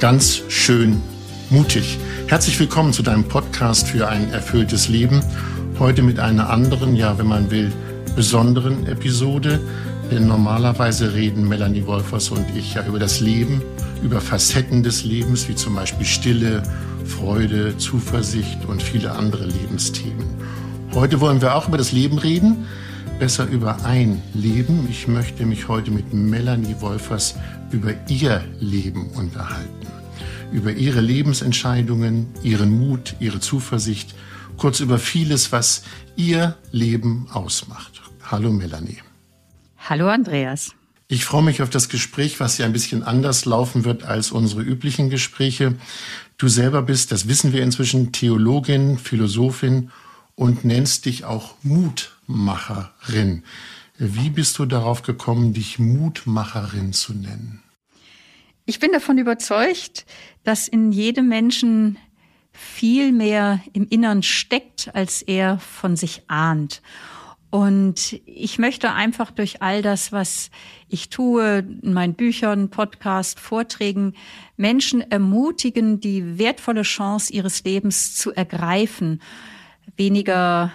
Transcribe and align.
ganz 0.00 0.40
schön 0.48 1.02
mutig. 1.50 1.98
Herzlich 2.26 2.58
willkommen 2.58 2.94
zu 2.94 3.02
deinem 3.02 3.24
Podcast 3.24 3.86
für 3.86 4.08
ein 4.08 4.32
erfülltes 4.32 4.88
Leben. 4.88 5.22
Heute 5.78 6.00
mit 6.00 6.18
einer 6.18 6.48
anderen, 6.48 6.96
ja, 6.96 7.18
wenn 7.18 7.26
man 7.26 7.50
will, 7.50 7.70
besonderen 8.16 8.86
Episode. 8.86 9.60
Denn 10.10 10.26
normalerweise 10.26 11.12
reden 11.12 11.46
Melanie 11.46 11.84
Wolfers 11.84 12.30
und 12.30 12.46
ich 12.56 12.74
ja 12.74 12.86
über 12.86 12.98
das 12.98 13.20
Leben, 13.20 13.62
über 14.02 14.22
Facetten 14.22 14.82
des 14.82 15.04
Lebens, 15.04 15.50
wie 15.50 15.54
zum 15.54 15.74
Beispiel 15.74 16.06
Stille, 16.06 16.62
Freude, 17.04 17.76
Zuversicht 17.76 18.64
und 18.66 18.82
viele 18.82 19.12
andere 19.12 19.44
Lebensthemen. 19.44 20.24
Heute 20.94 21.20
wollen 21.20 21.42
wir 21.42 21.54
auch 21.54 21.68
über 21.68 21.76
das 21.76 21.92
Leben 21.92 22.16
reden, 22.16 22.66
besser 23.18 23.46
über 23.46 23.84
ein 23.84 24.22
Leben. 24.32 24.88
Ich 24.88 25.08
möchte 25.08 25.44
mich 25.44 25.68
heute 25.68 25.90
mit 25.90 26.14
Melanie 26.14 26.76
Wolfers 26.80 27.34
über 27.70 27.92
ihr 28.08 28.42
Leben 28.60 29.10
unterhalten. 29.10 29.99
Über 30.52 30.72
ihre 30.72 31.00
Lebensentscheidungen, 31.00 32.26
ihren 32.42 32.76
Mut, 32.76 33.14
ihre 33.20 33.38
Zuversicht, 33.40 34.14
kurz 34.56 34.80
über 34.80 34.98
vieles, 34.98 35.52
was 35.52 35.84
ihr 36.16 36.56
Leben 36.72 37.28
ausmacht. 37.32 38.02
Hallo 38.22 38.50
Melanie. 38.52 38.98
Hallo 39.78 40.08
Andreas. 40.08 40.72
Ich 41.06 41.24
freue 41.24 41.42
mich 41.42 41.62
auf 41.62 41.70
das 41.70 41.88
Gespräch, 41.88 42.40
was 42.40 42.58
ja 42.58 42.66
ein 42.66 42.72
bisschen 42.72 43.02
anders 43.02 43.44
laufen 43.44 43.84
wird 43.84 44.04
als 44.04 44.32
unsere 44.32 44.62
üblichen 44.62 45.08
Gespräche. 45.08 45.74
Du 46.36 46.48
selber 46.48 46.82
bist, 46.82 47.10
das 47.10 47.28
wissen 47.28 47.52
wir 47.52 47.62
inzwischen, 47.62 48.12
Theologin, 48.12 48.98
Philosophin 48.98 49.90
und 50.34 50.64
nennst 50.64 51.06
dich 51.06 51.24
auch 51.24 51.54
Mutmacherin. 51.62 53.44
Wie 53.98 54.30
bist 54.30 54.58
du 54.58 54.66
darauf 54.66 55.02
gekommen, 55.02 55.52
dich 55.52 55.78
Mutmacherin 55.78 56.92
zu 56.92 57.12
nennen? 57.12 57.59
Ich 58.70 58.78
bin 58.78 58.92
davon 58.92 59.18
überzeugt, 59.18 60.06
dass 60.44 60.68
in 60.68 60.92
jedem 60.92 61.26
Menschen 61.26 61.98
viel 62.52 63.10
mehr 63.10 63.58
im 63.72 63.88
Innern 63.88 64.22
steckt, 64.22 64.94
als 64.94 65.22
er 65.22 65.58
von 65.58 65.96
sich 65.96 66.22
ahnt. 66.28 66.80
Und 67.50 68.20
ich 68.26 68.60
möchte 68.60 68.92
einfach 68.92 69.32
durch 69.32 69.60
all 69.60 69.82
das, 69.82 70.12
was 70.12 70.52
ich 70.88 71.08
tue, 71.08 71.66
in 71.82 71.92
meinen 71.92 72.14
Büchern, 72.14 72.70
Podcast, 72.70 73.40
Vorträgen, 73.40 74.14
Menschen 74.56 75.00
ermutigen, 75.00 75.98
die 75.98 76.38
wertvolle 76.38 76.82
Chance 76.82 77.32
ihres 77.32 77.64
Lebens 77.64 78.14
zu 78.14 78.30
ergreifen, 78.30 79.20
weniger 79.96 80.70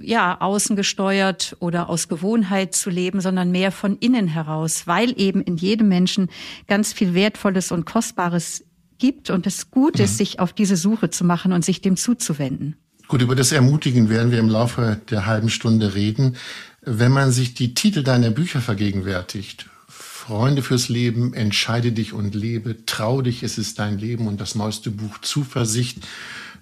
ja 0.00 0.40
außen 0.40 0.76
gesteuert 0.76 1.56
oder 1.60 1.88
aus 1.88 2.08
Gewohnheit 2.08 2.74
zu 2.74 2.90
leben, 2.90 3.20
sondern 3.20 3.50
mehr 3.50 3.72
von 3.72 3.96
innen 3.98 4.28
heraus, 4.28 4.86
weil 4.86 5.18
eben 5.20 5.42
in 5.42 5.56
jedem 5.56 5.88
Menschen 5.88 6.30
ganz 6.68 6.92
viel 6.92 7.14
wertvolles 7.14 7.72
und 7.72 7.84
kostbares 7.84 8.64
gibt 8.98 9.30
und 9.30 9.46
es 9.46 9.70
gut 9.70 9.98
ist, 9.98 10.12
mhm. 10.12 10.16
sich 10.16 10.40
auf 10.40 10.52
diese 10.52 10.76
Suche 10.76 11.10
zu 11.10 11.24
machen 11.24 11.52
und 11.52 11.64
sich 11.64 11.80
dem 11.80 11.96
zuzuwenden. 11.96 12.76
Gut, 13.08 13.20
über 13.20 13.34
das 13.34 13.52
Ermutigen 13.52 14.08
werden 14.08 14.30
wir 14.30 14.38
im 14.38 14.48
Laufe 14.48 15.00
der 15.10 15.26
halben 15.26 15.50
Stunde 15.50 15.94
reden. 15.94 16.36
Wenn 16.82 17.12
man 17.12 17.30
sich 17.30 17.54
die 17.54 17.74
Titel 17.74 18.02
deiner 18.02 18.30
Bücher 18.30 18.60
vergegenwärtigt, 18.60 19.66
Freunde 19.88 20.62
fürs 20.62 20.88
Leben, 20.88 21.34
entscheide 21.34 21.90
dich 21.90 22.12
und 22.12 22.34
lebe, 22.34 22.86
trau 22.86 23.22
dich, 23.22 23.42
es 23.42 23.58
ist 23.58 23.80
dein 23.80 23.98
Leben 23.98 24.28
und 24.28 24.40
das 24.40 24.54
neueste 24.54 24.90
Buch 24.92 25.18
Zuversicht, 25.20 25.98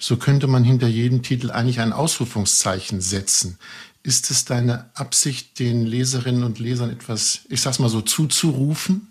so 0.01 0.17
könnte 0.17 0.47
man 0.49 0.65
hinter 0.65 0.89
jedem 0.89 1.23
Titel 1.23 1.51
eigentlich 1.51 1.79
ein 1.79 1.93
Ausrufungszeichen 1.93 3.01
setzen. 3.01 3.59
Ist 4.03 4.31
es 4.31 4.47
deine 4.47 4.91
Absicht, 4.95 5.59
den 5.59 5.85
Leserinnen 5.85 6.43
und 6.43 6.59
Lesern 6.59 6.91
etwas, 6.91 7.43
ich 7.51 7.61
sag's 7.61 7.79
mal 7.79 7.91
so, 7.91 8.01
zuzurufen? 8.01 9.11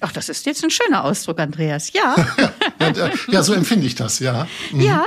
Ach, 0.00 0.12
das 0.12 0.28
ist 0.28 0.44
jetzt 0.46 0.62
ein 0.64 0.70
schöner 0.70 1.04
Ausdruck, 1.04 1.38
Andreas. 1.38 1.92
Ja. 1.92 2.14
ja, 3.28 3.42
so 3.42 3.54
empfinde 3.54 3.86
ich 3.86 3.94
das, 3.94 4.18
ja. 4.18 4.46
Mhm. 4.72 4.80
Ja, 4.80 5.06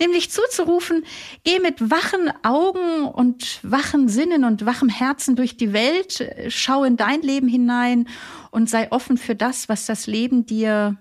nämlich 0.00 0.30
zuzurufen, 0.30 1.04
geh 1.44 1.58
mit 1.58 1.90
wachen 1.90 2.32
Augen 2.42 3.06
und 3.06 3.58
wachen 3.62 4.08
Sinnen 4.08 4.44
und 4.44 4.64
wachem 4.64 4.88
Herzen 4.88 5.36
durch 5.36 5.56
die 5.56 5.72
Welt, 5.72 6.24
schau 6.48 6.84
in 6.84 6.96
dein 6.96 7.20
Leben 7.20 7.48
hinein 7.48 8.08
und 8.50 8.70
sei 8.70 8.90
offen 8.92 9.18
für 9.18 9.34
das, 9.34 9.68
was 9.68 9.86
das 9.86 10.06
Leben 10.06 10.46
dir 10.46 10.96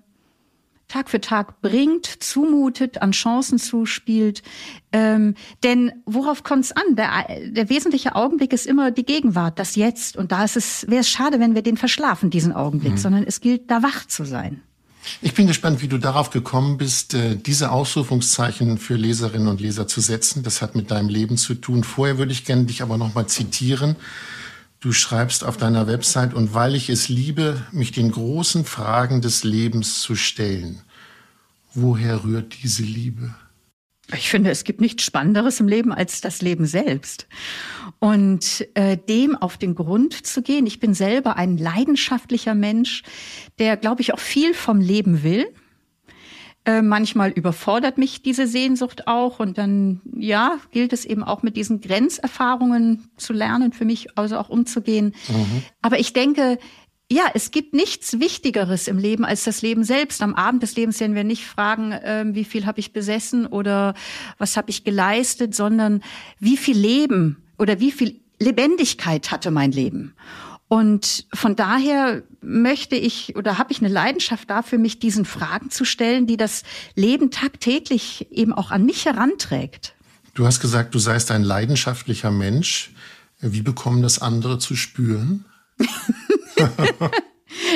Tag 0.88 1.10
für 1.10 1.20
Tag 1.20 1.62
bringt, 1.62 2.06
zumutet, 2.06 3.02
an 3.02 3.12
Chancen 3.12 3.60
zuspielt. 3.60 4.42
Ähm, 4.94 5.36
denn 5.64 5.92
worauf 6.06 6.44
kommt 6.44 6.66
es 6.66 6.72
an? 6.72 6.96
Der, 6.96 7.26
der 7.52 7.70
wesentliche 7.70 8.16
Augenblick 8.16 8.54
ist 8.54 8.66
immer 8.66 8.92
die 8.92 9.06
Gegenwart, 9.06 9.60
das 9.60 9.76
Jetzt. 9.76 10.16
Und 10.16 10.32
da 10.32 10.46
ist 10.46 10.56
es, 10.56 10.86
wäre 10.88 11.02
es 11.02 11.10
schade, 11.10 11.40
wenn 11.42 11.56
wir 11.56 11.62
den 11.62 11.76
verschlafen, 11.76 12.30
diesen 12.30 12.54
Augenblick, 12.54 12.94
mhm. 12.94 12.98
sondern 12.98 13.24
es 13.24 13.42
gilt, 13.42 13.70
da 13.70 13.84
wach 13.84 14.06
zu 14.08 14.24
sein. 14.24 14.62
Ich 15.22 15.34
bin 15.34 15.48
gespannt, 15.48 15.82
wie 15.82 15.88
du 15.88 15.98
darauf 15.98 16.30
gekommen 16.30 16.78
bist, 16.78 17.14
äh, 17.14 17.36
diese 17.36 17.72
Ausrufungszeichen 17.72 18.78
für 18.78 18.96
Leserinnen 18.96 19.48
und 19.48 19.60
Leser 19.60 19.88
zu 19.88 20.00
setzen. 20.02 20.44
Das 20.44 20.62
hat 20.62 20.76
mit 20.76 20.92
deinem 20.92 21.10
Leben 21.10 21.38
zu 21.38 21.56
tun. 21.56 21.84
Vorher 21.84 22.18
würde 22.18 22.32
ich 22.32 22.46
gerne 22.46 22.64
dich 22.64 22.82
aber 22.82 22.98
noch 22.98 23.14
mal 23.14 23.28
zitieren. 23.28 23.96
Du 24.80 24.92
schreibst 24.92 25.44
auf 25.44 25.58
deiner 25.58 25.88
Website, 25.88 26.34
und 26.34 26.54
weil 26.54 26.76
ich 26.76 26.90
es 26.90 27.10
liebe, 27.10 27.66
mich 27.72 27.92
den 27.92 28.12
großen 28.12 28.64
Fragen 28.64 29.22
des 29.22 29.44
Lebens 29.44 30.02
zu 30.02 30.16
stellen. 30.16 30.82
Woher 31.74 32.24
rührt 32.24 32.64
diese 32.64 32.84
Liebe? 32.84 33.34
Ich 34.14 34.30
finde, 34.30 34.52
es 34.52 34.64
gibt 34.64 34.80
nichts 34.80 35.04
Spannenderes 35.04 35.60
im 35.60 35.68
Leben 35.68 35.92
als 35.92 36.22
das 36.22 36.42
Leben 36.42 36.66
selbst. 36.66 37.28
Und 38.00 38.68
äh, 38.76 38.98
dem 38.98 39.36
auf 39.36 39.58
den 39.58 39.76
Grund 39.76 40.26
zu 40.26 40.42
gehen. 40.42 40.66
Ich 40.66 40.80
bin 40.80 40.94
selber 40.94 41.36
ein 41.36 41.58
leidenschaftlicher 41.58 42.56
Mensch, 42.56 43.04
der, 43.60 43.76
glaube 43.78 44.02
ich, 44.02 44.14
auch 44.14 44.20
viel 44.20 44.54
vom 44.54 44.80
Leben 44.80 45.24
will 45.24 45.48
äh, 46.68 46.82
manchmal 46.82 47.32
überfordert 47.32 47.98
mich 47.98 48.22
diese 48.22 48.46
Sehnsucht 48.46 49.08
auch 49.08 49.40
und 49.40 49.58
dann, 49.58 50.02
ja, 50.14 50.60
gilt 50.72 50.92
es 50.92 51.06
eben 51.06 51.24
auch 51.24 51.42
mit 51.42 51.56
diesen 51.56 51.80
Grenzerfahrungen 51.80 53.10
zu 53.16 53.32
lernen, 53.32 53.72
für 53.72 53.86
mich 53.86 54.18
also 54.18 54.38
auch 54.38 54.50
umzugehen. 54.50 55.16
Mhm. 55.30 55.64
Aber 55.82 55.98
ich 55.98 56.12
denke, 56.12 56.60
ja, 57.10 57.24
es 57.34 57.52
gibt 57.52 57.74
nichts 57.74 58.20
Wichtigeres 58.20 58.90
im 58.90 58.98
Leben 58.98 59.24
als 59.24 59.46
das 59.46 59.62
Leben 59.62 59.86
selbst. 59.86 60.22
Am 60.22 60.36
Abend 60.36 60.62
des 60.62 60.76
Lebens 60.76 61.00
werden 61.00 61.16
wir 61.16 61.24
nicht 61.24 61.46
fragen, 61.46 61.94
äh, 61.94 62.26
wie 62.32 62.44
viel 62.44 62.66
habe 62.66 62.82
ich 62.82 62.92
besessen 62.92 63.46
oder 63.46 63.94
was 64.38 64.58
habe 64.58 64.70
ich 64.70 64.84
geleistet, 64.84 65.56
sondern 65.56 66.04
wie 66.38 66.58
viel 66.58 66.78
Leben 66.78 67.38
oder 67.58 67.80
wie 67.80 67.94
viel 67.94 68.20
Lebendigkeit 68.40 69.32
hatte 69.32 69.52
mein 69.52 69.72
Leben. 69.72 70.16
Und 70.68 71.28
von 71.34 71.56
daher 71.56 72.24
möchte 72.48 72.96
ich 72.96 73.36
oder 73.36 73.58
habe 73.58 73.72
ich 73.72 73.80
eine 73.80 73.90
Leidenschaft 73.90 74.50
dafür, 74.50 74.80
mich 74.80 75.00
diesen 75.00 75.26
Fragen 75.26 75.70
zu 75.70 75.86
stellen, 75.86 76.28
die 76.28 76.38
das 76.38 76.64
Leben 76.96 77.30
tagtäglich 77.30 78.28
eben 78.32 78.54
auch 78.54 78.72
an 78.72 78.86
mich 78.86 79.06
heranträgt. 79.06 79.94
Du 80.34 80.46
hast 80.46 80.60
gesagt, 80.60 80.96
du 80.96 81.00
seist 81.00 81.32
ein 81.32 81.44
leidenschaftlicher 81.44 82.32
Mensch. 82.32 82.92
Wie 83.40 83.62
bekommen 83.62 84.02
das 84.02 84.22
andere 84.22 84.60
zu 84.60 84.76
spüren? 84.76 85.46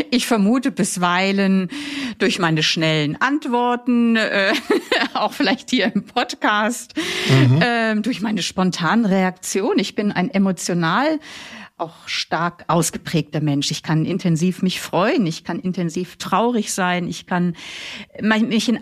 Ich 0.09 0.27
vermute 0.27 0.71
bisweilen 0.71 1.69
durch 2.17 2.39
meine 2.39 2.61
schnellen 2.61 3.19
Antworten, 3.21 4.17
äh, 4.17 4.53
auch 5.13 5.33
vielleicht 5.33 5.69
hier 5.69 5.91
im 5.93 6.03
Podcast, 6.03 6.93
mhm. 7.29 7.61
äh, 7.61 7.95
durch 7.95 8.21
meine 8.21 8.41
spontanen 8.41 9.05
Reaktionen. 9.05 9.79
Ich 9.79 9.95
bin 9.95 10.11
ein 10.11 10.29
emotional 10.29 11.19
auch 11.81 12.07
stark 12.07 12.65
ausgeprägter 12.67 13.41
Mensch. 13.41 13.71
Ich 13.71 13.83
kann 13.83 14.05
intensiv 14.05 14.61
mich 14.61 14.79
freuen, 14.79 15.25
ich 15.25 15.43
kann 15.43 15.59
intensiv 15.59 16.17
traurig 16.17 16.71
sein, 16.71 17.07
ich 17.07 17.25
kann 17.25 17.55
mich 18.21 18.69
in, 18.69 18.79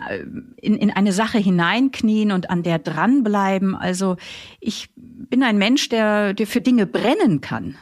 in, 0.56 0.76
in 0.76 0.90
eine 0.90 1.12
Sache 1.12 1.38
hineinknien 1.38 2.30
und 2.30 2.50
an 2.50 2.62
der 2.62 2.78
dranbleiben. 2.78 3.74
Also 3.74 4.16
ich 4.60 4.90
bin 4.96 5.42
ein 5.42 5.58
Mensch, 5.58 5.88
der, 5.88 6.34
der 6.34 6.46
für 6.46 6.60
Dinge 6.60 6.86
brennen 6.86 7.40
kann. 7.40 7.74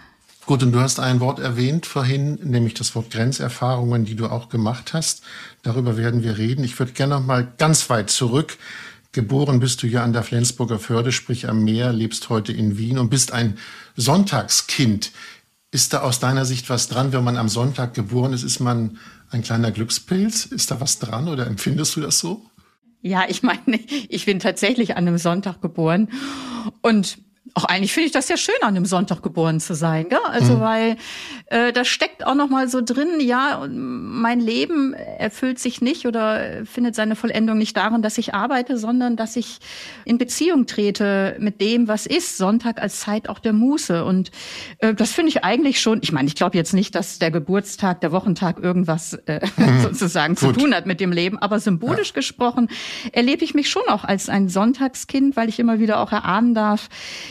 Gut, 0.46 0.62
und 0.62 0.72
du 0.72 0.80
hast 0.80 0.98
ein 0.98 1.20
Wort 1.20 1.40
erwähnt 1.40 1.84
vorhin, 1.84 2.38
nämlich 2.42 2.72
das 2.72 2.94
Wort 2.94 3.10
Grenzerfahrungen, 3.10 4.06
die 4.06 4.14
du 4.14 4.28
auch 4.28 4.48
gemacht 4.48 4.94
hast. 4.94 5.22
Darüber 5.62 5.98
werden 5.98 6.22
wir 6.22 6.38
reden. 6.38 6.64
Ich 6.64 6.78
würde 6.78 6.92
gerne 6.92 7.16
noch 7.16 7.26
mal 7.26 7.46
ganz 7.58 7.90
weit 7.90 8.08
zurück 8.08 8.56
Geboren 9.12 9.58
bist 9.58 9.82
du 9.82 9.86
ja 9.86 10.04
an 10.04 10.12
der 10.12 10.22
Flensburger 10.22 10.78
Förde, 10.78 11.12
sprich 11.12 11.48
am 11.48 11.64
Meer, 11.64 11.92
lebst 11.92 12.28
heute 12.28 12.52
in 12.52 12.76
Wien 12.76 12.98
und 12.98 13.08
bist 13.08 13.32
ein 13.32 13.58
Sonntagskind. 13.96 15.12
Ist 15.70 15.92
da 15.92 16.00
aus 16.00 16.20
deiner 16.20 16.44
Sicht 16.44 16.68
was 16.70 16.88
dran, 16.88 17.12
wenn 17.12 17.24
man 17.24 17.36
am 17.36 17.48
Sonntag 17.48 17.94
geboren 17.94 18.32
ist? 18.32 18.42
Ist 18.42 18.60
man 18.60 18.98
ein 19.30 19.42
kleiner 19.42 19.70
Glückspilz? 19.70 20.46
Ist 20.46 20.70
da 20.70 20.80
was 20.80 20.98
dran 20.98 21.28
oder 21.28 21.46
empfindest 21.46 21.96
du 21.96 22.00
das 22.00 22.18
so? 22.18 22.46
Ja, 23.00 23.24
ich 23.28 23.42
meine, 23.42 23.78
ich 24.08 24.26
bin 24.26 24.40
tatsächlich 24.40 24.96
an 24.96 25.06
einem 25.06 25.18
Sonntag 25.18 25.60
geboren 25.60 26.08
und 26.82 27.18
Auch 27.54 27.64
eigentlich 27.64 27.92
finde 27.92 28.06
ich 28.06 28.12
das 28.12 28.28
ja 28.28 28.36
schön, 28.36 28.54
an 28.62 28.76
einem 28.76 28.86
Sonntag 28.86 29.22
geboren 29.22 29.60
zu 29.60 29.74
sein, 29.74 30.08
gell? 30.08 30.18
Also 30.26 30.56
mhm. 30.56 30.60
weil 30.60 30.96
äh, 31.46 31.72
da 31.72 31.84
steckt 31.84 32.26
auch 32.26 32.34
noch 32.34 32.48
mal 32.48 32.68
so 32.68 32.80
drin, 32.82 33.20
ja, 33.20 33.66
mein 33.68 34.40
Leben 34.40 34.92
erfüllt 34.94 35.58
sich 35.58 35.80
nicht 35.80 36.06
oder 36.06 36.64
findet 36.66 36.94
seine 36.94 37.16
Vollendung 37.16 37.58
nicht 37.58 37.76
darin, 37.76 38.02
dass 38.02 38.18
ich 38.18 38.34
arbeite, 38.34 38.76
sondern 38.78 39.16
dass 39.16 39.36
ich 39.36 39.58
in 40.04 40.18
Beziehung 40.18 40.66
trete 40.66 41.36
mit 41.38 41.60
dem, 41.60 41.88
was 41.88 42.06
ist. 42.06 42.36
Sonntag 42.36 42.80
als 42.80 43.00
Zeit 43.00 43.28
auch 43.28 43.38
der 43.38 43.52
Muße 43.52 44.04
und 44.04 44.30
äh, 44.78 44.94
das 44.94 45.12
finde 45.12 45.30
ich 45.30 45.44
eigentlich 45.44 45.80
schon. 45.80 46.00
Ich 46.02 46.12
meine, 46.12 46.28
ich 46.28 46.34
glaube 46.34 46.56
jetzt 46.56 46.74
nicht, 46.74 46.94
dass 46.94 47.18
der 47.18 47.30
Geburtstag, 47.30 48.00
der 48.00 48.12
Wochentag 48.12 48.58
irgendwas 48.58 49.14
äh, 49.26 49.40
mhm. 49.56 49.80
sozusagen 49.82 50.34
Gut. 50.34 50.38
zu 50.40 50.52
tun 50.52 50.74
hat 50.74 50.86
mit 50.86 51.00
dem 51.00 51.12
Leben, 51.12 51.38
aber 51.38 51.60
symbolisch 51.60 52.08
ja. 52.08 52.14
gesprochen 52.14 52.68
erlebe 53.12 53.44
ich 53.44 53.54
mich 53.54 53.68
schon 53.70 53.82
auch 53.88 54.04
als 54.04 54.28
ein 54.28 54.48
Sonntagskind, 54.48 55.36
weil 55.36 55.48
ich 55.48 55.58
immer 55.58 55.78
wieder 55.78 56.00
auch 56.00 56.12
erahnen 56.12 56.54
darf 56.54 56.88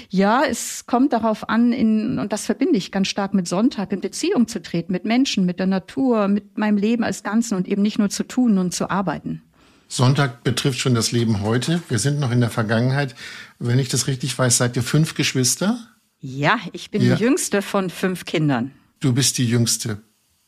ja, 0.09 0.43
es 0.43 0.85
kommt 0.85 1.13
darauf 1.13 1.49
an, 1.49 1.73
in, 1.73 2.19
und 2.19 2.31
das 2.31 2.45
verbinde 2.45 2.77
ich 2.77 2.91
ganz 2.91 3.07
stark 3.07 3.33
mit 3.33 3.47
Sonntag, 3.47 3.91
in 3.91 4.01
Beziehung 4.01 4.47
zu 4.47 4.61
treten, 4.61 4.91
mit 4.91 5.05
Menschen, 5.05 5.45
mit 5.45 5.59
der 5.59 5.67
Natur, 5.67 6.27
mit 6.27 6.57
meinem 6.57 6.77
Leben 6.77 7.03
als 7.03 7.23
Ganzen 7.23 7.55
und 7.55 7.67
eben 7.67 7.81
nicht 7.81 7.99
nur 7.99 8.09
zu 8.09 8.23
tun 8.23 8.57
und 8.57 8.73
zu 8.73 8.89
arbeiten. 8.89 9.41
Sonntag 9.89 10.43
betrifft 10.43 10.79
schon 10.79 10.95
das 10.95 11.11
Leben 11.11 11.41
heute. 11.41 11.81
Wir 11.89 11.99
sind 11.99 12.19
noch 12.19 12.31
in 12.31 12.41
der 12.41 12.49
Vergangenheit. 12.49 13.15
Wenn 13.59 13.79
ich 13.79 13.89
das 13.89 14.07
richtig 14.07 14.37
weiß, 14.37 14.57
seid 14.57 14.75
ihr 14.75 14.83
fünf 14.83 15.15
Geschwister? 15.15 15.79
Ja, 16.19 16.59
ich 16.73 16.91
bin 16.91 17.01
ja. 17.01 17.15
die 17.15 17.23
jüngste 17.23 17.61
von 17.61 17.89
fünf 17.89 18.25
Kindern. 18.25 18.71
Du 18.99 19.13
bist 19.13 19.37
die 19.37 19.47
jüngste. 19.47 20.01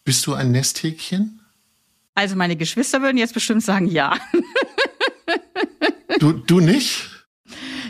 Bist 0.03 0.25
du 0.27 0.33
ein 0.33 0.51
Nesthäkchen? 0.51 1.41
Also 2.15 2.35
meine 2.35 2.55
Geschwister 2.55 3.01
würden 3.01 3.17
jetzt 3.17 3.33
bestimmt 3.33 3.63
sagen 3.63 3.88
ja. 3.88 4.17
Du, 6.19 6.33
du 6.33 6.59
nicht? 6.59 7.08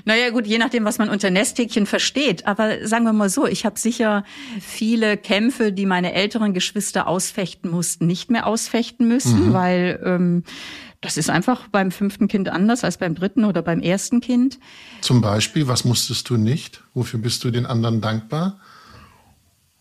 Naja 0.10 0.32
gut, 0.32 0.48
je 0.48 0.58
nachdem, 0.58 0.86
was 0.86 0.98
man 0.98 1.08
unter 1.08 1.30
Nesthäkchen 1.30 1.86
versteht. 1.86 2.48
Aber 2.48 2.88
sagen 2.88 3.06
wir 3.06 3.14
mal 3.14 3.30
so, 3.30 3.46
ich 3.46 3.64
habe 3.64 3.78
sicher 3.78 4.24
viele 4.60 5.18
Kämpfe, 5.18 5.72
die 5.72 5.86
meine 5.86 6.14
älteren 6.14 6.56
Geschwister 6.56 7.08
ausfechten 7.08 7.70
mussten, 7.70 8.08
nicht 8.08 8.32
mehr 8.32 8.48
ausfechten 8.48 9.08
müssen, 9.08 9.50
mhm. 9.50 9.54
weil 9.54 10.02
ähm, 10.04 10.44
das 11.00 11.18
ist 11.18 11.30
einfach 11.30 11.68
beim 11.68 11.92
fünften 11.92 12.28
Kind 12.28 12.50
anders 12.50 12.84
als 12.84 12.98
beim 12.98 13.14
dritten 13.14 13.46
oder 13.46 13.62
beim 13.62 13.82
ersten 13.82 14.20
Kind. 14.20 14.58
Zum 15.02 15.22
Beispiel, 15.22 15.68
was 15.68 15.86
musstest 15.86 16.28
du 16.32 16.38
nicht? 16.38 16.82
Wofür 16.96 17.20
bist 17.20 17.44
du 17.44 17.52
den 17.52 17.68
anderen 17.68 18.02
dankbar? 18.02 18.60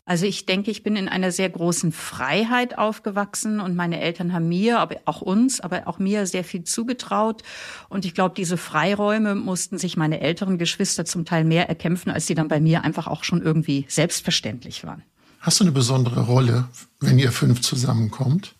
Also 0.09 0.25
ich 0.25 0.47
denke, 0.47 0.71
ich 0.71 0.83
bin 0.83 0.97
in 0.97 1.07
einer 1.07 1.31
sehr 1.33 1.51
großen 1.51 1.93
Freiheit 1.93 2.79
aufgewachsen 2.79 3.61
und 3.61 3.77
meine 3.77 4.01
Eltern 4.01 4.33
haben 4.33 4.49
mir, 4.49 4.81
aber 4.81 4.97
auch 5.05 5.21
uns, 5.21 5.61
aber 5.61 5.87
auch 5.87 5.99
mir 5.99 6.27
sehr 6.27 6.45
viel 6.45 6.65
zugetraut. 6.65 7.43
Und 7.91 8.07
ich 8.07 8.15
glaube, 8.15 8.35
diese 8.35 8.57
Freiräume 8.57 9.35
mussten 9.35 9.77
sich 9.77 9.99
meine 9.99 10.21
älteren 10.21 10.57
Geschwister 10.57 11.05
zum 11.05 11.27
Teil 11.27 11.45
mehr 11.45 11.69
erkämpfen, 11.69 12.11
als 12.11 12.27
sie 12.27 12.35
dann 12.35 12.49
bei 12.49 12.59
mir 12.59 12.85
einfach 12.85 13.07
auch 13.07 13.23
schon 13.23 13.43
irgendwie 13.43 13.85
selbstverständlich 13.87 14.83
waren. 14.83 15.03
Hast 15.41 15.61
du 15.61 15.65
eine 15.65 15.73
besondere 15.73 16.23
Rolle, 16.23 16.69
wenn 17.01 17.19
ihr 17.19 17.31
fünf 17.31 17.61
zusammenkommt? 17.61 18.55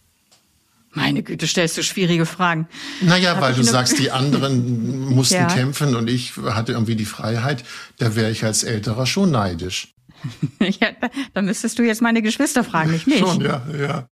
Meine 0.93 1.23
Güte, 1.23 1.47
stellst 1.47 1.79
du 1.79 1.83
schwierige 1.83 2.27
Fragen. 2.27 2.69
Naja, 3.01 3.37
Hab 3.37 3.41
weil 3.41 3.55
du 3.55 3.65
sagst, 3.65 3.99
die 3.99 4.11
anderen 4.11 5.09
mussten 5.15 5.37
ja. 5.37 5.47
kämpfen 5.47 5.97
und 5.97 6.11
ich 6.11 6.37
hatte 6.37 6.73
irgendwie 6.73 6.97
die 6.97 7.07
Freiheit. 7.07 7.65
Da 7.97 8.17
wäre 8.17 8.31
ich 8.31 8.45
als 8.45 8.65
Älterer 8.65 9.07
schon 9.07 9.31
neidisch. 9.31 9.95
ja, 10.61 10.89
da 11.33 11.43
müsstest 11.43 11.79
du 11.79 11.83
jetzt 11.83 12.03
meine 12.03 12.23
Geschwister 12.23 12.65
fragen, 12.65 12.91
nicht 12.91 13.07
mich. 13.07 13.19
Schon, 13.19 13.41
ja, 13.41 13.63
ja. 13.79 14.09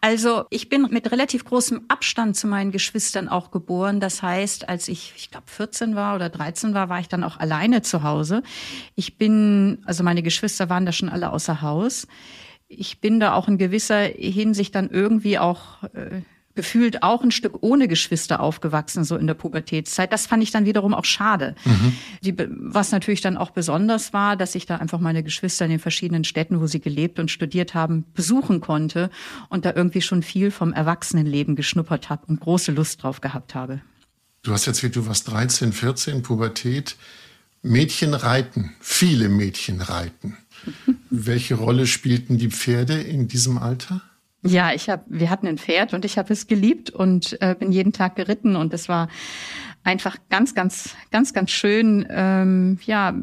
Also 0.00 0.44
ich 0.50 0.68
bin 0.68 0.88
mit 0.90 1.10
relativ 1.12 1.44
großem 1.44 1.82
Abstand 1.88 2.36
zu 2.36 2.46
meinen 2.46 2.72
Geschwistern 2.72 3.28
auch 3.28 3.50
geboren. 3.50 4.00
Das 4.00 4.22
heißt, 4.22 4.68
als 4.68 4.88
ich, 4.88 5.12
ich 5.16 5.30
glaube, 5.30 5.46
14 5.46 5.94
war 5.94 6.16
oder 6.16 6.28
13 6.28 6.74
war, 6.74 6.88
war 6.88 7.00
ich 7.00 7.08
dann 7.08 7.24
auch 7.24 7.38
alleine 7.38 7.82
zu 7.82 8.02
Hause. 8.02 8.42
Ich 8.94 9.18
bin, 9.18 9.82
also 9.84 10.02
meine 10.02 10.22
Geschwister 10.22 10.68
waren 10.68 10.86
da 10.86 10.92
schon 10.92 11.08
alle 11.08 11.32
außer 11.32 11.62
Haus. 11.62 12.06
Ich 12.68 13.00
bin 13.00 13.20
da 13.20 13.34
auch 13.34 13.48
in 13.48 13.58
gewisser 13.58 14.00
Hinsicht 14.00 14.74
dann 14.74 14.90
irgendwie 14.90 15.38
auch 15.38 15.82
äh, 15.94 16.22
gefühlt 16.54 17.02
auch 17.02 17.22
ein 17.22 17.30
Stück 17.30 17.58
ohne 17.60 17.88
Geschwister 17.88 18.40
aufgewachsen, 18.40 19.04
so 19.04 19.16
in 19.16 19.26
der 19.26 19.34
Pubertätszeit. 19.34 20.12
Das 20.12 20.26
fand 20.26 20.42
ich 20.42 20.50
dann 20.50 20.66
wiederum 20.66 20.94
auch 20.94 21.04
schade. 21.04 21.54
Mhm. 21.64 21.96
Die, 22.22 22.34
was 22.36 22.92
natürlich 22.92 23.20
dann 23.20 23.36
auch 23.36 23.50
besonders 23.50 24.12
war, 24.12 24.36
dass 24.36 24.54
ich 24.54 24.66
da 24.66 24.76
einfach 24.76 25.00
meine 25.00 25.22
Geschwister 25.22 25.64
in 25.64 25.70
den 25.70 25.80
verschiedenen 25.80 26.24
Städten, 26.24 26.60
wo 26.60 26.66
sie 26.66 26.80
gelebt 26.80 27.18
und 27.18 27.30
studiert 27.30 27.74
haben, 27.74 28.04
besuchen 28.14 28.60
konnte 28.60 29.10
und 29.48 29.64
da 29.64 29.72
irgendwie 29.74 30.02
schon 30.02 30.22
viel 30.22 30.50
vom 30.50 30.72
Erwachsenenleben 30.72 31.56
geschnuppert 31.56 32.10
habe 32.10 32.26
und 32.26 32.40
große 32.40 32.72
Lust 32.72 33.02
drauf 33.02 33.20
gehabt 33.20 33.54
habe. 33.54 33.80
Du 34.42 34.52
hast 34.52 34.66
erzählt, 34.66 34.96
du 34.96 35.06
warst 35.06 35.30
13, 35.30 35.72
14, 35.72 36.22
Pubertät. 36.22 36.96
Mädchen 37.62 38.14
reiten, 38.14 38.74
viele 38.80 39.28
Mädchen 39.28 39.82
reiten. 39.82 40.36
Welche 41.10 41.54
Rolle 41.54 41.86
spielten 41.86 42.38
die 42.38 42.50
Pferde 42.50 43.00
in 43.00 43.28
diesem 43.28 43.58
Alter? 43.58 44.02
Ja, 44.42 44.72
ich 44.72 44.88
habe, 44.88 45.04
wir 45.06 45.28
hatten 45.28 45.46
ein 45.46 45.58
Pferd 45.58 45.92
und 45.92 46.04
ich 46.04 46.16
habe 46.16 46.32
es 46.32 46.46
geliebt 46.46 46.90
und 46.90 47.40
äh, 47.42 47.54
bin 47.58 47.72
jeden 47.72 47.92
Tag 47.92 48.16
geritten 48.16 48.56
und 48.56 48.72
es 48.72 48.88
war 48.88 49.08
einfach 49.82 50.16
ganz, 50.30 50.54
ganz, 50.54 50.96
ganz, 51.10 51.34
ganz 51.34 51.50
schön, 51.50 52.06
ähm, 52.10 52.78
ja, 52.84 53.14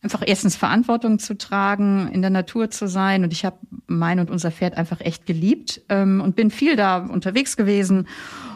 einfach 0.00 0.22
erstens 0.26 0.56
Verantwortung 0.56 1.18
zu 1.18 1.36
tragen, 1.36 2.08
in 2.10 2.22
der 2.22 2.30
Natur 2.30 2.70
zu 2.70 2.88
sein 2.88 3.22
und 3.22 3.32
ich 3.32 3.44
habe 3.44 3.58
mein 3.86 4.18
und 4.18 4.30
unser 4.30 4.50
Pferd 4.50 4.76
einfach 4.76 5.00
echt 5.00 5.26
geliebt 5.26 5.82
ähm, 5.90 6.20
und 6.20 6.36
bin 6.36 6.50
viel 6.50 6.74
da 6.74 6.98
unterwegs 6.98 7.56
gewesen 7.56 8.08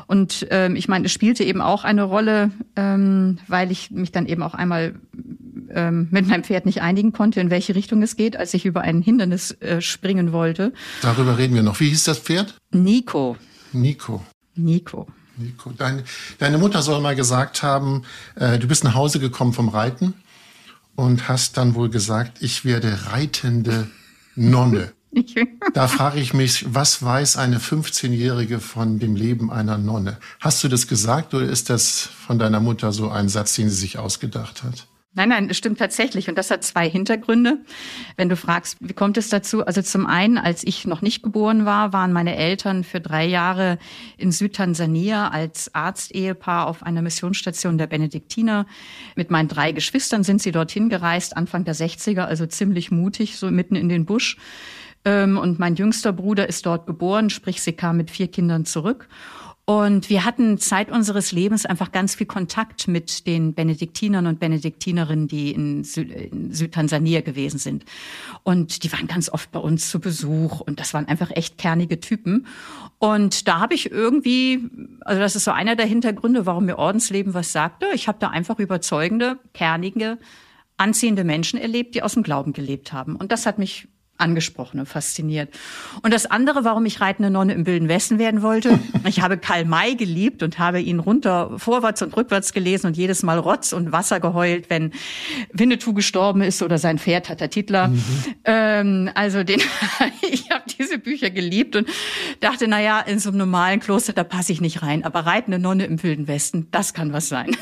und 0.07 0.47
ähm, 0.51 0.77
ich 0.77 0.89
meine, 0.89 1.07
es 1.07 1.13
spielte 1.13 1.45
eben 1.45 1.61
auch 1.61 1.85
eine 1.85 2.05
Rolle, 2.05 2.53
ähm, 2.77 3.39
weil 3.49 3.73
ich 3.73 3.91
mich 3.91 4.13
dann 4.13 4.27
eben 4.27 4.43
auch 4.43 4.55
einmal 4.55 4.95
ähm, 5.77 6.09
mit 6.11 6.27
meinem 6.27 6.43
Pferd 6.43 6.67
nicht 6.67 6.83
einigen 6.83 7.13
konnte, 7.13 7.41
in 7.41 7.51
welche 7.51 7.75
Richtung 7.75 8.03
es 8.03 8.17
geht, 8.17 8.37
als 8.37 8.55
ich 8.55 8.65
über 8.65 8.81
ein 8.81 9.03
Hindernis 9.03 9.53
äh, 9.61 9.81
springen 9.81 10.33
wollte. 10.33 10.73
Darüber 11.03 11.39
reden 11.39 11.55
wir 11.55 11.63
noch. 11.63 11.79
Wie 11.79 11.91
hieß 11.91 12.05
das 12.05 12.19
Pferd? 12.19 12.57
Nico. 12.73 13.37
Nico. 13.73 14.25
Nico. 14.55 15.07
Nico. 15.37 15.71
Deine, 15.77 16.03
deine 16.39 16.59
Mutter 16.59 16.81
soll 16.83 17.01
mal 17.01 17.15
gesagt 17.15 17.63
haben, 17.63 18.03
äh, 18.37 18.59
du 18.59 18.67
bist 18.67 18.85
nach 18.85 18.95
Hause 18.95 19.21
gekommen 19.21 19.53
vom 19.53 19.69
Reiten 19.69 20.15
und 20.97 21.29
hast 21.29 21.59
dann 21.59 21.75
wohl 21.75 21.91
gesagt, 21.91 22.39
ich 22.41 22.65
werde 22.65 23.11
reitende 23.13 23.89
Nonne. 24.35 24.93
da 25.75 25.89
frage 25.89 26.21
ich 26.21 26.33
mich, 26.33 26.67
was 26.75 27.03
weiß 27.03 27.37
eine 27.37 27.59
15-Jährige 27.59 28.61
von 28.61 28.99
dem 28.99 29.15
Leben 29.15 29.51
einer 29.51 29.77
Nonne? 29.77 30.19
Hast 30.41 30.65
du 30.65 30.69
das 30.69 30.89
gesagt 30.89 31.35
oder 31.35 31.47
ist 31.47 31.69
das 31.69 32.01
von 32.01 32.39
deiner 32.39 32.61
Mutter 32.61 32.93
so 32.93 33.11
ein 33.11 33.29
Satz, 33.29 33.55
den 33.55 33.69
sie 33.69 33.77
sich 33.77 33.99
ausgedacht 33.99 34.63
hat? 34.63 34.87
Nein, 35.17 35.31
nein, 35.31 35.49
das 35.49 35.57
stimmt 35.57 35.79
tatsächlich. 35.79 36.29
Und 36.29 36.37
das 36.37 36.51
hat 36.51 36.63
zwei 36.63 36.89
Hintergründe. 36.91 37.57
Wenn 38.19 38.29
du 38.29 38.37
fragst, 38.37 38.77
wie 38.81 38.93
kommt 38.93 39.17
es 39.17 39.31
dazu? 39.31 39.65
Also 39.65 39.81
zum 39.81 40.05
einen, 40.07 40.37
als 40.37 40.63
ich 40.63 40.87
noch 40.87 41.01
nicht 41.01 41.23
geboren 41.23 41.65
war, 41.65 41.95
waren 41.95 42.13
meine 42.13 42.37
Eltern 42.37 42.85
für 42.85 43.01
drei 43.01 43.25
Jahre 43.25 43.79
in 44.19 44.31
Südtansania 44.31 45.29
als 45.29 45.75
Arztehepaar 45.75 46.67
auf 46.67 46.83
einer 46.83 47.01
Missionsstation 47.01 47.79
der 47.79 47.87
Benediktiner. 47.87 48.67
Mit 49.15 49.31
meinen 49.31 49.49
drei 49.49 49.73
Geschwistern 49.73 50.23
sind 50.23 50.43
sie 50.43 50.53
dorthin 50.53 50.91
gereist, 50.91 51.35
Anfang 51.35 51.65
der 51.65 51.75
60er, 51.75 52.25
also 52.25 52.45
ziemlich 52.45 52.91
mutig, 52.91 53.39
so 53.39 53.51
mitten 53.51 53.75
in 53.75 53.89
den 53.89 54.05
Busch. 54.05 54.37
Ähm, 55.07 55.39
und 55.39 55.59
mein 55.59 55.77
jüngster 55.77 56.13
Bruder 56.13 56.47
ist 56.47 56.67
dort 56.67 56.87
geboren, 56.87 57.31
sprich, 57.31 57.63
sie 57.63 57.73
kam 57.73 57.97
mit 57.97 58.11
vier 58.11 58.29
Kindern 58.29 58.67
zurück. 58.67 59.09
Und 59.69 60.11
wir 60.11 60.25
hatten 60.25 60.59
Zeit 60.59 60.93
unseres 60.93 61.33
Lebens 61.33 61.67
einfach 61.67 61.91
ganz 61.91 62.15
viel 62.15 62.29
Kontakt 62.29 62.87
mit 62.87 63.27
den 63.27 63.53
Benediktinern 63.53 64.29
und 64.29 64.39
Benediktinerinnen, 64.39 65.27
die 65.27 65.51
in, 65.51 65.83
Sü 65.83 66.03
in 66.03 66.53
Südtansania 66.53 67.21
gewesen 67.21 67.59
sind. 67.59 67.85
Und 68.45 68.85
die 68.85 68.93
waren 68.93 69.09
ganz 69.09 69.29
oft 69.29 69.51
bei 69.51 69.59
uns 69.59 69.91
zu 69.91 69.99
Besuch 69.99 70.61
und 70.61 70.79
das 70.79 70.95
waren 70.95 71.09
einfach 71.09 71.33
echt 71.35 71.59
kernige 71.59 71.99
Typen. 71.99 72.47
Und 72.99 73.49
da 73.49 73.59
habe 73.59 73.75
ich 73.75 73.91
irgendwie, 73.91 74.71
also 75.01 75.21
das 75.21 75.35
ist 75.35 75.43
so 75.43 75.51
einer 75.51 75.75
der 75.75 75.87
Hintergründe, 75.87 76.47
warum 76.47 76.67
mir 76.67 76.79
Ordensleben 76.79 77.35
was 77.35 77.51
sagte. 77.51 77.87
Ich 77.93 78.07
habe 78.07 78.19
da 78.21 78.29
einfach 78.29 78.61
überzeugende, 78.61 79.41
kernige, 79.53 80.19
anziehende 80.77 81.25
Menschen 81.25 81.59
erlebt, 81.59 81.97
die 81.97 82.05
aus 82.05 82.15
dem 82.15 82.23
Glauben 82.23 82.53
gelebt 82.53 82.93
haben. 82.93 83.17
Und 83.17 83.33
das 83.33 83.47
hat 83.47 83.59
mich 83.59 83.89
angesprochen 84.19 84.81
und 84.81 84.87
fasziniert. 84.87 85.51
Und 86.03 86.13
das 86.13 86.27
andere, 86.27 86.65
warum 86.65 86.87
ich 86.87 87.01
reitende 87.01 87.31
Nonne 87.31 87.55
im 87.55 87.67
Wilden 87.67 87.89
Westen 87.89 88.19
werden 88.19 88.43
wollte, 88.43 88.79
ich 89.07 89.21
habe 89.21 89.39
Karl 89.39 89.65
May 89.65 89.95
geliebt 89.95 90.43
und 90.43 90.59
habe 90.59 90.81
ihn 90.81 91.01
runter, 91.01 91.53
vorwärts 91.59 92.03
und 92.03 92.17
rückwärts 92.17 92.53
gelesen 92.53 92.89
und 92.89 92.97
jedes 92.97 93.23
Mal 93.23 93.39
Rotz 93.39 93.73
und 93.73 93.93
Wasser 93.93 94.21
geheult, 94.21 94.71
wenn 94.71 94.93
Winnetou 95.53 95.93
gestorben 95.93 96.43
ist 96.43 96.63
oder 96.63 96.79
sein 96.79 96.99
Pferd 96.99 97.29
hat 97.29 97.41
der 97.41 97.51
Titler. 97.51 97.89
Mhm. 97.89 98.03
Ähm, 98.45 99.11
also 99.15 99.45
den, 99.45 99.61
ich 100.31 100.51
habe 100.51 100.65
diese 100.79 100.99
Bücher 100.99 101.31
geliebt 101.31 101.77
und 101.77 101.89
dachte, 102.41 102.67
na 102.69 102.81
ja, 102.81 103.01
in 103.01 103.19
so 103.19 103.31
einem 103.31 103.39
normalen 103.39 103.81
Kloster, 103.81 104.13
da 104.13 104.25
passe 104.25 104.53
ich 104.53 104.61
nicht 104.61 104.83
rein. 104.83 105.05
Aber 105.05 105.21
reitende 105.21 105.59
Nonne 105.59 105.85
im 105.85 106.03
Wilden 106.03 106.29
Westen, 106.29 106.69
das 106.71 106.95
kann 106.95 107.13
was 107.13 107.29
sein. 107.29 107.57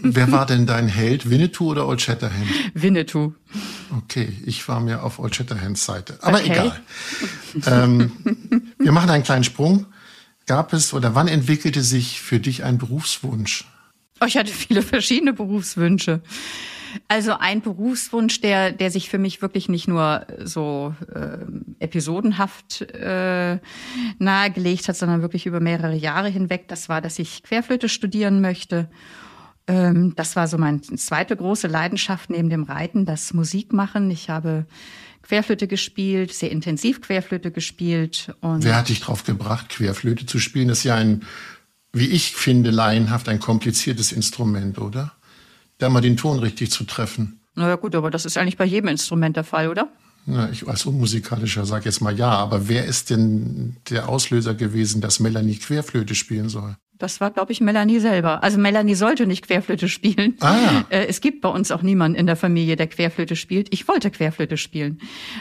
Wer 0.14 0.32
war 0.32 0.46
denn 0.46 0.66
dein 0.66 0.88
Held, 0.88 1.28
Winnetou 1.28 1.70
oder 1.70 1.86
Old 1.86 2.00
Shatterhand? 2.00 2.46
Winnetou. 2.74 3.34
Okay, 3.96 4.32
ich 4.46 4.66
war 4.68 4.80
mir 4.80 5.02
auf 5.02 5.18
Old 5.18 5.34
Shatterhands 5.34 5.84
Seite. 5.84 6.18
Aber 6.22 6.38
okay. 6.38 6.50
egal. 6.52 6.80
ähm, 7.66 8.12
wir 8.78 8.92
machen 8.92 9.10
einen 9.10 9.24
kleinen 9.24 9.44
Sprung. 9.44 9.86
Gab 10.46 10.72
es 10.72 10.94
oder 10.94 11.14
wann 11.14 11.28
entwickelte 11.28 11.82
sich 11.82 12.20
für 12.20 12.40
dich 12.40 12.64
ein 12.64 12.78
Berufswunsch? 12.78 13.66
Oh, 14.20 14.26
ich 14.26 14.36
hatte 14.36 14.52
viele 14.52 14.82
verschiedene 14.82 15.32
Berufswünsche. 15.32 16.22
Also 17.08 17.36
ein 17.38 17.60
Berufswunsch, 17.60 18.40
der, 18.40 18.72
der 18.72 18.90
sich 18.90 19.08
für 19.08 19.18
mich 19.18 19.42
wirklich 19.42 19.68
nicht 19.68 19.86
nur 19.86 20.26
so 20.42 20.94
äh, 21.14 21.38
episodenhaft 21.78 22.82
äh, 22.82 23.58
nahegelegt 24.18 24.88
hat, 24.88 24.96
sondern 24.96 25.22
wirklich 25.22 25.46
über 25.46 25.60
mehrere 25.60 25.94
Jahre 25.94 26.28
hinweg, 26.28 26.68
das 26.68 26.88
war, 26.88 27.00
dass 27.00 27.18
ich 27.18 27.42
Querflöte 27.42 27.88
studieren 27.88 28.40
möchte. 28.40 28.88
Ähm, 29.70 30.14
das 30.16 30.34
war 30.34 30.48
so 30.48 30.58
meine 30.58 30.80
zweite 30.80 31.36
große 31.36 31.68
Leidenschaft 31.68 32.28
neben 32.28 32.50
dem 32.50 32.64
Reiten, 32.64 33.06
das 33.06 33.32
Musikmachen. 33.32 34.10
Ich 34.10 34.28
habe 34.28 34.66
Querflöte 35.22 35.68
gespielt, 35.68 36.34
sehr 36.34 36.50
intensiv 36.50 37.00
Querflöte 37.00 37.52
gespielt. 37.52 38.34
Und 38.40 38.64
Wer 38.64 38.76
hat 38.76 38.88
dich 38.88 39.00
drauf 39.00 39.22
gebracht, 39.22 39.68
Querflöte 39.68 40.26
zu 40.26 40.40
spielen? 40.40 40.68
Das 40.68 40.78
ist 40.78 40.84
ja 40.84 40.96
ein, 40.96 41.22
wie 41.92 42.08
ich 42.08 42.34
finde, 42.34 42.70
laienhaft 42.70 43.28
ein 43.28 43.38
kompliziertes 43.38 44.10
Instrument, 44.10 44.78
oder? 44.78 45.12
Da 45.78 45.88
mal 45.88 46.00
den 46.00 46.16
Ton 46.16 46.40
richtig 46.40 46.72
zu 46.72 46.82
treffen. 46.82 47.40
Na 47.54 47.68
ja, 47.68 47.76
gut, 47.76 47.94
aber 47.94 48.10
das 48.10 48.24
ist 48.24 48.36
eigentlich 48.36 48.56
bei 48.56 48.64
jedem 48.64 48.88
Instrument 48.88 49.36
der 49.36 49.44
Fall, 49.44 49.68
oder? 49.68 49.88
Na, 50.26 50.50
ich 50.50 50.66
als 50.66 50.84
unmusikalischer 50.84 51.64
sage 51.64 51.84
jetzt 51.84 52.00
mal 52.00 52.16
ja, 52.16 52.30
aber 52.30 52.68
wer 52.68 52.86
ist 52.86 53.10
denn 53.10 53.76
der 53.88 54.08
Auslöser 54.08 54.54
gewesen, 54.54 55.00
dass 55.00 55.20
Melanie 55.20 55.56
Querflöte 55.56 56.14
spielen 56.14 56.48
soll? 56.48 56.76
Das 57.00 57.20
war, 57.20 57.30
glaube 57.30 57.50
ich, 57.50 57.62
Melanie 57.62 57.98
selber. 57.98 58.42
Also 58.42 58.58
Melanie 58.58 58.94
sollte 58.94 59.26
nicht 59.26 59.46
Querflöte 59.46 59.88
spielen. 59.88 60.36
Ah. 60.40 60.58
Äh, 60.90 61.06
es 61.06 61.20
gibt 61.20 61.40
bei 61.40 61.48
uns 61.48 61.70
auch 61.70 61.82
niemanden 61.82 62.18
in 62.18 62.26
der 62.26 62.36
Familie, 62.36 62.74
der 62.74 62.86
Querflöte 62.86 63.36
spielt. 63.36 63.72
Ich 63.72 63.86
wollte 63.86 64.10
Querflöte 64.10 64.56
spielen, 64.56 64.98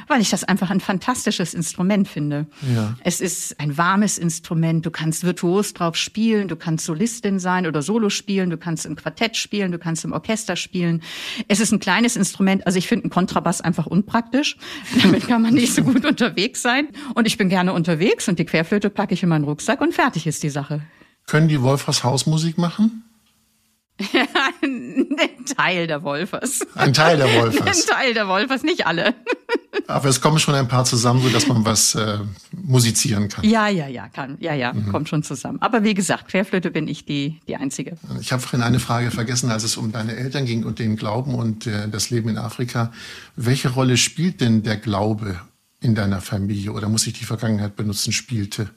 weil 0.08 0.22
ich 0.22 0.30
das 0.30 0.44
einfach 0.44 0.70
ein 0.70 0.80
fantastisches 0.80 1.54
Instrument 1.54 2.08
finde. 2.08 2.46
Ja. 2.76 2.96
Es 3.04 3.20
ist 3.20 3.60
ein 3.60 3.78
warmes 3.78 4.18
Instrument. 4.18 4.86
Du 4.86 4.92
kannst 4.92 5.24
virtuos 5.24 5.74
drauf 5.74 5.96
spielen. 5.96 6.48
Du 6.48 6.56
kannst 6.56 6.86
Solistin 6.86 7.40
sein 7.40 7.66
oder 7.66 7.82
Solo 7.82 8.10
spielen. 8.10 8.50
Du 8.50 8.58
kannst 8.58 8.86
im 8.86 8.96
Quartett 8.96 9.38
spielen. 9.38 9.72
Du 9.72 9.80
kannst 9.80 10.06
im 10.06 10.12
Orchester 10.12 10.56
spielen. 10.56 11.02
Es 11.48 11.60
ist 11.60 11.72
ein 11.72 11.80
kleines 11.80 12.16
Instrument. 12.16 12.66
Also 12.68 12.78
ich 12.78 12.88
finde 12.88 13.06
einen 13.06 13.12
Kontrabass 13.12 13.62
einfach 13.62 13.88
unpraktisch. 13.88 14.58
Damit 15.02 15.28
kann 15.28 15.42
man 15.42 15.54
nicht 15.54 15.74
so 15.74 15.84
gut 15.84 16.06
unterwegs 16.06 16.62
sein. 16.62 16.90
Und 17.16 17.28
ich 17.28 17.38
bin 17.38 17.50
gerne 17.50 17.74
unterwegs 17.74 18.28
und 18.28 18.40
die 18.40 18.46
Querflöte 18.46 18.90
packe 18.90 19.14
ich 19.14 19.24
in 19.24 19.30
meinen 19.30 19.46
Rucksack 19.46 19.82
und 19.82 19.94
fertig 19.94 20.28
ist 20.28 20.44
die 20.44 20.50
Sache. 20.50 20.82
Können 21.30 21.48
die 21.48 21.62
Wolfers 21.62 22.04
Hausmusik 22.04 22.58
machen? 22.58 23.04
Ein 24.64 25.46
Teil 25.46 25.86
der 25.86 26.02
Wolfers. 26.02 26.66
Ein 26.74 26.92
Teil 26.92 27.18
der 27.18 27.32
Wolfers. 27.36 27.68
Ein 27.68 27.96
Teil 27.96 28.14
der 28.16 28.28
Wolfers, 28.28 28.64
nicht 28.64 28.88
alle. 28.88 29.14
Aber 29.88 30.10
es 30.10 30.22
kommen 30.22 30.40
schon 30.40 30.56
ein 30.56 30.68
paar 30.68 30.86
zusammen, 30.86 31.22
so 31.22 31.30
dass 31.30 31.46
man 31.46 31.64
was 31.66 31.94
äh, 31.94 32.18
musizieren 32.52 33.30
kann. 33.30 33.48
Ja, 33.48 33.68
ja, 33.68 33.88
ja, 33.88 34.08
kann. 34.08 34.38
Ja, 34.40 34.56
ja, 34.56 34.74
mhm. 34.74 34.92
kommt 34.92 35.08
schon 35.08 35.22
zusammen. 35.22 35.62
Aber 35.62 35.84
wie 35.84 35.94
gesagt, 35.94 36.30
Querflöte 36.30 36.72
bin 36.72 36.88
ich 36.88 37.06
die, 37.06 37.40
die 37.48 37.58
Einzige. 37.58 37.98
Ich 38.20 38.32
habe 38.32 38.42
vorhin 38.42 38.64
eine 38.64 38.80
Frage 38.80 39.12
vergessen, 39.12 39.52
als 39.52 39.64
es 39.64 39.78
um 39.78 39.92
deine 39.92 40.16
Eltern 40.16 40.46
ging 40.46 40.64
und 40.64 40.80
den 40.80 40.96
Glauben 40.96 41.36
und 41.36 41.68
äh, 41.68 41.88
das 41.90 42.10
Leben 42.10 42.30
in 42.30 42.40
Afrika. 42.40 42.92
Welche 43.36 43.70
Rolle 43.70 43.98
spielt 43.98 44.42
denn 44.42 44.64
der 44.64 44.78
Glaube 44.78 45.40
in 45.80 45.94
deiner 45.94 46.22
Familie 46.22 46.72
oder 46.72 46.90
muss 46.90 47.06
ich 47.06 47.14
die 47.14 47.26
Vergangenheit 47.26 47.76
benutzen, 47.76 48.14
spielte? 48.14 48.72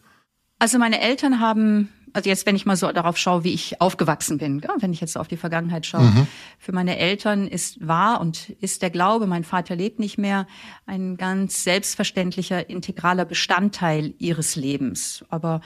Also 0.58 0.78
meine 0.78 1.00
Eltern 1.00 1.40
haben 1.40 1.88
also 2.12 2.28
jetzt, 2.28 2.46
wenn 2.46 2.56
ich 2.56 2.66
mal 2.66 2.76
so 2.76 2.90
darauf 2.92 3.16
schaue, 3.16 3.44
wie 3.44 3.52
ich 3.52 3.80
aufgewachsen 3.80 4.38
bin, 4.38 4.60
ja, 4.60 4.74
wenn 4.80 4.92
ich 4.92 5.00
jetzt 5.00 5.16
auf 5.16 5.28
die 5.28 5.36
Vergangenheit 5.36 5.86
schaue, 5.86 6.02
mhm. 6.02 6.26
für 6.58 6.72
meine 6.72 6.98
Eltern 6.98 7.46
ist 7.46 7.86
wahr 7.86 8.20
und 8.20 8.50
ist 8.60 8.82
der 8.82 8.90
Glaube, 8.90 9.26
mein 9.26 9.44
Vater 9.44 9.76
lebt 9.76 9.98
nicht 9.98 10.18
mehr, 10.18 10.46
ein 10.86 11.16
ganz 11.16 11.64
selbstverständlicher, 11.64 12.68
integraler 12.68 13.24
Bestandteil 13.24 14.14
ihres 14.18 14.56
Lebens. 14.56 15.24
Aber 15.28 15.60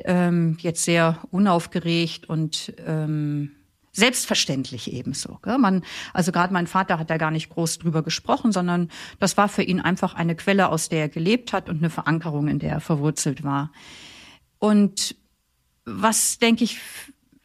ähm, 0.00 0.56
jetzt 0.60 0.84
sehr 0.84 1.18
unaufgeregt 1.30 2.28
und 2.28 2.74
ähm, 2.84 3.52
selbstverständlich 3.92 4.92
ebenso. 4.92 5.38
Gell? 5.42 5.58
Man, 5.58 5.82
also 6.12 6.30
gerade 6.30 6.52
mein 6.52 6.66
Vater 6.66 6.98
hat 6.98 7.08
da 7.08 7.16
gar 7.16 7.30
nicht 7.30 7.48
groß 7.48 7.78
drüber 7.78 8.02
gesprochen, 8.02 8.52
sondern 8.52 8.90
das 9.18 9.36
war 9.36 9.48
für 9.48 9.62
ihn 9.62 9.80
einfach 9.80 10.14
eine 10.14 10.36
Quelle, 10.36 10.68
aus 10.68 10.90
der 10.90 11.00
er 11.00 11.08
gelebt 11.08 11.52
hat 11.54 11.70
und 11.70 11.78
eine 11.78 11.90
Verankerung, 11.90 12.48
in 12.48 12.58
der 12.58 12.72
er 12.72 12.80
verwurzelt 12.80 13.42
war. 13.42 13.72
Und 14.58 15.16
was, 15.86 16.38
denke 16.38 16.64
ich, 16.64 16.80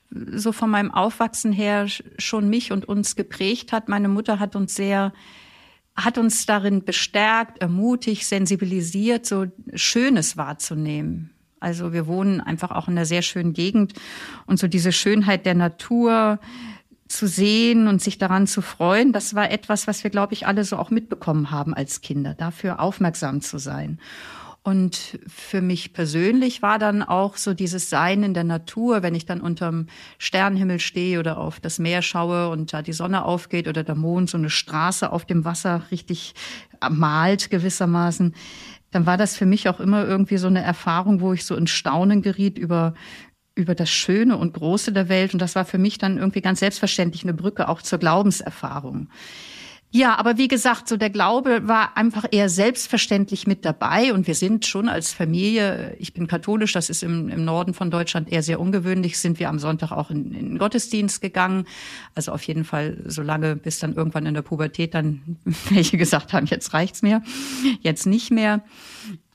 so 0.10 0.52
von 0.52 0.70
meinem 0.70 0.92
Aufwachsen 0.92 1.54
her 1.54 1.88
schon 2.18 2.50
mich 2.50 2.72
und 2.72 2.86
uns 2.86 3.16
geprägt 3.16 3.72
hat. 3.72 3.88
Meine 3.88 4.10
Mutter 4.10 4.40
hat 4.40 4.56
uns 4.56 4.76
sehr, 4.76 5.14
hat 5.96 6.18
uns 6.18 6.46
darin 6.46 6.84
bestärkt, 6.84 7.62
ermutigt, 7.62 8.26
sensibilisiert, 8.26 9.26
so 9.26 9.46
Schönes 9.74 10.36
wahrzunehmen. 10.36 11.30
Also 11.62 11.94
wir 11.94 12.08
wohnen 12.08 12.42
einfach 12.42 12.72
auch 12.72 12.88
in 12.88 12.96
einer 12.96 13.06
sehr 13.06 13.22
schönen 13.22 13.54
Gegend 13.54 13.94
und 14.48 14.58
so 14.60 14.68
diese 14.68 14.92
Schönheit 14.92 15.46
der 15.46 15.54
Natur 15.54 16.40
zu 17.08 17.28
sehen 17.28 17.88
und 17.88 18.02
sich 18.02 18.18
daran 18.18 18.48
zu 18.48 18.62
freuen, 18.62 19.12
das 19.12 19.36
war 19.36 19.52
etwas, 19.52 19.86
was 19.86 20.04
wir, 20.04 20.10
glaube 20.10 20.34
ich, 20.34 20.48
alle 20.48 20.64
so 20.64 20.78
auch 20.78 20.90
mitbekommen 20.90 21.52
haben 21.52 21.74
als 21.74 22.02
Kinder, 22.02 22.34
dafür 22.34 22.80
aufmerksam 22.80 23.42
zu 23.42 23.60
sein. 23.60 24.00
Und 24.64 25.20
für 25.26 25.60
mich 25.60 25.92
persönlich 25.92 26.62
war 26.62 26.78
dann 26.78 27.02
auch 27.02 27.36
so 27.36 27.56
dieses 27.56 27.90
Sein 27.90 28.22
in 28.22 28.36
der 28.36 28.44
Natur, 28.44 29.02
wenn 29.02 29.16
ich 29.16 29.26
dann 29.26 29.42
unterm 29.42 29.88
Sternenhimmel 30.20 30.80
stehe 30.80 31.20
oder 31.20 31.40
auf 31.40 31.60
das 31.60 31.80
Meer 31.80 32.04
schaue 32.04 32.50
und 32.50 32.72
da 32.72 32.84
die 32.84 32.94
Sonne 32.94 33.26
aufgeht 33.26 33.68
oder 33.68 33.84
der 33.84 33.96
Mond 33.96 34.30
so 34.30 34.38
eine 34.38 34.52
Straße 34.52 35.12
auf 35.12 35.26
dem 35.26 35.46
Wasser 35.46 35.84
richtig 35.90 36.36
malt 36.92 37.50
gewissermaßen, 37.50 38.36
dann 38.92 39.06
war 39.08 39.18
das 39.18 39.36
für 39.36 39.48
mich 39.48 39.68
auch 39.68 39.80
immer 39.80 40.06
irgendwie 40.06 40.38
so 40.38 40.48
eine 40.48 40.62
Erfahrung, 40.62 41.22
wo 41.22 41.34
ich 41.34 41.44
so 41.44 41.56
in 41.56 41.66
Staunen 41.66 42.22
geriet 42.22 42.60
über, 42.60 42.94
über 43.56 43.74
das 43.74 43.90
Schöne 43.90 44.38
und 44.38 44.54
Große 44.54 44.92
der 44.92 45.10
Welt. 45.10 45.34
Und 45.34 45.42
das 45.42 45.56
war 45.56 45.66
für 45.66 45.80
mich 45.80 45.98
dann 45.98 46.20
irgendwie 46.20 46.42
ganz 46.42 46.60
selbstverständlich 46.60 47.24
eine 47.24 47.34
Brücke 47.34 47.68
auch 47.68 47.82
zur 47.82 47.98
Glaubenserfahrung. 47.98 49.10
Ja, 49.94 50.16
aber 50.16 50.38
wie 50.38 50.48
gesagt, 50.48 50.88
so 50.88 50.96
der 50.96 51.10
Glaube 51.10 51.68
war 51.68 51.98
einfach 51.98 52.26
eher 52.32 52.48
selbstverständlich 52.48 53.46
mit 53.46 53.66
dabei 53.66 54.14
und 54.14 54.26
wir 54.26 54.36
sind 54.36 54.66
schon 54.66 54.88
als 54.88 55.12
Familie, 55.12 55.98
ich 56.00 56.14
bin 56.14 56.28
katholisch, 56.28 56.72
das 56.72 56.90
ist 56.90 57.04
im, 57.04 57.28
im 57.28 57.44
Norden 57.44 57.74
von 57.74 57.92
Deutschland 57.92 58.32
eher 58.32 58.42
sehr 58.42 58.62
ungewöhnlich, 58.62 59.20
sind 59.20 59.38
wir 59.38 59.50
am 59.50 59.60
Sonntag 59.60 59.92
auch 59.92 60.10
in, 60.10 60.34
in 60.34 60.48
den 60.52 60.58
Gottesdienst 60.60 61.20
gegangen. 61.20 61.66
Also 62.16 62.32
auf 62.32 62.44
jeden 62.44 62.64
Fall 62.64 63.04
so 63.06 63.22
lange, 63.22 63.58
bis 63.58 63.80
dann 63.80 63.94
irgendwann 63.94 64.26
in 64.26 64.34
der 64.34 64.44
Pubertät 64.44 64.94
dann 64.94 65.38
welche 65.70 65.98
gesagt 65.98 66.32
haben, 66.32 66.46
jetzt 66.46 66.74
reicht's 66.74 67.02
mir, 67.02 67.22
jetzt 67.82 68.06
nicht 68.06 68.32
mehr. 68.32 68.64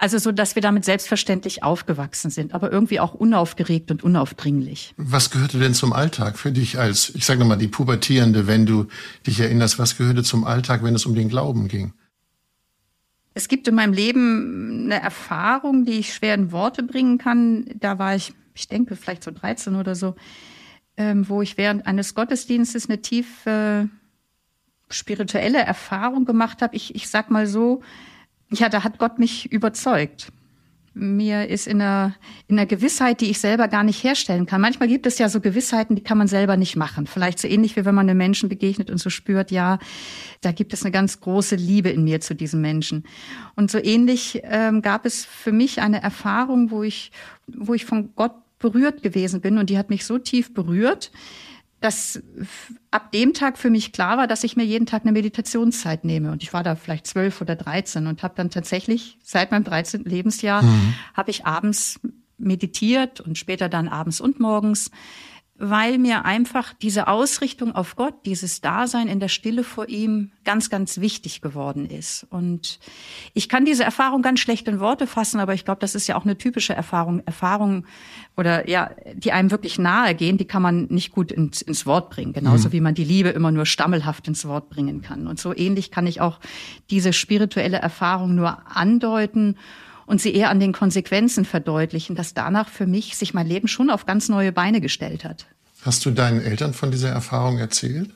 Also 0.07 0.19
so, 0.19 0.31
dass 0.31 0.55
wir 0.55 0.63
damit 0.63 0.85
selbstverständlich 0.85 1.65
aufgewachsen 1.65 2.31
sind, 2.31 2.55
aber 2.55 2.71
irgendwie 2.71 3.01
auch 3.01 3.13
unaufgeregt 3.13 3.91
und 3.91 4.05
unaufdringlich. 4.05 4.95
Was 4.97 5.33
gehörte 5.33 5.59
denn 5.59 5.75
zum 5.75 5.93
Alltag 5.93 6.39
für 6.39 6.53
dich 6.53 6.79
als, 6.79 7.13
ich 7.17 7.27
sage 7.27 7.41
nochmal, 7.41 7.59
die 7.59 7.67
Pubertierende, 7.67 8.47
wenn 8.47 8.67
du 8.67 8.87
dich 9.27 9.41
erinnerst, 9.41 9.81
was 9.81 9.99
gehörte 9.99 10.23
zum 10.23 10.45
Alltag, 10.45 10.85
wenn 10.85 10.95
es 10.95 11.07
um 11.07 11.17
den 11.17 11.29
Glauben 11.29 11.67
ging? 11.67 11.93
Es 13.35 13.49
gibt 13.49 13.67
in 13.67 13.75
meinem 13.75 13.93
Leben 13.93 14.85
eine 14.85 15.03
Erfahrung, 15.03 15.85
die 15.85 15.99
ich 15.99 16.15
schwer 16.15 16.35
in 16.35 16.53
Worte 16.53 16.85
bringen 16.85 17.19
kann. 17.19 17.65
Da 17.75 17.99
war 17.99 18.15
ich, 18.15 18.33
ich 18.55 18.69
denke, 18.69 18.95
vielleicht 18.95 19.25
so 19.25 19.33
13 19.33 19.75
oder 19.75 19.97
so, 19.97 20.15
ähm, 20.97 21.29
wo 21.29 21.43
ich 21.43 21.59
während 21.59 21.85
eines 21.85 22.15
Gottesdienstes 22.15 22.89
eine 22.89 23.03
tiefe 23.03 23.89
spirituelle 24.89 25.59
Erfahrung 25.59 26.27
gemacht 26.27 26.63
habe. 26.63 26.77
Ich, 26.77 26.95
ich 26.95 27.09
sag 27.09 27.29
mal 27.29 27.49
so, 27.49 27.83
ja, 28.51 28.69
da 28.69 28.85
hat 28.85 28.99
Gott 28.99 29.19
mich 29.19 29.51
überzeugt. 29.53 30.29
Mir 30.99 31.49
ist 31.49 31.67
in 31.67 31.83
einer, 31.83 32.15
in 32.49 32.59
einer 32.59 32.65
Gewissheit, 32.65 33.21
die 33.21 33.29
ich 33.29 33.39
selber 33.39 33.69
gar 33.69 33.85
nicht 33.85 34.03
herstellen 34.03 34.47
kann. 34.47 34.63
Manchmal 34.63 34.89
gibt 34.89 35.05
es 35.07 35.19
ja 35.19 35.29
so 35.29 35.41
Gewissheiten, 35.41 35.95
die 35.95 36.03
kann 36.03 36.17
man 36.17 36.27
selber 36.27 36.57
nicht 36.57 36.75
machen. 36.75 37.07
Vielleicht 37.07 37.39
so 37.39 37.47
ähnlich 37.49 37.77
wie 37.77 37.85
wenn 37.85 37.95
man 37.95 38.09
einem 38.09 38.17
Menschen 38.17 38.49
begegnet 38.49 38.91
und 38.91 38.97
so 38.97 39.11
spürt, 39.11 39.51
ja, 39.51 39.79
da 40.41 40.53
gibt 40.53 40.73
es 40.73 40.85
eine 40.85 40.93
ganz 40.93 41.21
große 41.21 41.57
Liebe 41.57 41.91
in 41.91 42.05
mir 42.05 42.23
zu 42.23 42.35
diesem 42.35 42.63
Menschen. 42.63 43.05
Und 43.57 43.71
so 43.71 43.79
ähnlich 43.79 44.41
ähm, 44.45 44.81
gab 44.81 45.05
es 45.05 45.27
für 45.27 45.53
mich 45.53 45.83
eine 45.83 46.03
Erfahrung, 46.03 46.71
wo 46.71 46.83
ich, 46.83 47.13
wo 47.47 47.75
ich 47.75 47.85
von 47.85 48.15
Gott 48.15 48.33
berührt 48.59 49.03
gewesen 49.03 49.43
bin 49.43 49.59
und 49.59 49.69
die 49.69 49.77
hat 49.77 49.91
mich 49.91 50.07
so 50.07 50.17
tief 50.17 50.55
berührt, 50.55 51.11
dass 51.87 52.21
ab 52.91 53.13
dem 53.13 53.33
Tag 53.33 53.59
für 53.59 53.71
mich 53.71 53.93
klar 53.93 54.19
war, 54.19 54.27
dass 54.27 54.43
ich 54.43 54.57
mir 54.57 54.65
jeden 54.65 54.87
Tag 54.87 55.03
eine 55.03 55.13
Meditationszeit 55.13 56.05
nehme. 56.05 56.33
Und 56.33 56.43
ich 56.43 56.53
war 56.53 56.65
da 56.65 56.75
vielleicht 56.75 57.07
zwölf 57.07 57.41
oder 57.41 57.55
dreizehn 57.55 58.09
und 58.09 58.25
habe 58.25 58.35
dann 58.37 58.51
tatsächlich 58.51 59.19
seit 59.23 59.53
meinem 59.53 59.63
13. 59.63 60.03
Lebensjahr 60.03 60.63
mhm. 60.63 60.95
habe 61.15 61.31
ich 61.31 61.47
abends 61.47 62.01
meditiert 62.39 63.21
und 63.21 63.39
später 63.39 63.69
dann 63.69 63.87
abends 63.87 64.21
und 64.21 64.41
morgens 64.41 64.91
weil 65.59 65.99
mir 65.99 66.25
einfach 66.25 66.75
diese 66.75 67.09
Ausrichtung 67.09 67.75
auf 67.75 67.97
Gott, 67.97 68.15
dieses 68.27 68.61
Dasein 68.61 69.09
in 69.09 69.21
der 69.21 69.29
Stille 69.29 69.65
vor 69.65 69.89
ihm 69.89 70.33
ganz, 70.45 70.69
ganz 70.69 71.01
wichtig 71.01 71.41
geworden 71.41 71.87
ist. 71.87 72.27
Und 72.29 72.79
ich 73.33 73.49
kann 73.49 73.65
diese 73.65 73.85
Erfahrung 73.85 74.21
ganz 74.21 74.41
schlecht 74.41 74.69
in 74.69 74.81
Worte 74.81 75.07
fassen, 75.07 75.41
aber 75.41 75.55
ich 75.55 75.65
glaube, 75.65 75.81
das 75.81 75.95
ist 75.95 76.07
ja 76.07 76.17
auch 76.17 76.25
eine 76.25 76.37
typische 76.37 76.75
Erfahrung, 76.75 77.23
Erfahrung 77.25 77.87
oder 78.37 78.69
ja, 78.69 78.91
die 79.15 79.33
einem 79.33 79.51
wirklich 79.51 79.79
nahe 79.79 80.15
gehen, 80.15 80.37
die 80.37 80.45
kann 80.45 80.63
man 80.63 80.87
nicht 80.87 81.13
gut 81.13 81.33
ins, 81.33 81.63
ins 81.63 81.87
Wort 81.87 82.11
bringen. 82.11 82.35
Genauso 82.35 82.69
mhm. 82.69 82.73
wie 82.73 82.81
man 82.81 82.95
die 82.95 83.05
Liebe 83.05 83.31
immer 83.31 83.51
nur 83.51 83.65
stammelhaft 83.65 84.29
ins 84.29 84.47
Wort 84.47 84.69
bringen 84.69 85.01
kann. 85.01 85.27
Und 85.27 85.41
so 85.41 85.57
ähnlich 85.57 85.91
kann 85.91 86.07
ich 86.07 86.21
auch 86.21 86.39
diese 86.91 87.13
spirituelle 87.13 87.79
Erfahrung 87.79 88.35
nur 88.35 88.59
andeuten 88.77 89.57
und 90.07 90.21
sie 90.21 90.35
eher 90.35 90.51
an 90.51 90.61
den 90.61 90.73
Konsequenzen 90.73 91.45
verdeutlichen, 91.45 92.17
dass 92.17 92.33
danach 92.33 92.69
für 92.69 92.87
mich 92.87 93.17
sich 93.17 93.35
mein 93.35 93.47
Leben 93.47 93.69
schon 93.69 93.91
auf 93.91 94.07
ganz 94.07 94.29
neue 94.29 94.53
Beine 94.53 94.81
gestellt 94.81 95.25
hat. 95.25 95.47
Hast 95.83 96.05
du 96.07 96.11
deinen 96.11 96.41
Eltern 96.41 96.73
von 96.73 96.91
dieser 96.91 97.11
Erfahrung 97.11 97.59
erzählt? 97.59 98.11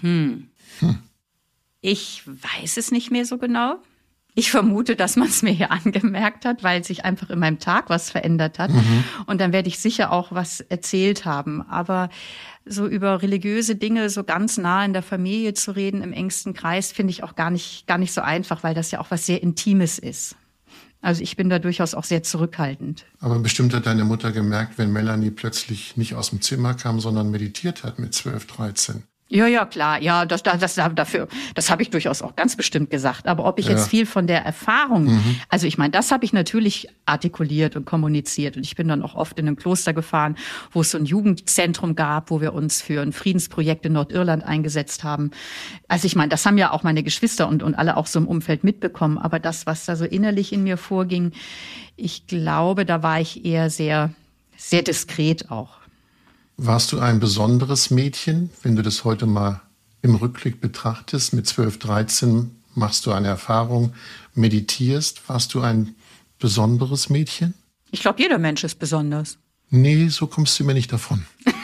Hm. 0.00 0.48
Hm. 0.80 0.98
Ich 1.80 2.22
weiß 2.26 2.76
es 2.76 2.90
nicht 2.90 3.10
mehr 3.10 3.24
so 3.24 3.38
genau. 3.38 3.76
Ich 4.34 4.52
vermute, 4.52 4.94
dass 4.94 5.16
man 5.16 5.26
es 5.26 5.42
mir 5.42 5.50
hier 5.50 5.72
angemerkt 5.72 6.44
hat, 6.44 6.62
weil 6.62 6.84
sich 6.84 7.04
einfach 7.04 7.28
in 7.30 7.40
meinem 7.40 7.58
Tag 7.58 7.90
was 7.90 8.10
verändert 8.10 8.60
hat. 8.60 8.70
Mhm. 8.70 9.02
Und 9.26 9.40
dann 9.40 9.52
werde 9.52 9.68
ich 9.68 9.80
sicher 9.80 10.12
auch 10.12 10.30
was 10.30 10.60
erzählt 10.60 11.24
haben. 11.24 11.62
Aber 11.62 12.08
so 12.64 12.86
über 12.86 13.20
religiöse 13.20 13.74
Dinge 13.74 14.10
so 14.10 14.22
ganz 14.22 14.56
nah 14.56 14.84
in 14.84 14.92
der 14.92 15.02
Familie 15.02 15.54
zu 15.54 15.72
reden, 15.72 16.02
im 16.02 16.12
engsten 16.12 16.54
Kreis, 16.54 16.92
finde 16.92 17.10
ich 17.10 17.24
auch 17.24 17.34
gar 17.34 17.50
nicht, 17.50 17.88
gar 17.88 17.98
nicht 17.98 18.12
so 18.12 18.20
einfach, 18.20 18.62
weil 18.62 18.74
das 18.74 18.92
ja 18.92 19.00
auch 19.00 19.10
was 19.10 19.26
sehr 19.26 19.42
Intimes 19.42 19.98
ist. 19.98 20.36
Also 21.00 21.22
ich 21.22 21.36
bin 21.36 21.48
da 21.48 21.58
durchaus 21.58 21.94
auch 21.94 22.04
sehr 22.04 22.22
zurückhaltend. 22.22 23.06
Aber 23.20 23.38
bestimmt 23.38 23.72
hat 23.74 23.86
deine 23.86 24.04
Mutter 24.04 24.32
gemerkt, 24.32 24.78
wenn 24.78 24.92
Melanie 24.92 25.30
plötzlich 25.30 25.96
nicht 25.96 26.14
aus 26.14 26.30
dem 26.30 26.40
Zimmer 26.40 26.74
kam, 26.74 27.00
sondern 27.00 27.30
meditiert 27.30 27.84
hat 27.84 27.98
mit 27.98 28.14
12, 28.14 28.46
13. 28.46 29.02
Ja, 29.30 29.46
ja, 29.46 29.66
klar. 29.66 30.00
Ja, 30.00 30.24
das, 30.24 30.42
das, 30.42 30.58
das 30.58 30.74
dafür, 30.94 31.28
das 31.54 31.70
habe 31.70 31.82
ich 31.82 31.90
durchaus 31.90 32.22
auch 32.22 32.34
ganz 32.34 32.56
bestimmt 32.56 32.88
gesagt. 32.88 33.26
Aber 33.26 33.44
ob 33.44 33.58
ich 33.58 33.66
ja. 33.66 33.72
jetzt 33.72 33.88
viel 33.88 34.06
von 34.06 34.26
der 34.26 34.42
Erfahrung, 34.42 35.04
mhm. 35.04 35.36
also 35.50 35.66
ich 35.66 35.76
meine, 35.76 35.90
das 35.90 36.10
habe 36.10 36.24
ich 36.24 36.32
natürlich 36.32 36.88
artikuliert 37.04 37.76
und 37.76 37.84
kommuniziert. 37.84 38.56
Und 38.56 38.64
ich 38.64 38.74
bin 38.74 38.88
dann 38.88 39.02
auch 39.02 39.14
oft 39.14 39.38
in 39.38 39.46
ein 39.46 39.56
Kloster 39.56 39.92
gefahren, 39.92 40.36
wo 40.72 40.80
es 40.80 40.92
so 40.92 40.98
ein 40.98 41.04
Jugendzentrum 41.04 41.94
gab, 41.94 42.30
wo 42.30 42.40
wir 42.40 42.54
uns 42.54 42.80
für 42.80 43.02
ein 43.02 43.12
Friedensprojekt 43.12 43.84
in 43.84 43.92
Nordirland 43.92 44.44
eingesetzt 44.44 45.04
haben. 45.04 45.30
Also 45.88 46.06
ich 46.06 46.16
meine, 46.16 46.30
das 46.30 46.46
haben 46.46 46.56
ja 46.56 46.72
auch 46.72 46.82
meine 46.82 47.02
Geschwister 47.02 47.48
und, 47.48 47.62
und 47.62 47.74
alle 47.74 47.98
auch 47.98 48.06
so 48.06 48.18
im 48.18 48.26
Umfeld 48.26 48.64
mitbekommen. 48.64 49.18
Aber 49.18 49.38
das, 49.38 49.66
was 49.66 49.84
da 49.84 49.94
so 49.94 50.06
innerlich 50.06 50.54
in 50.54 50.62
mir 50.62 50.78
vorging, 50.78 51.32
ich 51.96 52.26
glaube, 52.26 52.86
da 52.86 53.02
war 53.02 53.20
ich 53.20 53.44
eher 53.44 53.68
sehr, 53.68 54.10
sehr 54.56 54.82
diskret 54.82 55.50
auch. 55.50 55.77
Warst 56.60 56.90
du 56.90 56.98
ein 56.98 57.20
besonderes 57.20 57.92
Mädchen, 57.92 58.50
wenn 58.64 58.74
du 58.74 58.82
das 58.82 59.04
heute 59.04 59.26
mal 59.26 59.60
im 60.02 60.16
Rückblick 60.16 60.60
betrachtest? 60.60 61.32
Mit 61.32 61.46
12, 61.46 61.78
13 61.78 62.50
machst 62.74 63.06
du 63.06 63.12
eine 63.12 63.28
Erfahrung, 63.28 63.94
meditierst. 64.34 65.28
Warst 65.28 65.54
du 65.54 65.60
ein 65.60 65.94
besonderes 66.40 67.10
Mädchen? 67.10 67.54
Ich 67.92 68.00
glaube, 68.00 68.20
jeder 68.20 68.38
Mensch 68.38 68.64
ist 68.64 68.80
besonders. 68.80 69.38
Nee, 69.70 70.08
so 70.08 70.26
kommst 70.26 70.58
du 70.58 70.64
mir 70.64 70.74
nicht 70.74 70.92
davon. 70.92 71.24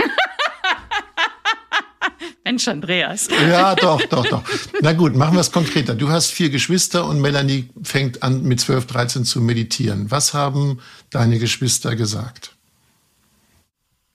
Mensch, 2.44 2.68
Andreas. 2.68 3.26
Ja, 3.48 3.74
doch, 3.74 4.00
doch, 4.02 4.24
doch. 4.26 4.44
Na 4.80 4.92
gut, 4.92 5.16
machen 5.16 5.34
wir 5.34 5.40
es 5.40 5.50
konkreter. 5.50 5.96
Du 5.96 6.08
hast 6.08 6.30
vier 6.30 6.50
Geschwister 6.50 7.04
und 7.04 7.20
Melanie 7.20 7.68
fängt 7.82 8.22
an, 8.22 8.44
mit 8.44 8.60
12, 8.60 8.86
13 8.86 9.24
zu 9.24 9.40
meditieren. 9.40 10.12
Was 10.12 10.34
haben 10.34 10.78
deine 11.10 11.40
Geschwister 11.40 11.96
gesagt? 11.96 12.54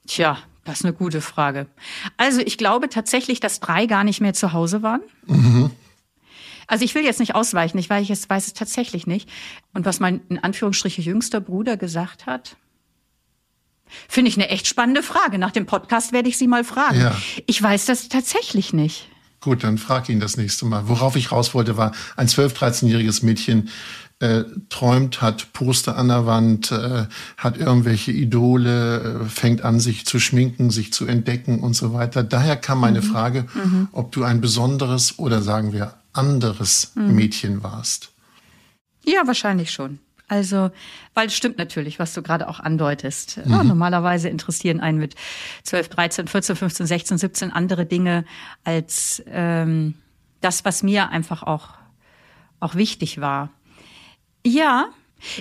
Tja, 0.08 0.38
das 0.70 0.82
ist 0.82 0.86
eine 0.86 0.94
gute 0.94 1.20
Frage. 1.20 1.66
Also 2.18 2.42
ich 2.42 2.58
glaube 2.60 2.90
tatsächlich, 2.90 3.40
dass 3.40 3.60
drei 3.60 3.88
gar 3.88 4.04
nicht 4.04 4.22
mehr 4.22 4.36
zu 4.36 4.54
Hause 4.54 4.84
waren. 4.84 5.02
Mhm. 5.26 5.72
Also 6.68 6.86
ich 6.86 6.94
will 6.94 7.04
jetzt 7.04 7.20
nicht 7.20 7.34
ausweichen, 7.34 7.80
ich 7.80 7.90
weiß, 7.90 8.08
ich 8.08 8.30
weiß 8.30 8.46
es 8.46 8.54
tatsächlich 8.54 9.08
nicht. 9.08 9.28
Und 9.74 9.88
was 9.88 10.00
mein 10.00 10.22
in 10.30 10.38
Anführungsstriche 10.38 11.02
jüngster 11.02 11.42
Bruder 11.42 11.76
gesagt 11.76 12.28
hat, 12.28 12.56
finde 14.08 14.30
ich 14.30 14.38
eine 14.38 14.50
echt 14.50 14.68
spannende 14.68 15.02
Frage. 15.02 15.40
Nach 15.40 15.50
dem 15.50 15.66
Podcast 15.66 16.14
werde 16.14 16.30
ich 16.30 16.38
sie 16.38 16.48
mal 16.48 16.64
fragen. 16.64 17.02
Ja. 17.02 17.16
Ich 17.48 17.60
weiß 17.60 17.88
das 17.88 18.08
tatsächlich 18.08 18.72
nicht. 18.72 19.10
Gut, 19.42 19.64
dann 19.64 19.80
frag 19.80 20.08
ihn 20.10 20.20
das 20.20 20.38
nächste 20.38 20.66
Mal. 20.66 20.88
Worauf 20.88 21.16
ich 21.16 21.32
raus 21.32 21.56
wollte, 21.56 21.78
war 21.78 21.94
ein 22.16 22.28
12-, 22.28 22.54
13-jähriges 22.54 23.26
Mädchen 23.26 23.70
äh, 24.20 24.44
träumt, 24.70 25.22
hat 25.22 25.54
Poster 25.54 25.98
an 25.98 26.10
der 26.10 26.26
Wand, 26.26 26.72
äh, 26.72 27.06
hat 27.38 27.58
irgendwelche 27.58 28.12
Idole, 28.12 29.22
äh, 29.22 29.26
fängt 29.26 29.64
an, 29.64 29.80
sich 29.80 30.06
zu 30.06 30.20
schminken, 30.20 30.72
sich 30.72 30.92
zu 30.92 31.08
entdecken 31.08 31.60
und 31.62 31.74
so 31.74 31.94
weiter. 31.94 32.24
Daher 32.24 32.58
kam 32.58 32.80
meine 32.80 33.02
mhm. 33.02 33.06
Frage, 33.06 33.46
mhm. 33.54 33.88
ob 33.92 34.12
du 34.12 34.24
ein 34.24 34.42
besonderes 34.42 35.20
oder 35.20 35.42
sagen 35.42 35.72
wir 35.72 35.94
anderes 36.12 36.92
mhm. 36.96 37.16
Mädchen 37.16 37.64
warst. 37.64 38.12
Ja, 39.06 39.26
wahrscheinlich 39.26 39.72
schon. 39.72 40.00
Also, 40.28 40.70
weil 41.16 41.28
es 41.28 41.36
stimmt 41.36 41.58
natürlich, 41.58 41.98
was 41.98 42.14
du 42.14 42.22
gerade 42.22 42.48
auch 42.48 42.60
andeutest. 42.60 43.38
Ja, 43.46 43.64
mhm. 43.64 43.70
normalerweise 43.70 44.30
interessieren 44.30 44.80
einen 44.80 45.00
mit 45.00 45.16
12, 45.64 45.90
13, 45.90 46.28
14, 46.28 46.56
15, 46.56 46.86
16, 46.86 47.18
17 47.18 47.52
andere 47.52 47.86
Dinge 47.86 48.26
als 48.64 49.24
ähm, 49.28 49.96
das, 50.42 50.66
was 50.66 50.84
mir 50.84 51.10
einfach 51.10 51.42
auch, 51.42 51.70
auch 52.60 52.76
wichtig 52.76 53.20
war. 53.22 53.50
Ja, 54.46 54.90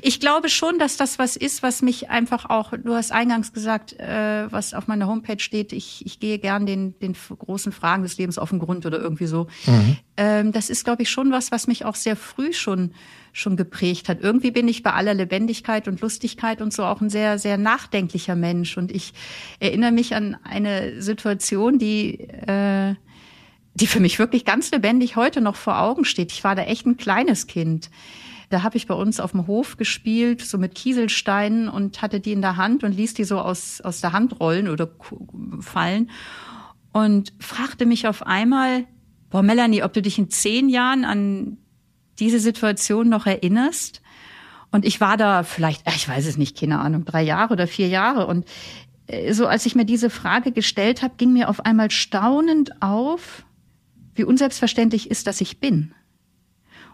ich 0.02 0.18
glaube 0.18 0.48
schon, 0.48 0.78
dass 0.78 0.96
das 0.96 1.18
was 1.18 1.36
ist, 1.36 1.62
was 1.62 1.82
mich 1.82 2.10
einfach 2.10 2.50
auch, 2.50 2.72
du 2.72 2.94
hast 2.94 3.12
eingangs 3.12 3.52
gesagt, 3.52 3.92
äh, 3.98 4.50
was 4.50 4.74
auf 4.74 4.88
meiner 4.88 5.06
Homepage 5.06 5.38
steht, 5.38 5.72
ich, 5.72 6.04
ich 6.04 6.18
gehe 6.18 6.38
gern 6.38 6.66
den, 6.66 6.98
den 6.98 7.14
großen 7.14 7.70
Fragen 7.70 8.02
des 8.02 8.18
Lebens 8.18 8.38
auf 8.38 8.50
den 8.50 8.58
Grund 8.58 8.86
oder 8.86 8.98
irgendwie 8.98 9.26
so. 9.26 9.46
Mhm. 9.66 9.96
Ähm, 10.16 10.52
das 10.52 10.68
ist, 10.68 10.84
glaube 10.84 11.02
ich, 11.02 11.10
schon 11.10 11.30
was, 11.30 11.52
was 11.52 11.68
mich 11.68 11.84
auch 11.84 11.94
sehr 11.94 12.16
früh 12.16 12.52
schon, 12.52 12.92
schon 13.32 13.56
geprägt 13.56 14.08
hat. 14.08 14.20
Irgendwie 14.20 14.50
bin 14.50 14.66
ich 14.66 14.82
bei 14.82 14.92
aller 14.92 15.14
Lebendigkeit 15.14 15.86
und 15.86 16.00
Lustigkeit 16.00 16.60
und 16.60 16.72
so 16.72 16.84
auch 16.84 17.00
ein 17.00 17.10
sehr, 17.10 17.38
sehr 17.38 17.56
nachdenklicher 17.56 18.34
Mensch. 18.34 18.76
Und 18.76 18.90
ich 18.90 19.12
erinnere 19.60 19.92
mich 19.92 20.14
an 20.16 20.36
eine 20.42 21.00
Situation, 21.00 21.78
die, 21.78 22.20
äh, 22.20 22.96
die 23.74 23.86
für 23.86 24.00
mich 24.00 24.18
wirklich 24.18 24.44
ganz 24.44 24.72
lebendig 24.72 25.14
heute 25.14 25.40
noch 25.40 25.54
vor 25.54 25.80
Augen 25.80 26.04
steht. 26.04 26.32
Ich 26.32 26.42
war 26.42 26.56
da 26.56 26.62
echt 26.62 26.84
ein 26.84 26.96
kleines 26.96 27.46
Kind. 27.46 27.90
Da 28.50 28.62
habe 28.62 28.76
ich 28.76 28.86
bei 28.86 28.94
uns 28.94 29.20
auf 29.20 29.32
dem 29.32 29.46
Hof 29.46 29.76
gespielt, 29.76 30.40
so 30.40 30.56
mit 30.56 30.74
Kieselsteinen 30.74 31.68
und 31.68 32.00
hatte 32.00 32.20
die 32.20 32.32
in 32.32 32.40
der 32.40 32.56
Hand 32.56 32.82
und 32.82 32.92
ließ 32.92 33.14
die 33.14 33.24
so 33.24 33.38
aus, 33.38 33.80
aus 33.82 34.00
der 34.00 34.12
Hand 34.12 34.40
rollen 34.40 34.68
oder 34.68 34.88
fallen 35.60 36.10
und 36.92 37.32
fragte 37.38 37.86
mich 37.86 38.08
auf 38.08 38.26
einmal, 38.26 38.86
boah, 39.30 39.42
Melanie, 39.42 39.82
ob 39.82 39.92
du 39.92 40.02
dich 40.02 40.18
in 40.18 40.30
zehn 40.30 40.68
Jahren 40.68 41.04
an 41.04 41.58
diese 42.18 42.40
Situation 42.40 43.08
noch 43.08 43.26
erinnerst? 43.26 44.02
Und 44.70 44.84
ich 44.84 45.00
war 45.00 45.16
da 45.16 45.42
vielleicht, 45.42 45.82
ich 45.94 46.08
weiß 46.08 46.26
es 46.26 46.36
nicht, 46.36 46.58
keine 46.58 46.78
Ahnung, 46.80 47.04
drei 47.04 47.22
Jahre 47.22 47.52
oder 47.52 47.66
vier 47.66 47.88
Jahre. 47.88 48.26
Und 48.26 48.46
äh, 49.06 49.32
so 49.32 49.46
als 49.46 49.64
ich 49.66 49.74
mir 49.74 49.84
diese 49.84 50.10
Frage 50.10 50.52
gestellt 50.52 51.02
habe, 51.02 51.14
ging 51.16 51.32
mir 51.32 51.48
auf 51.48 51.64
einmal 51.64 51.90
staunend 51.90 52.82
auf, 52.82 53.44
wie 54.14 54.24
unselbstverständlich 54.24 55.10
ist, 55.10 55.26
dass 55.26 55.40
ich 55.40 55.60
bin 55.60 55.94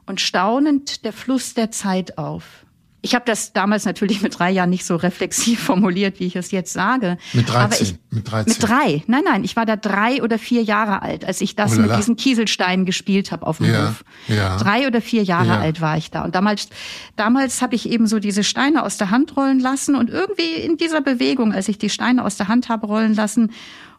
und 0.07 0.21
staunend 0.21 1.05
der 1.05 1.13
Fluss 1.13 1.55
der 1.55 1.71
Zeit 1.71 2.19
auf. 2.19 2.65
Ich 3.05 3.15
habe 3.15 3.27
das 3.27 3.53
damals 3.53 3.85
natürlich 3.85 4.23
mit 4.23 4.39
drei 4.39 4.51
Jahren 4.51 4.71
nicht 4.71 4.87
so 4.87 4.97
reflexiv 4.97 5.61
formuliert, 5.65 6.21
wie 6.21 6.25
ich 6.25 6.37
es 6.37 6.51
jetzt 6.53 6.73
sage. 6.73 7.19
Mit 7.35 7.51
13. 7.51 7.87
Ich, 7.87 7.95
mit 8.09 8.31
13. 8.31 8.51
Mit 8.51 8.67
drei. 8.67 9.05
Nein, 9.07 9.23
nein, 9.27 9.45
ich 9.45 9.57
war 9.57 9.67
da 9.67 9.77
drei 9.77 10.23
oder 10.23 10.39
vier 10.39 10.63
Jahre 10.63 11.03
alt, 11.03 11.27
als 11.27 11.43
ich 11.43 11.55
das 11.55 11.77
oh 11.77 11.83
mit 11.83 11.95
diesen 11.99 12.17
Kieselsteinen 12.17 12.87
gespielt 12.87 13.31
habe 13.31 13.47
auf 13.47 13.59
dem 13.59 13.71
ja, 13.71 13.89
Hof. 13.89 14.05
Ja. 14.27 14.57
Drei 14.57 14.87
oder 14.87 15.03
vier 15.03 15.23
Jahre 15.23 15.49
ja. 15.49 15.61
alt 15.61 15.83
war 15.83 15.99
ich 15.99 16.11
da. 16.11 16.25
Und 16.25 16.35
damals, 16.35 16.71
damals 17.15 17.61
habe 17.61 17.75
ich 17.75 17.91
eben 17.91 18.07
so 18.07 18.21
diese 18.21 18.43
Steine 18.43 18.83
aus 18.83 18.97
der 18.97 19.11
Hand 19.11 19.37
rollen 19.37 19.61
lassen 19.61 19.97
und 19.97 20.09
irgendwie 20.09 20.55
in 20.55 20.79
dieser 20.79 21.03
Bewegung, 21.03 21.53
als 21.53 21.69
ich 21.69 21.77
die 21.77 21.91
Steine 21.91 22.25
aus 22.25 22.39
der 22.39 22.49
Hand 22.49 22.71
habe 22.71 22.87
rollen 22.87 23.15
lassen 23.15 23.53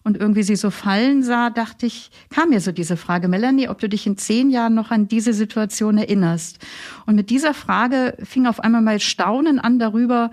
und 0.05 0.17
irgendwie 0.17 0.43
sie 0.43 0.55
so 0.55 0.69
fallen 0.69 1.23
sah, 1.23 1.49
dachte 1.49 1.87
ich, 1.87 2.11
kam 2.29 2.49
mir 2.49 2.61
so 2.61 2.71
diese 2.71 2.95
Frage, 2.95 3.27
Melanie, 3.27 3.67
ob 3.69 3.79
du 3.79 3.89
dich 3.89 4.05
in 4.05 4.17
zehn 4.17 4.51
Jahren 4.51 4.75
noch 4.75 4.91
an 4.91 5.07
diese 5.07 5.33
Situation 5.33 5.97
erinnerst. 5.97 6.59
Und 7.07 7.15
mit 7.15 7.31
dieser 7.31 7.55
Frage 7.55 8.15
fing 8.23 8.45
auf 8.45 8.59
einmal 8.59 8.83
mal 8.83 8.99
Staunen 8.99 9.59
an 9.59 9.79
darüber, 9.79 10.29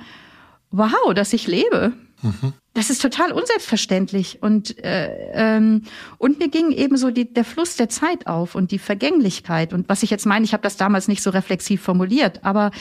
wow, 0.70 1.14
dass 1.14 1.32
ich 1.32 1.46
lebe. 1.46 1.94
Mhm. 2.20 2.52
Das 2.74 2.90
ist 2.90 3.00
total 3.00 3.32
unselbstverständlich. 3.32 4.42
Und, 4.42 4.78
äh, 4.85 5.08
ähm, 5.32 5.85
und 6.18 6.38
mir 6.38 6.48
ging 6.48 6.70
eben 6.70 6.98
so 6.98 7.11
die, 7.11 7.32
der 7.32 7.44
Fluss 7.44 7.76
der 7.76 7.88
Zeit 7.88 8.26
auf 8.26 8.54
und 8.54 8.72
die 8.72 8.78
Vergänglichkeit. 8.78 9.72
Und 9.72 9.88
was 9.88 10.02
ich 10.02 10.11
jetzt 10.11 10.26
meine, 10.26 10.44
ich 10.44 10.52
habe 10.52 10.62
das 10.62 10.76
damals 10.76 11.08
nicht 11.08 11.22
so 11.22 11.30
reflexiv 11.30 11.80
formuliert, 11.80 12.44
aber 12.44 12.72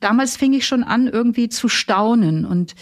damals 0.00 0.36
fing 0.36 0.52
ich 0.54 0.66
schon 0.66 0.82
an, 0.82 1.06
irgendwie 1.06 1.48
zu 1.48 1.68
staunen. 1.68 2.44
Und 2.44 2.74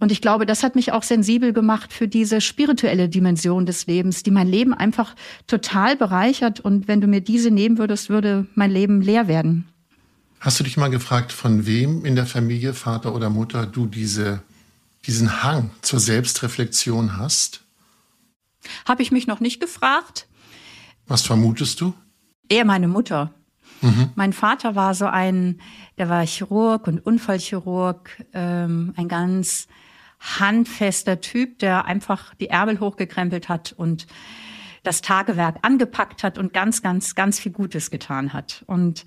und 0.00 0.10
ich 0.10 0.20
glaube, 0.20 0.44
das 0.44 0.62
hat 0.62 0.74
mich 0.74 0.92
auch 0.92 1.02
sensibel 1.02 1.52
gemacht 1.52 1.92
für 1.92 2.08
diese 2.08 2.40
spirituelle 2.40 3.08
Dimension 3.08 3.64
des 3.64 3.86
Lebens, 3.86 4.22
die 4.22 4.30
mein 4.30 4.48
Leben 4.48 4.74
einfach 4.74 5.14
total 5.46 5.96
bereichert. 5.96 6.60
Und 6.60 6.88
wenn 6.88 7.00
du 7.00 7.06
mir 7.06 7.20
diese 7.20 7.50
nehmen 7.50 7.78
würdest, 7.78 8.10
würde 8.10 8.46
mein 8.54 8.70
Leben 8.70 9.00
leer 9.00 9.28
werden. 9.28 9.68
Hast 10.40 10.60
du 10.60 10.64
dich 10.64 10.76
mal 10.76 10.90
gefragt, 10.90 11.32
von 11.32 11.64
wem 11.64 12.04
in 12.04 12.16
der 12.16 12.26
Familie, 12.26 12.74
Vater 12.74 13.14
oder 13.14 13.30
Mutter, 13.30 13.66
du 13.66 13.86
diese, 13.86 14.42
diesen 15.06 15.42
Hang 15.42 15.70
zur 15.80 16.00
Selbstreflexion 16.00 17.16
hast? 17.16 17.62
Habe 18.86 19.02
ich 19.02 19.12
mich 19.12 19.26
noch 19.26 19.40
nicht 19.40 19.60
gefragt. 19.60 20.26
Was 21.06 21.22
vermutest 21.22 21.80
du? 21.80 21.94
Eher 22.48 22.64
meine 22.64 22.88
Mutter. 22.88 23.32
Mhm. 23.80 24.10
Mein 24.16 24.32
Vater 24.32 24.74
war 24.74 24.94
so 24.94 25.06
ein, 25.06 25.60
der 25.98 26.08
war 26.08 26.26
Chirurg 26.26 26.86
und 26.88 27.04
Unfallchirurg, 27.04 28.10
ähm, 28.32 28.92
ein 28.96 29.08
ganz 29.08 29.68
handfester 30.20 31.20
Typ, 31.20 31.58
der 31.58 31.84
einfach 31.84 32.34
die 32.34 32.48
Ärmel 32.48 32.80
hochgekrempelt 32.80 33.48
hat 33.48 33.72
und 33.72 34.06
das 34.82 35.00
Tagewerk 35.00 35.56
angepackt 35.62 36.22
hat 36.22 36.38
und 36.38 36.52
ganz, 36.52 36.82
ganz, 36.82 37.14
ganz 37.14 37.40
viel 37.40 37.52
Gutes 37.52 37.90
getan 37.90 38.32
hat. 38.32 38.64
Und 38.66 39.04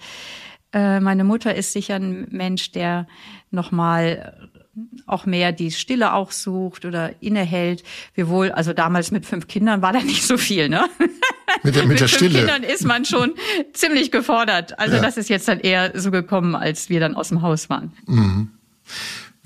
äh, 0.74 1.00
meine 1.00 1.24
Mutter 1.24 1.56
ist 1.56 1.72
sicher 1.72 1.96
ein 1.96 2.28
Mensch, 2.30 2.72
der 2.72 3.08
nochmal 3.52 4.50
auch 5.06 5.26
mehr 5.26 5.52
die 5.52 5.72
Stille 5.72 6.14
auch 6.14 6.32
sucht 6.32 6.86
oder 6.86 7.22
innehält. 7.22 7.84
Wir 8.14 8.28
wohl, 8.30 8.52
also 8.52 8.74
damals 8.74 9.12
mit 9.12 9.26
fünf 9.26 9.48
Kindern 9.48 9.82
war 9.82 9.94
da 9.94 10.02
nicht 10.02 10.24
so 10.24 10.38
viel, 10.38 10.70
ne? 10.70 10.88
mit 11.64 11.76
der, 11.76 11.84
mit, 11.84 11.94
mit 11.94 12.00
der 12.00 12.08
Stille. 12.08 12.40
Kindern 12.40 12.64
ist 12.64 12.86
man 12.86 13.06
schon 13.06 13.34
ziemlich 13.74 14.12
gefordert. 14.12 14.78
Also 14.80 14.98
ja. 14.98 15.02
das 15.02 15.18
ist 15.18 15.30
jetzt 15.30 15.48
dann 15.48 15.60
eher 15.60 16.00
so 16.00 16.12
gekommen, 16.12 16.56
als 16.56 16.90
wir 16.90 17.00
dann 17.00 17.16
aus 17.16 17.30
dem 17.30 17.42
Haus 17.42 17.70
waren. 17.70 17.94
Mhm. 18.06 18.52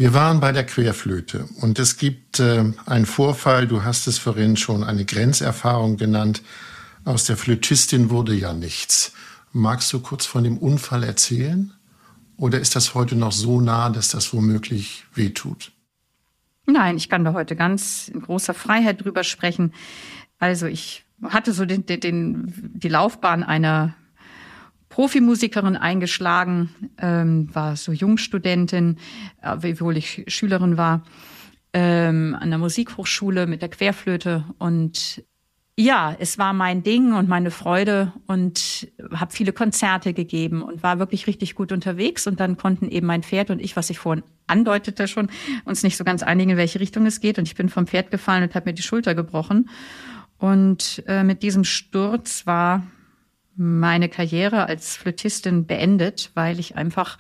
Wir 0.01 0.15
waren 0.15 0.39
bei 0.39 0.51
der 0.51 0.65
Querflöte 0.65 1.45
und 1.57 1.77
es 1.77 1.95
gibt 1.95 2.39
äh, 2.39 2.63
einen 2.87 3.05
Vorfall, 3.05 3.67
du 3.67 3.83
hast 3.83 4.07
es 4.07 4.17
vorhin 4.17 4.57
schon 4.57 4.83
eine 4.83 5.05
Grenzerfahrung 5.05 5.97
genannt. 5.97 6.41
Aus 7.05 7.25
der 7.25 7.37
Flötistin 7.37 8.09
wurde 8.09 8.33
ja 8.33 8.51
nichts. 8.51 9.13
Magst 9.53 9.93
du 9.93 9.99
kurz 9.99 10.25
von 10.25 10.43
dem 10.43 10.57
Unfall 10.57 11.03
erzählen? 11.03 11.71
Oder 12.35 12.59
ist 12.59 12.75
das 12.75 12.95
heute 12.95 13.15
noch 13.15 13.31
so 13.31 13.61
nah, 13.61 13.91
dass 13.91 14.09
das 14.09 14.33
womöglich 14.33 15.05
wehtut? 15.13 15.71
Nein, 16.65 16.97
ich 16.97 17.07
kann 17.07 17.23
da 17.23 17.33
heute 17.33 17.55
ganz 17.55 18.07
in 18.07 18.23
großer 18.23 18.55
Freiheit 18.55 19.05
drüber 19.05 19.23
sprechen. 19.23 19.71
Also 20.39 20.65
ich 20.65 21.05
hatte 21.25 21.53
so 21.53 21.65
den, 21.65 21.85
den, 21.85 22.51
die 22.73 22.89
Laufbahn 22.89 23.43
einer 23.43 23.93
Profimusikerin 24.91 25.77
eingeschlagen, 25.77 26.69
ähm, 26.99 27.49
war 27.54 27.75
so 27.75 27.91
Jungstudentin, 27.91 28.97
äh, 29.41 29.56
wiewohl 29.62 29.97
ich 29.97 30.25
Schülerin 30.27 30.77
war, 30.77 31.04
ähm, 31.73 32.38
an 32.39 32.49
der 32.49 32.60
Musikhochschule 32.60 33.47
mit 33.47 33.62
der 33.62 33.69
Querflöte 33.69 34.45
und 34.60 35.23
ja, 35.77 36.15
es 36.19 36.38
war 36.38 36.54
mein 36.54 36.84
Ding 36.84 37.13
und 37.13 37.30
meine 37.30 37.49
Freude 37.49 38.12
und 38.27 38.91
habe 39.13 39.32
viele 39.32 39.54
Konzerte 39.54 40.13
gegeben 40.13 40.62
und 40.62 40.84
war 40.84 40.99
wirklich 40.99 41.27
richtig 41.27 41.56
gut 41.56 41.71
unterwegs. 41.71 42.27
Und 42.27 42.39
dann 42.39 42.58
konnten 42.58 42.89
eben 42.89 43.08
mein 43.08 43.23
Pferd 43.23 43.49
und 43.49 43.60
ich, 43.60 43.75
was 43.75 43.89
ich 43.89 43.97
vorhin 43.97 44.23
andeutete 44.47 45.08
schon, 45.08 45.30
uns 45.63 45.82
nicht 45.82 45.97
so 45.97 46.04
ganz 46.04 46.23
einigen, 46.23 46.51
in 46.51 46.58
welche 46.58 46.82
Richtung 46.82 47.06
es 47.06 47.21
geht. 47.21 47.39
Und 47.39 47.47
ich 47.47 47.56
bin 47.56 47.69
vom 47.69 47.88
Pferd 47.88 48.12
gefallen 48.12 48.43
und 48.43 48.54
habe 48.54 48.69
mir 48.69 48.73
die 48.73 48.84
Schulter 48.84 49.15
gebrochen. 49.15 49.69
Und 50.38 51.04
äh, 51.08 51.23
mit 51.23 51.41
diesem 51.41 51.63
Sturz 51.63 52.45
war 52.45 52.84
meine 53.55 54.09
Karriere 54.09 54.65
als 54.65 54.95
Flötistin 54.95 55.65
beendet, 55.65 56.31
weil 56.33 56.59
ich 56.59 56.75
einfach 56.75 57.17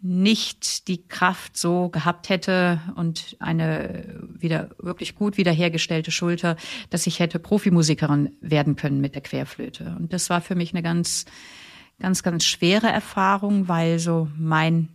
nicht 0.00 0.88
die 0.88 1.06
Kraft 1.08 1.56
so 1.56 1.88
gehabt 1.88 2.28
hätte 2.28 2.78
und 2.94 3.36
eine 3.38 4.20
wieder 4.38 4.68
wirklich 4.78 5.14
gut 5.14 5.38
wiederhergestellte 5.38 6.10
Schulter, 6.10 6.56
dass 6.90 7.06
ich 7.06 7.20
hätte 7.20 7.38
Profimusikerin 7.38 8.36
werden 8.42 8.76
können 8.76 9.00
mit 9.00 9.14
der 9.14 9.22
Querflöte. 9.22 9.96
Und 9.98 10.12
das 10.12 10.28
war 10.28 10.42
für 10.42 10.56
mich 10.56 10.74
eine 10.74 10.82
ganz, 10.82 11.24
ganz, 11.98 12.22
ganz 12.22 12.44
schwere 12.44 12.88
Erfahrung, 12.88 13.66
weil 13.66 13.98
so 13.98 14.28
mein, 14.36 14.90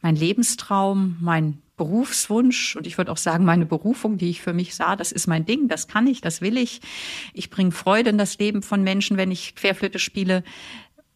mein 0.00 0.16
Lebenstraum, 0.16 1.18
mein 1.20 1.60
Berufswunsch 1.78 2.76
und 2.76 2.86
ich 2.86 2.98
würde 2.98 3.10
auch 3.10 3.16
sagen, 3.16 3.46
meine 3.46 3.64
Berufung, 3.64 4.18
die 4.18 4.28
ich 4.28 4.42
für 4.42 4.52
mich 4.52 4.74
sah, 4.74 4.96
das 4.96 5.12
ist 5.12 5.26
mein 5.26 5.46
Ding, 5.46 5.68
das 5.68 5.88
kann 5.88 6.06
ich, 6.06 6.20
das 6.20 6.42
will 6.42 6.58
ich. 6.58 6.82
Ich 7.32 7.48
bringe 7.48 7.72
Freude 7.72 8.10
in 8.10 8.18
das 8.18 8.36
Leben 8.38 8.60
von 8.60 8.82
Menschen, 8.82 9.16
wenn 9.16 9.30
ich 9.30 9.54
Querflöte 9.54 9.98
spiele, 9.98 10.44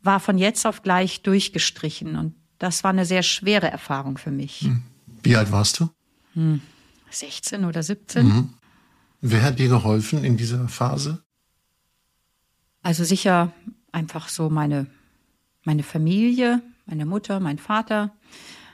war 0.03 0.21
von 0.21 0.39
jetzt 0.39 0.65
auf 0.67 0.83
gleich 0.83 1.23
durchgestrichen. 1.23 2.17
Und 2.17 2.35
das 2.59 2.83
war 2.85 2.91
eine 2.91 3.05
sehr 3.05 3.23
schwere 3.23 3.71
Erfahrung 3.71 4.17
für 4.17 4.31
mich. 4.31 4.63
Hm. 4.63 4.83
Wie 5.23 5.37
alt 5.37 5.53
warst 5.53 5.81
du? 5.81 5.91
Hm, 6.35 6.63
16 7.11 7.65
oder 7.67 7.83
17. 7.83 8.27
Mhm. 8.27 8.55
Wer 9.21 9.43
hat 9.43 9.59
dir 9.59 9.69
geholfen 9.69 10.25
in 10.25 10.37
dieser 10.37 10.67
Phase? 10.69 11.23
Also 12.83 13.05
sicher 13.05 13.53
einfach 13.93 14.29
so 14.29 14.51
meine, 14.51 14.87
meine 15.65 15.83
Familie, 15.83 16.61
meine 16.87 17.07
Mutter, 17.07 17.39
mein 17.39 17.59
Vater. 17.59 18.13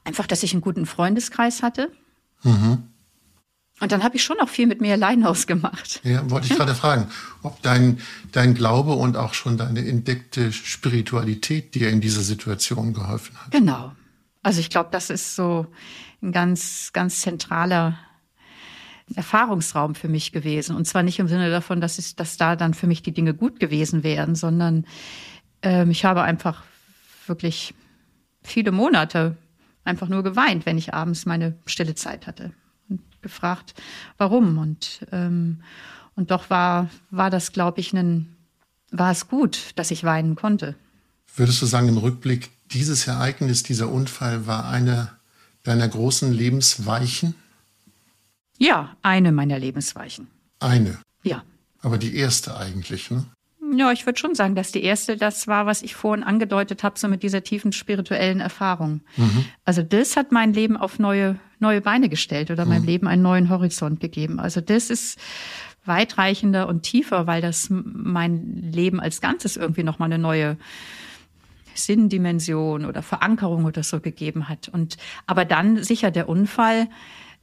Einfach, 0.08 0.26
dass 0.26 0.42
ich 0.42 0.52
einen 0.52 0.62
guten 0.62 0.86
Freundeskreis 0.86 1.62
hatte. 1.62 1.92
Mhm. 2.42 2.84
Und 3.80 3.92
dann 3.92 4.02
habe 4.02 4.16
ich 4.16 4.24
schon 4.24 4.40
auch 4.40 4.48
viel 4.48 4.66
mit 4.66 4.80
mir 4.80 4.94
allein 4.94 5.24
ausgemacht. 5.24 6.00
Ja, 6.02 6.28
wollte 6.30 6.48
ich 6.48 6.56
gerade 6.56 6.74
fragen, 6.74 7.08
ob 7.42 7.62
dein, 7.62 8.00
dein 8.32 8.54
Glaube 8.54 8.94
und 8.94 9.16
auch 9.16 9.34
schon 9.34 9.56
deine 9.56 9.86
entdeckte 9.86 10.52
Spiritualität 10.52 11.74
dir 11.74 11.90
in 11.90 12.00
dieser 12.00 12.22
Situation 12.22 12.92
geholfen 12.92 13.36
hat. 13.36 13.52
Genau. 13.52 13.92
Also 14.42 14.60
ich 14.60 14.70
glaube, 14.70 14.88
das 14.90 15.10
ist 15.10 15.36
so 15.36 15.66
ein 16.22 16.32
ganz, 16.32 16.90
ganz 16.92 17.20
zentraler 17.20 17.98
Erfahrungsraum 19.14 19.94
für 19.94 20.08
mich 20.08 20.32
gewesen. 20.32 20.74
Und 20.74 20.86
zwar 20.86 21.02
nicht 21.02 21.18
im 21.18 21.28
Sinne 21.28 21.50
davon, 21.50 21.80
dass, 21.80 21.98
es, 21.98 22.16
dass 22.16 22.36
da 22.36 22.56
dann 22.56 22.74
für 22.74 22.86
mich 22.86 23.02
die 23.02 23.12
Dinge 23.12 23.34
gut 23.34 23.60
gewesen 23.60 24.02
wären, 24.02 24.34
sondern 24.34 24.86
ähm, 25.62 25.90
ich 25.90 26.04
habe 26.04 26.22
einfach 26.22 26.62
wirklich 27.26 27.74
viele 28.42 28.72
Monate 28.72 29.36
einfach 29.88 30.08
nur 30.08 30.22
geweint, 30.22 30.66
wenn 30.66 30.78
ich 30.78 30.94
abends 30.94 31.26
meine 31.26 31.56
stille 31.66 31.94
Zeit 31.94 32.26
hatte 32.26 32.52
gefragt, 33.22 33.74
warum. 34.16 34.58
Und, 34.58 35.06
ähm, 35.12 35.62
und 36.14 36.30
doch 36.30 36.50
war, 36.50 36.88
war 37.10 37.30
das, 37.30 37.52
glaube 37.52 37.80
ich, 37.80 37.92
ein, 37.92 38.36
war 38.90 39.10
es 39.10 39.28
gut, 39.28 39.72
dass 39.76 39.90
ich 39.90 40.04
weinen 40.04 40.34
konnte. 40.34 40.74
Würdest 41.36 41.62
du 41.62 41.66
sagen, 41.66 41.88
im 41.88 41.98
Rückblick, 41.98 42.50
dieses 42.72 43.06
Ereignis, 43.06 43.62
dieser 43.62 43.90
Unfall 43.90 44.46
war 44.46 44.68
eine 44.68 45.10
deiner 45.62 45.88
großen 45.88 46.32
Lebensweichen? 46.32 47.34
Ja, 48.58 48.96
eine 49.02 49.30
meiner 49.30 49.58
Lebensweichen. 49.58 50.28
Eine? 50.58 50.98
Ja. 51.22 51.44
Aber 51.80 51.98
die 51.98 52.16
erste 52.16 52.56
eigentlich, 52.56 53.10
ne? 53.10 53.26
Ja, 53.76 53.92
ich 53.92 54.06
würde 54.06 54.18
schon 54.18 54.34
sagen, 54.34 54.54
dass 54.54 54.72
die 54.72 54.82
erste 54.82 55.16
das 55.16 55.46
war, 55.46 55.66
was 55.66 55.82
ich 55.82 55.94
vorhin 55.94 56.24
angedeutet 56.24 56.82
habe, 56.82 56.98
so 56.98 57.08
mit 57.08 57.22
dieser 57.22 57.42
tiefen 57.42 57.72
spirituellen 57.72 58.40
Erfahrung. 58.40 59.00
Mhm. 59.16 59.44
Also 59.64 59.82
das 59.82 60.16
hat 60.16 60.32
mein 60.32 60.52
Leben 60.52 60.76
auf 60.76 60.98
neue, 60.98 61.36
neue 61.58 61.80
Beine 61.80 62.08
gestellt 62.08 62.50
oder 62.50 62.64
mhm. 62.64 62.70
meinem 62.70 62.84
Leben 62.84 63.08
einen 63.08 63.22
neuen 63.22 63.48
Horizont 63.50 64.00
gegeben. 64.00 64.40
Also 64.40 64.60
das 64.60 64.90
ist 64.90 65.18
weitreichender 65.84 66.68
und 66.68 66.82
tiefer, 66.82 67.26
weil 67.26 67.42
das 67.42 67.68
mein 67.70 68.70
Leben 68.72 69.00
als 69.00 69.20
Ganzes 69.20 69.56
irgendwie 69.56 69.82
nochmal 69.82 70.06
eine 70.06 70.18
neue 70.18 70.56
Sinndimension 71.74 72.84
oder 72.84 73.02
Verankerung 73.02 73.64
oder 73.64 73.82
so 73.82 74.00
gegeben 74.00 74.48
hat. 74.48 74.68
Und 74.68 74.96
aber 75.26 75.44
dann 75.44 75.82
sicher 75.82 76.10
der 76.10 76.28
Unfall, 76.28 76.88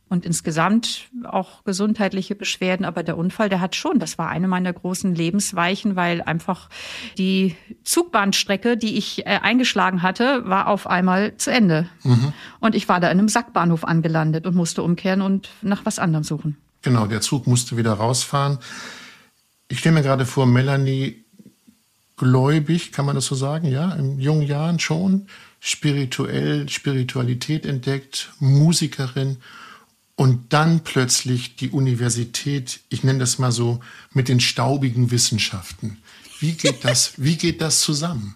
und 0.07 0.25
insgesamt 0.25 1.09
auch 1.23 1.63
gesundheitliche 1.63 2.35
Beschwerden. 2.35 2.85
Aber 2.85 3.03
der 3.03 3.17
Unfall, 3.17 3.49
der 3.49 3.59
hat 3.59 3.75
schon, 3.75 3.99
das 3.99 4.17
war 4.17 4.29
eine 4.29 4.47
meiner 4.47 4.71
großen 4.71 5.15
Lebensweichen, 5.15 5.95
weil 5.95 6.21
einfach 6.21 6.69
die 7.17 7.55
Zugbahnstrecke, 7.83 8.77
die 8.77 8.97
ich 8.97 9.25
äh, 9.25 9.39
eingeschlagen 9.41 10.03
hatte, 10.03 10.43
war 10.45 10.67
auf 10.67 10.87
einmal 10.87 11.35
zu 11.37 11.51
Ende. 11.51 11.89
Mhm. 12.03 12.33
Und 12.59 12.75
ich 12.75 12.87
war 12.87 12.99
da 12.99 13.07
in 13.09 13.19
einem 13.19 13.29
Sackbahnhof 13.29 13.83
angelandet 13.83 14.45
und 14.45 14.55
musste 14.55 14.83
umkehren 14.83 15.21
und 15.21 15.49
nach 15.61 15.85
was 15.85 15.97
anderem 15.97 16.23
suchen. 16.23 16.57
Genau, 16.83 17.07
der 17.07 17.21
Zug 17.21 17.47
musste 17.47 17.77
wieder 17.77 17.93
rausfahren. 17.93 18.59
Ich 19.67 19.79
stelle 19.79 19.95
mir 19.95 20.03
gerade 20.03 20.27
vor, 20.27 20.45
Melanie 20.45 21.25
gläubig, 22.15 22.91
kann 22.91 23.05
man 23.05 23.15
das 23.15 23.25
so 23.25 23.35
sagen, 23.35 23.67
ja, 23.67 23.91
in 23.93 24.19
jungen 24.19 24.43
Jahren 24.43 24.79
schon, 24.79 25.27
spirituell, 25.59 26.69
Spiritualität 26.69 27.65
entdeckt, 27.65 28.31
Musikerin 28.39 29.37
und 30.15 30.53
dann 30.53 30.81
plötzlich 30.81 31.55
die 31.55 31.69
Universität, 31.69 32.79
ich 32.89 33.03
nenne 33.03 33.19
das 33.19 33.37
mal 33.37 33.51
so, 33.51 33.81
mit 34.13 34.29
den 34.29 34.39
staubigen 34.39 35.11
Wissenschaften. 35.11 35.97
Wie 36.39 36.53
geht 36.53 36.85
das, 36.85 37.13
wie 37.17 37.37
geht 37.37 37.61
das 37.61 37.81
zusammen? 37.81 38.35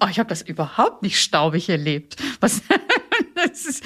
Oh, 0.00 0.06
ich 0.10 0.18
habe 0.18 0.28
das 0.28 0.42
überhaupt 0.42 1.02
nicht 1.02 1.20
staubig 1.20 1.68
erlebt. 1.68 2.16
Was, 2.40 2.62
ist, 3.52 3.82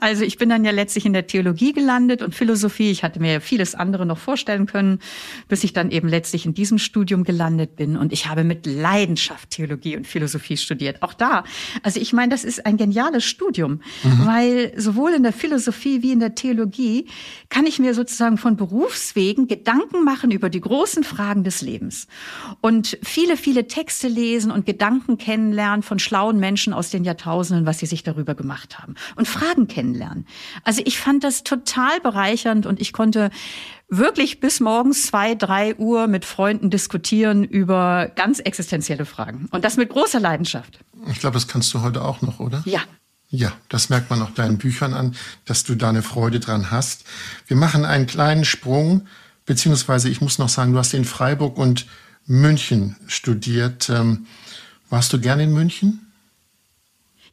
also 0.00 0.24
ich 0.24 0.38
bin 0.38 0.48
dann 0.48 0.64
ja 0.64 0.70
letztlich 0.70 1.06
in 1.06 1.12
der 1.12 1.26
Theologie 1.26 1.72
gelandet 1.72 2.22
und 2.22 2.34
Philosophie. 2.34 2.90
Ich 2.90 3.02
hatte 3.02 3.20
mir 3.20 3.40
vieles 3.40 3.74
andere 3.74 4.06
noch 4.06 4.18
vorstellen 4.18 4.66
können, 4.66 5.00
bis 5.48 5.64
ich 5.64 5.72
dann 5.72 5.90
eben 5.90 6.08
letztlich 6.08 6.46
in 6.46 6.54
diesem 6.54 6.78
Studium 6.78 7.24
gelandet 7.24 7.76
bin. 7.76 7.96
Und 7.96 8.12
ich 8.12 8.26
habe 8.26 8.44
mit 8.44 8.66
Leidenschaft 8.66 9.50
Theologie 9.50 9.96
und 9.96 10.06
Philosophie 10.06 10.56
studiert. 10.56 11.02
Auch 11.02 11.14
da. 11.14 11.44
Also 11.82 12.00
ich 12.00 12.12
meine, 12.12 12.30
das 12.30 12.44
ist 12.44 12.66
ein 12.66 12.76
geniales 12.76 13.24
Studium, 13.24 13.80
mhm. 14.02 14.26
weil 14.26 14.72
sowohl 14.76 15.12
in 15.12 15.22
der 15.22 15.32
Philosophie 15.32 16.02
wie 16.02 16.12
in 16.12 16.20
der 16.20 16.34
Theologie 16.34 17.06
kann 17.48 17.66
ich 17.66 17.78
mir 17.78 17.94
sozusagen 17.94 18.38
von 18.38 18.56
Berufswegen 18.56 19.46
Gedanken 19.46 20.04
machen 20.04 20.30
über 20.30 20.50
die 20.50 20.60
großen 20.60 21.04
Fragen 21.04 21.44
des 21.44 21.62
Lebens 21.62 22.06
und 22.60 22.98
viele, 23.02 23.36
viele 23.36 23.66
Texte 23.66 24.08
lesen 24.08 24.50
und 24.50 24.66
Gedanken 24.66 25.18
kennenlernen 25.18 25.82
von 25.82 25.98
schlauen 25.98 26.38
Menschen 26.38 26.72
aus 26.72 26.90
den 26.90 27.04
Jahrtausenden, 27.04 27.66
was 27.66 27.78
sie 27.78 27.86
sich 27.86 28.02
darüber 28.02 28.34
gemacht 28.34 28.78
haben 28.78 28.94
und 29.16 29.28
Fragen 29.28 29.63
kennenlernen. 29.68 30.26
Also 30.62 30.82
ich 30.84 30.98
fand 30.98 31.24
das 31.24 31.44
total 31.44 32.00
bereichernd 32.00 32.66
und 32.66 32.80
ich 32.80 32.92
konnte 32.92 33.30
wirklich 33.88 34.40
bis 34.40 34.60
morgens 34.60 35.06
zwei, 35.06 35.34
drei 35.34 35.74
Uhr 35.76 36.06
mit 36.06 36.24
Freunden 36.24 36.70
diskutieren 36.70 37.44
über 37.44 38.10
ganz 38.16 38.38
existenzielle 38.38 39.04
Fragen. 39.04 39.48
Und 39.50 39.64
das 39.64 39.76
mit 39.76 39.90
großer 39.90 40.20
Leidenschaft. 40.20 40.78
Ich 41.10 41.20
glaube, 41.20 41.34
das 41.34 41.48
kannst 41.48 41.72
du 41.74 41.82
heute 41.82 42.02
auch 42.02 42.22
noch, 42.22 42.40
oder? 42.40 42.62
Ja. 42.64 42.80
Ja, 43.28 43.52
das 43.68 43.88
merkt 43.88 44.10
man 44.10 44.22
auch 44.22 44.30
deinen 44.30 44.58
Büchern 44.58 44.94
an, 44.94 45.16
dass 45.44 45.64
du 45.64 45.74
da 45.74 45.88
eine 45.88 46.02
Freude 46.02 46.38
dran 46.38 46.70
hast. 46.70 47.04
Wir 47.48 47.56
machen 47.56 47.84
einen 47.84 48.06
kleinen 48.06 48.44
Sprung, 48.44 49.08
beziehungsweise 49.44 50.08
ich 50.08 50.20
muss 50.20 50.38
noch 50.38 50.48
sagen, 50.48 50.72
du 50.72 50.78
hast 50.78 50.94
in 50.94 51.04
Freiburg 51.04 51.58
und 51.58 51.86
München 52.26 52.96
studiert. 53.08 53.90
Ähm, 53.90 54.26
warst 54.88 55.12
du 55.12 55.20
gerne 55.20 55.42
in 55.44 55.52
München? 55.52 56.12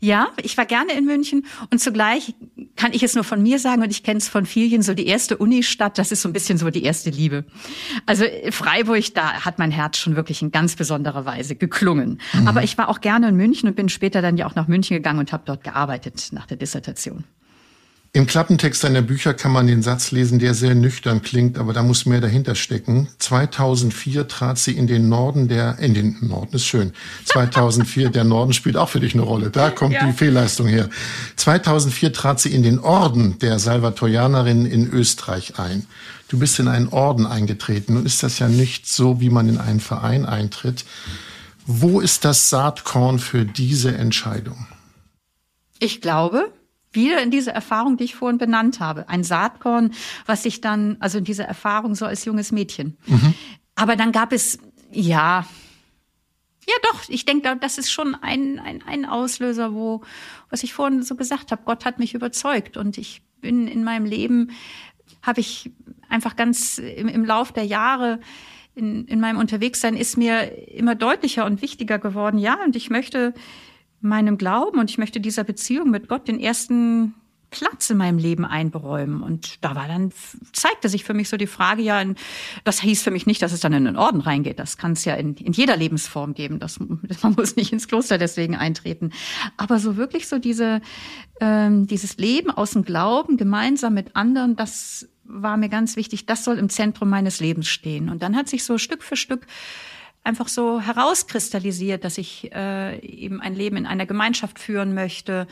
Ja, 0.04 0.30
ich 0.42 0.58
war 0.58 0.66
gerne 0.66 0.94
in 0.94 1.06
München 1.06 1.46
und 1.70 1.80
zugleich 1.80 2.34
kann 2.76 2.92
ich 2.92 3.04
es 3.04 3.14
nur 3.14 3.24
von 3.24 3.44
mir 3.44 3.60
sagen 3.60 3.84
und 3.84 3.92
ich 3.92 4.02
kenne 4.02 4.18
es 4.18 4.28
von 4.28 4.48
vielen, 4.48 4.82
so 4.82 4.96
die 4.96 5.06
erste 5.06 5.38
Unistadt, 5.38 6.00
das 6.00 6.12
ist 6.12 6.24
so 6.24 6.30
ein 6.30 6.34
bisschen 6.34 6.58
so 6.58 6.72
die 6.72 6.84
erste 6.84 7.12
Liebe. 7.12 7.46
Also 8.08 8.26
Freiburg, 8.50 9.14
da 9.14 9.46
hat 9.46 9.60
mein 9.60 9.70
Herz 9.70 10.00
schon 10.00 10.16
wirklich 10.16 10.42
in 10.42 10.50
ganz 10.50 10.76
besonderer 10.76 11.26
Weise 11.26 11.56
geklungen. 11.56 12.20
Mhm. 12.34 12.48
Aber 12.48 12.64
ich 12.64 12.80
war 12.80 12.90
auch 12.90 13.00
gerne 13.00 13.30
in 13.30 13.36
München 13.36 13.70
und 13.70 13.76
bin 13.76 13.90
später 13.90 14.24
dann 14.24 14.38
ja 14.38 14.48
auch 14.48 14.56
nach 14.56 14.68
München 14.68 14.98
gegangen 14.98 15.20
und 15.20 15.32
habe 15.32 15.44
dort 15.46 15.64
gearbeitet 15.64 16.30
nach 16.32 16.48
der 16.48 16.58
Dissertation. 16.58 17.24
Im 18.14 18.28
Klappentext 18.28 18.84
deiner 18.84 19.02
Bücher 19.02 19.34
kann 19.34 19.54
man 19.54 19.68
den 19.68 19.82
Satz 19.82 20.12
lesen, 20.12 20.38
der 20.38 20.54
sehr 20.54 20.76
nüchtern 20.76 21.22
klingt, 21.22 21.58
aber 21.58 21.72
da 21.72 21.82
muss 21.82 22.06
mehr 22.06 22.20
dahinter 22.20 22.56
stecken. 22.56 23.08
2004 23.20 24.28
trat 24.28 24.58
sie 24.58 24.74
in 24.74 24.86
den 24.86 25.08
Norden 25.08 25.48
der, 25.48 25.80
in 25.80 25.94
den 25.94 26.18
Norden 26.20 26.58
ist 26.58 26.66
schön. 26.66 26.92
2004, 27.24 28.10
der 28.10 28.26
Norden 28.26 28.52
spielt 28.52 28.76
auch 28.76 28.90
für 28.90 29.00
dich 29.00 29.14
eine 29.14 29.24
Rolle. 29.24 29.50
Da 29.50 29.70
kommt 29.70 29.94
ja. 29.94 30.06
die 30.06 30.12
Fehlleistung 30.12 30.68
her. 30.68 30.90
2004 31.38 32.12
trat 32.12 32.42
sie 32.42 32.54
in 32.54 32.64
den 32.64 32.80
Orden 32.80 33.40
der 33.40 33.60
Salvatorianerinnen 33.60 34.66
in 34.66 34.92
Österreich 34.92 35.58
ein. 35.58 35.88
Du 36.28 36.38
bist 36.38 36.60
in 36.60 36.68
einen 36.68 36.90
Orden 36.90 37.26
eingetreten. 37.26 37.94
Nun 37.94 38.06
ist 38.06 38.24
das 38.24 38.40
ja 38.40 38.50
nicht 38.50 38.88
so, 38.88 39.22
wie 39.22 39.30
man 39.30 39.48
in 39.48 39.58
einen 39.58 39.80
Verein 39.80 40.26
eintritt. 40.26 40.84
Wo 41.66 42.02
ist 42.02 42.26
das 42.26 42.50
Saatkorn 42.50 43.20
für 43.20 43.46
diese 43.46 43.96
Entscheidung? 43.96 44.68
Ich 45.80 46.02
glaube, 46.02 46.52
wieder 46.92 47.22
in 47.22 47.32
diese 47.32 47.52
Erfahrung, 47.52 47.98
die 47.98 48.04
ich 48.04 48.16
vorhin 48.16 48.38
benannt 48.38 48.80
habe. 48.80 49.08
Ein 49.10 49.24
Saatkorn, 49.24 49.94
was 50.26 50.44
sich 50.44 50.62
dann, 50.62 50.98
also 51.00 51.18
in 51.18 51.24
dieser 51.24 51.46
Erfahrung 51.46 51.96
so 51.96 52.06
als 52.06 52.26
junges 52.26 52.52
Mädchen. 52.52 52.98
Mhm. 53.08 53.34
Aber 53.76 53.96
dann 53.96 54.12
gab 54.12 54.34
es, 54.34 54.60
ja, 54.92 55.46
ja 56.68 56.76
doch, 56.84 57.10
ich 57.10 57.26
denke, 57.26 57.58
das 57.60 57.78
ist 57.78 57.92
schon 57.92 58.16
ein, 58.16 58.60
ein, 58.60 58.84
ein 58.86 59.06
Auslöser, 59.06 59.74
wo, 59.74 60.02
was 60.50 60.64
ich 60.64 60.74
vorhin 60.74 61.04
so 61.04 61.16
gesagt 61.16 61.52
habe, 61.52 61.64
Gott 61.66 61.86
hat 61.86 62.00
mich 62.00 62.14
überzeugt 62.14 62.78
und 62.78 62.98
ich 62.98 63.22
bin 63.40 63.68
in 63.68 63.84
meinem 63.84 64.06
Leben, 64.06 64.52
habe 65.22 65.40
ich 65.40 65.72
einfach 66.10 66.36
ganz 66.36 66.78
im, 66.78 67.08
im 67.08 67.26
Lauf 67.26 67.52
der 67.52 67.66
Jahre 67.66 68.20
in, 68.76 69.06
in 69.06 69.20
meinem 69.20 69.38
Unterwegssein 69.38 69.98
ist 69.98 70.18
mir 70.18 70.68
immer 70.70 70.96
deutlicher 70.96 71.46
und 71.46 71.62
wichtiger 71.62 72.00
geworden. 72.00 72.38
Ja, 72.38 72.58
und 72.64 72.76
ich 72.76 72.90
möchte 72.90 73.34
meinem 74.02 74.38
Glauben 74.38 74.80
und 74.80 74.90
ich 74.90 74.98
möchte 74.98 75.20
dieser 75.20 75.44
Beziehung 75.44 75.90
mit 75.92 76.08
Gott 76.08 76.28
den 76.28 76.40
ersten 76.40 77.14
Platz 77.52 77.90
in 77.90 77.98
meinem 77.98 78.18
Leben 78.18 78.46
einberäumen. 78.46 79.22
Und 79.22 79.64
da 79.64 79.76
war 79.76 79.88
dann, 79.88 80.12
zeigte 80.54 80.90
sich 80.90 81.04
für 81.04 81.14
mich 81.14 81.30
so 81.30 81.38
die 81.38 81.48
Frage, 81.48 81.82
ja, 81.82 82.02
das 82.64 82.82
hieß 82.82 83.04
für 83.04 83.12
mich 83.12 83.28
nicht, 83.28 83.42
dass 83.42 83.52
es 83.52 83.60
dann 83.60 83.74
in 83.74 83.86
den 83.86 83.98
Orden 83.98 84.22
reingeht. 84.22 84.58
Das 84.58 84.78
kann 84.78 84.94
es 84.94 85.06
ja 85.06 85.16
in, 85.16 85.36
in 85.36 85.52
jeder 85.52 85.76
Lebensform 85.76 86.34
geben. 86.34 86.60
Das, 86.60 86.80
man 87.22 87.34
muss 87.36 87.58
nicht 87.58 87.74
ins 87.74 87.88
Kloster 87.88 88.18
deswegen 88.18 88.56
eintreten. 88.56 89.12
Aber 89.58 89.80
so 89.80 89.98
wirklich 89.98 90.28
so 90.28 90.40
diese, 90.40 90.82
ähm, 91.42 91.88
dieses 91.88 92.18
Leben 92.18 92.50
aus 92.50 92.72
dem 92.72 92.84
Glauben 92.84 93.36
gemeinsam 93.36 93.94
mit 93.94 94.16
anderen, 94.16 94.56
das 94.56 95.10
war 95.24 95.58
mir 95.58 95.70
ganz 95.70 95.98
wichtig. 95.98 96.26
Das 96.26 96.46
soll 96.46 96.58
im 96.58 96.70
Zentrum 96.70 97.10
meines 97.10 97.42
Lebens 97.42 97.68
stehen. 97.68 98.10
Und 98.10 98.24
dann 98.24 98.36
hat 98.36 98.48
sich 98.48 98.64
so 98.64 98.78
Stück 98.78 99.04
für 99.04 99.18
Stück 99.18 99.46
einfach 100.24 100.48
so 100.48 100.80
herauskristallisiert, 100.80 102.04
dass 102.04 102.18
ich 102.18 102.52
äh, 102.54 103.00
eben 103.00 103.42
ein 103.42 103.56
Leben 103.56 103.78
in 103.78 103.86
einer 103.86 104.06
Gemeinschaft 104.06 104.60
führen 104.60 104.94
möchte, 104.94 105.48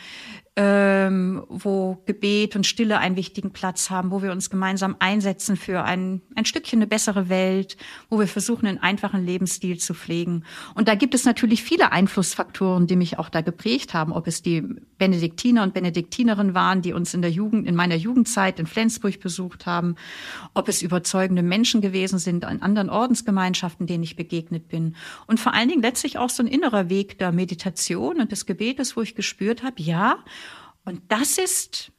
ähm, 0.61 1.45
wo 1.47 2.03
Gebet 2.05 2.57
und 2.57 2.67
Stille 2.67 2.99
einen 2.99 3.15
wichtigen 3.15 3.51
Platz 3.51 3.89
haben, 3.89 4.11
wo 4.11 4.21
wir 4.21 4.33
uns 4.33 4.49
gemeinsam 4.49 4.97
einsetzen 4.99 5.55
für 5.55 5.85
ein, 5.85 6.21
ein 6.35 6.43
Stückchen 6.43 6.79
eine 6.79 6.87
bessere 6.87 7.29
Welt, 7.29 7.77
wo 8.09 8.19
wir 8.19 8.27
versuchen, 8.27 8.67
einen 8.67 8.77
einfachen 8.77 9.25
Lebensstil 9.25 9.77
zu 9.77 9.93
pflegen. 9.93 10.43
Und 10.75 10.89
da 10.89 10.95
gibt 10.95 11.15
es 11.15 11.23
natürlich 11.23 11.63
viele 11.63 11.93
Einflussfaktoren, 11.93 12.87
die 12.87 12.97
mich 12.97 13.17
auch 13.17 13.29
da 13.29 13.39
geprägt 13.39 13.93
haben, 13.93 14.11
ob 14.11 14.27
es 14.27 14.41
die 14.41 14.61
Benediktiner 14.97 15.63
und 15.63 15.73
Benediktinerinnen 15.73 16.53
waren, 16.53 16.81
die 16.81 16.91
uns 16.91 17.13
in 17.13 17.21
der 17.21 17.31
Jugend, 17.31 17.65
in 17.65 17.75
meiner 17.75 17.95
Jugendzeit 17.95 18.59
in 18.59 18.67
Flensburg 18.67 19.21
besucht 19.21 19.65
haben, 19.65 19.95
ob 20.53 20.67
es 20.67 20.81
überzeugende 20.81 21.41
Menschen 21.41 21.79
gewesen 21.79 22.19
sind 22.19 22.43
an 22.43 22.61
anderen 22.61 22.89
Ordensgemeinschaften, 22.89 23.87
denen 23.87 24.03
ich 24.03 24.17
begegnet 24.17 24.67
bin. 24.67 24.97
Und 25.25 25.39
vor 25.39 25.53
allen 25.53 25.69
Dingen 25.69 25.81
letztlich 25.81 26.17
auch 26.17 26.29
so 26.29 26.43
ein 26.43 26.47
innerer 26.47 26.89
Weg 26.89 27.17
der 27.17 27.31
Meditation 27.31 28.19
und 28.19 28.33
des 28.33 28.45
Gebetes, 28.45 28.97
wo 28.97 29.01
ich 29.01 29.15
gespürt 29.15 29.63
habe, 29.63 29.81
ja, 29.81 30.17
und 30.89 31.04
das 31.08 31.38
ist, 31.38 31.91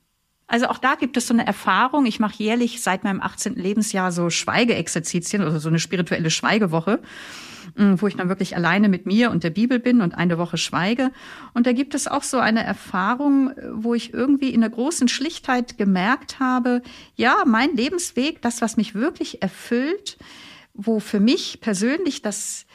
also 0.49 0.67
auch 0.67 0.79
da 0.79 0.97
gibt 0.97 1.17
es 1.17 1.29
so 1.29 1.33
eine 1.33 1.47
Erfahrung. 1.47 2.07
Ich 2.07 2.19
mache 2.19 2.43
jährlich 2.43 2.83
seit 2.83 3.05
meinem 3.05 3.21
18. 3.21 3.55
Lebensjahr 3.55 4.11
so 4.11 4.31
Schweigeexerzitien 4.31 5.43
oder 5.43 5.61
so 5.61 5.69
eine 5.69 5.79
spirituelle 5.79 6.29
Schweigewoche, 6.29 6.99
mm, 7.77 7.95
wo 7.99 8.09
ich 8.09 8.17
dann 8.17 8.29
wirklich 8.29 8.57
alleine 8.57 8.89
mit 8.89 9.07
mir 9.07 9.31
und 9.31 9.45
der 9.45 9.51
Bibel 9.51 9.79
bin 9.79 10.01
und 10.01 10.17
eine 10.17 10.39
Woche 10.39 10.59
schweige. 10.59 11.13
Und 11.55 11.69
da 11.69 11.73
gibt 11.73 11.95
es 11.95 12.09
auch 12.09 12.25
so 12.25 12.39
eine 12.41 12.65
Erfahrung, 12.65 13.53
wo 13.73 13.95
ich 13.95 14.13
irgendwie 14.13 14.51
in 14.51 14.63
der 14.63 14.71
großen 14.71 15.07
Schlichtheit 15.07 15.79
gemerkt 15.79 16.41
habe, 16.41 16.83
ja, 17.15 17.45
mein 17.47 17.77
Lebensweg, 17.77 18.43
das, 18.43 18.61
was 18.61 18.77
mich 18.77 18.97
wirklich 18.97 19.41
erfüllt, 19.41 20.19
wo 20.75 20.99
für 20.99 21.21
mich 21.21 21.61
persönlich 21.61 22.23
das 22.23 22.67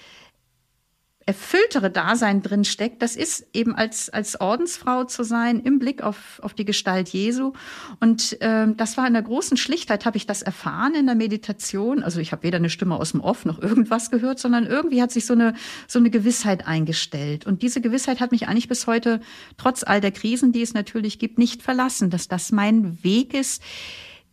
erfülltere 1.27 1.89
Dasein 1.89 2.43
drin 2.43 2.63
steckt, 2.65 3.01
das 3.01 3.15
ist 3.15 3.47
eben 3.51 3.73
als, 3.73 4.09
als 4.09 4.39
Ordensfrau 4.39 5.05
zu 5.05 5.23
sein 5.23 5.59
im 5.59 5.79
Blick 5.79 6.03
auf, 6.03 6.39
auf 6.43 6.53
die 6.53 6.65
Gestalt 6.65 7.09
Jesu. 7.09 7.53
Und 7.99 8.37
ähm, 8.41 8.77
das 8.77 8.95
war 8.95 9.07
in 9.07 9.13
der 9.13 9.23
großen 9.23 9.57
Schlichtheit, 9.57 10.05
habe 10.05 10.17
ich 10.17 10.27
das 10.27 10.43
erfahren 10.43 10.93
in 10.93 11.07
der 11.07 11.15
Meditation. 11.15 12.03
Also 12.03 12.19
ich 12.19 12.31
habe 12.31 12.43
weder 12.43 12.57
eine 12.57 12.69
Stimme 12.69 12.95
aus 12.95 13.11
dem 13.13 13.21
Off 13.21 13.43
noch 13.43 13.59
irgendwas 13.59 14.11
gehört, 14.11 14.37
sondern 14.37 14.67
irgendwie 14.67 15.01
hat 15.01 15.11
sich 15.11 15.25
so 15.25 15.33
eine, 15.33 15.55
so 15.87 15.97
eine 15.97 16.11
Gewissheit 16.11 16.67
eingestellt. 16.67 17.47
Und 17.47 17.63
diese 17.63 17.81
Gewissheit 17.81 18.19
hat 18.19 18.31
mich 18.31 18.47
eigentlich 18.47 18.69
bis 18.69 18.85
heute, 18.85 19.19
trotz 19.57 19.83
all 19.83 20.01
der 20.01 20.11
Krisen, 20.11 20.51
die 20.51 20.61
es 20.61 20.75
natürlich 20.75 21.17
gibt, 21.17 21.39
nicht 21.39 21.63
verlassen, 21.63 22.11
dass 22.11 22.27
das 22.27 22.51
mein 22.51 23.03
Weg 23.03 23.33
ist, 23.33 23.63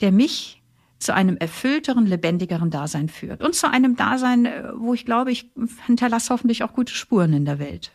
der 0.03 0.13
mich 0.13 0.62
zu 1.03 1.15
einem 1.15 1.37
erfüllteren, 1.37 2.07
lebendigeren 2.07 2.71
Dasein 2.71 3.09
führt. 3.09 3.43
Und 3.43 3.55
zu 3.55 3.71
einem 3.71 3.97
Dasein, 3.97 4.47
äh, 4.47 4.65
wo 4.77 4.95
ich 4.95 5.05
glaube, 5.05 5.33
ich 5.33 5.51
hinterlasse 5.87 6.31
hoffentlich 6.31 6.63
auch 6.63 6.73
gute 6.73 6.95
Spuren 6.95 7.33
in 7.33 7.45
der 7.45 7.59
Welt. 7.59 7.91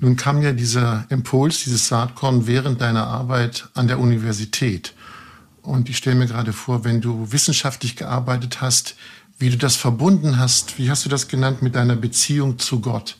Nun 0.00 0.16
kam 0.16 0.42
ja 0.42 0.52
dieser 0.52 1.06
Impuls, 1.08 1.64
dieses 1.64 1.88
Saatkorn 1.88 2.46
während 2.46 2.80
deiner 2.80 3.06
Arbeit 3.06 3.68
an 3.74 3.88
der 3.88 3.98
Universität. 3.98 4.94
Und 5.62 5.88
ich 5.88 5.96
stelle 5.96 6.16
mir 6.16 6.26
gerade 6.26 6.52
vor, 6.52 6.84
wenn 6.84 7.00
du 7.00 7.32
wissenschaftlich 7.32 7.96
gearbeitet 7.96 8.60
hast, 8.60 8.96
wie 9.38 9.50
du 9.50 9.56
das 9.58 9.76
verbunden 9.76 10.38
hast, 10.38 10.78
wie 10.78 10.88
hast 10.88 11.04
du 11.04 11.08
das 11.08 11.28
genannt 11.28 11.60
mit 11.60 11.74
deiner 11.74 11.96
Beziehung 11.96 12.58
zu 12.58 12.80
Gott? 12.80 13.18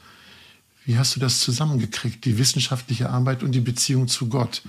Wie 0.84 0.96
hast 0.96 1.16
du 1.16 1.20
das 1.20 1.40
zusammengekriegt, 1.40 2.24
die 2.24 2.38
wissenschaftliche 2.38 3.10
Arbeit 3.10 3.42
und 3.42 3.52
die 3.52 3.60
Beziehung 3.60 4.06
zu 4.06 4.28
Gott? 4.28 4.62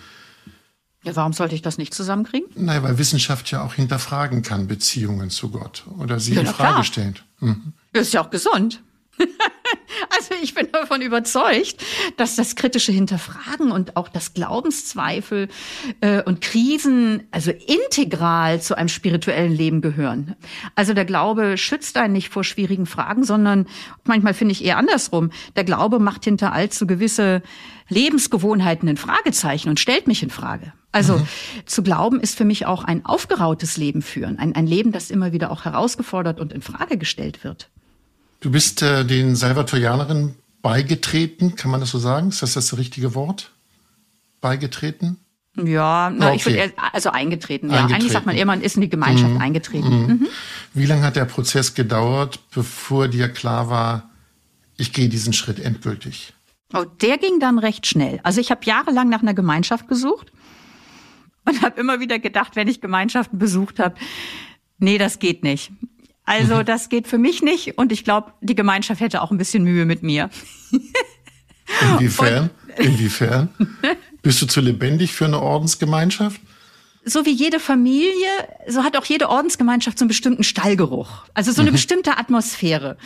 Ja, 1.03 1.15
warum 1.15 1.33
sollte 1.33 1.55
ich 1.55 1.61
das 1.61 1.77
nicht 1.77 1.93
zusammenkriegen? 1.93 2.49
Nein, 2.55 2.83
weil 2.83 2.97
Wissenschaft 2.97 3.49
ja 3.51 3.63
auch 3.63 3.73
hinterfragen 3.73 4.41
kann 4.41 4.67
Beziehungen 4.67 5.29
zu 5.29 5.49
Gott 5.49 5.85
oder 5.99 6.19
sie 6.19 6.33
ja, 6.33 6.41
in 6.41 6.47
Frage 6.47 6.83
stellt. 6.83 7.23
Mhm. 7.39 7.73
Das 7.93 8.07
ist 8.07 8.13
ja 8.13 8.21
auch 8.21 8.29
gesund. 8.29 8.81
also 10.09 10.35
ich 10.41 10.53
bin 10.53 10.71
davon 10.71 11.01
überzeugt, 11.01 11.83
dass 12.17 12.35
das 12.35 12.55
kritische 12.55 12.91
Hinterfragen 12.91 13.71
und 13.71 13.95
auch 13.95 14.09
das 14.09 14.33
Glaubenszweifel 14.33 15.47
äh, 16.01 16.21
und 16.23 16.41
Krisen 16.41 17.23
also 17.31 17.51
integral 17.51 18.61
zu 18.61 18.75
einem 18.75 18.89
spirituellen 18.89 19.51
Leben 19.51 19.81
gehören. 19.81 20.35
Also 20.75 20.93
der 20.93 21.05
Glaube 21.05 21.57
schützt 21.57 21.97
einen 21.97 22.13
nicht 22.13 22.29
vor 22.29 22.43
schwierigen 22.43 22.85
Fragen, 22.85 23.23
sondern 23.23 23.67
manchmal 24.03 24.33
finde 24.33 24.51
ich 24.51 24.63
eher 24.63 24.77
andersrum. 24.77 25.31
Der 25.55 25.63
Glaube 25.63 25.99
macht 25.99 26.25
hinter 26.25 26.53
allzu 26.53 26.85
gewisse 26.85 27.41
Lebensgewohnheiten 27.89 28.89
ein 28.89 28.97
Fragezeichen 28.97 29.69
und 29.69 29.79
stellt 29.79 30.07
mich 30.07 30.21
in 30.21 30.29
Frage. 30.29 30.73
Also 30.97 31.17
mhm. 31.19 31.27
zu 31.65 31.83
glauben 31.83 32.19
ist 32.19 32.35
für 32.35 32.45
mich 32.45 32.65
auch 32.65 32.83
ein 32.83 33.05
aufgerautes 33.05 33.77
Leben 33.77 34.01
führen, 34.01 34.39
ein, 34.39 34.55
ein 34.55 34.65
Leben, 34.65 34.91
das 34.91 35.11
immer 35.11 35.31
wieder 35.31 35.51
auch 35.51 35.63
herausgefordert 35.63 36.39
und 36.39 36.51
in 36.51 36.61
Frage 36.61 36.97
gestellt 36.97 37.43
wird. 37.43 37.69
Du 38.39 38.51
bist 38.51 38.81
äh, 38.81 39.05
den 39.05 39.35
Salvatorianerinnen 39.35 40.35
beigetreten, 40.63 41.55
kann 41.55 41.69
man 41.69 41.79
das 41.79 41.91
so 41.91 41.99
sagen? 41.99 42.29
Ist 42.29 42.41
das 42.41 42.53
das 42.53 42.75
richtige 42.77 43.13
Wort? 43.13 43.51
Beigetreten? 44.41 45.17
Ja, 45.55 46.11
na, 46.15 46.27
okay. 46.27 46.35
ich 46.35 46.45
würde 46.45 46.73
also 46.93 47.09
eingetreten. 47.09 47.69
Ja, 47.69 47.77
eingetreten. 47.77 47.95
eigentlich 47.95 48.11
sagt 48.11 48.25
man 48.25 48.35
eher, 48.35 48.45
man 48.45 48.61
ist 48.61 48.75
in 48.75 48.81
die 48.81 48.89
Gemeinschaft 48.89 49.33
mhm. 49.33 49.41
eingetreten. 49.41 49.89
Mhm. 49.89 50.07
Mhm. 50.07 50.27
Wie 50.73 50.85
lange 50.85 51.03
hat 51.03 51.15
der 51.15 51.25
Prozess 51.25 51.73
gedauert, 51.73 52.39
bevor 52.53 53.07
dir 53.07 53.29
klar 53.29 53.69
war, 53.69 54.09
ich 54.77 54.93
gehe 54.93 55.09
diesen 55.09 55.33
Schritt 55.33 55.59
endgültig? 55.59 56.33
Oh, 56.73 56.85
der 57.01 57.17
ging 57.17 57.39
dann 57.39 57.59
recht 57.59 57.87
schnell. 57.87 58.19
Also 58.23 58.41
ich 58.41 58.51
habe 58.51 58.65
jahrelang 58.65 59.09
nach 59.09 59.21
einer 59.21 59.33
Gemeinschaft 59.33 59.87
gesucht 59.87 60.31
und 61.47 61.61
habe 61.61 61.79
immer 61.79 61.99
wieder 61.99 62.19
gedacht, 62.19 62.55
wenn 62.55 62.67
ich 62.67 62.81
Gemeinschaften 62.81 63.39
besucht 63.39 63.79
habe, 63.79 63.95
nee, 64.77 64.97
das 64.97 65.19
geht 65.19 65.43
nicht. 65.43 65.71
Also 66.25 66.57
mhm. 66.57 66.65
das 66.65 66.89
geht 66.89 67.07
für 67.07 67.17
mich 67.17 67.41
nicht 67.41 67.77
und 67.77 67.91
ich 67.91 68.03
glaube, 68.03 68.33
die 68.41 68.55
Gemeinschaft 68.55 69.01
hätte 69.01 69.21
auch 69.21 69.31
ein 69.31 69.37
bisschen 69.37 69.63
Mühe 69.63 69.85
mit 69.85 70.03
mir. 70.03 70.29
Inwiefern? 71.93 72.49
Und, 72.77 72.85
Inwiefern? 72.85 73.49
Bist 74.21 74.41
du 74.41 74.45
zu 74.45 74.61
lebendig 74.61 75.13
für 75.13 75.25
eine 75.25 75.41
Ordensgemeinschaft? 75.41 76.41
so 77.07 77.25
wie 77.25 77.31
jede 77.31 77.59
Familie, 77.59 78.27
so 78.67 78.83
hat 78.83 78.97
auch 78.97 79.05
jede 79.05 79.29
Ordensgemeinschaft 79.29 79.97
so 79.97 80.03
einen 80.03 80.09
bestimmten 80.09 80.43
Stallgeruch. 80.43 81.23
Also 81.33 81.51
so 81.51 81.61
eine 81.61 81.71
mhm. 81.71 81.75
bestimmte 81.75 82.17
Atmosphäre. 82.17 82.97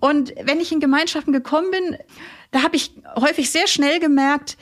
Und 0.00 0.32
wenn 0.42 0.60
ich 0.60 0.72
in 0.72 0.80
Gemeinschaften 0.80 1.32
gekommen 1.32 1.70
bin, 1.70 1.96
da 2.50 2.62
habe 2.62 2.76
ich 2.76 2.92
häufig 3.14 3.50
sehr 3.50 3.68
schnell 3.68 4.00
gemerkt, 4.00 4.56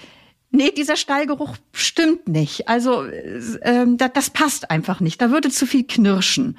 nee, 0.55 0.71
dieser 0.71 0.97
Stallgeruch 0.97 1.57
stimmt 1.73 2.29
nicht. 2.29 2.69
Also 2.69 3.05
das, 3.05 4.11
das 4.13 4.31
passt 4.31 4.71
einfach 4.71 5.01
nicht. 5.01 5.21
Da 5.21 5.31
würde 5.31 5.51
zu 5.51 5.67
viel 5.67 5.85
knirschen. 5.85 6.57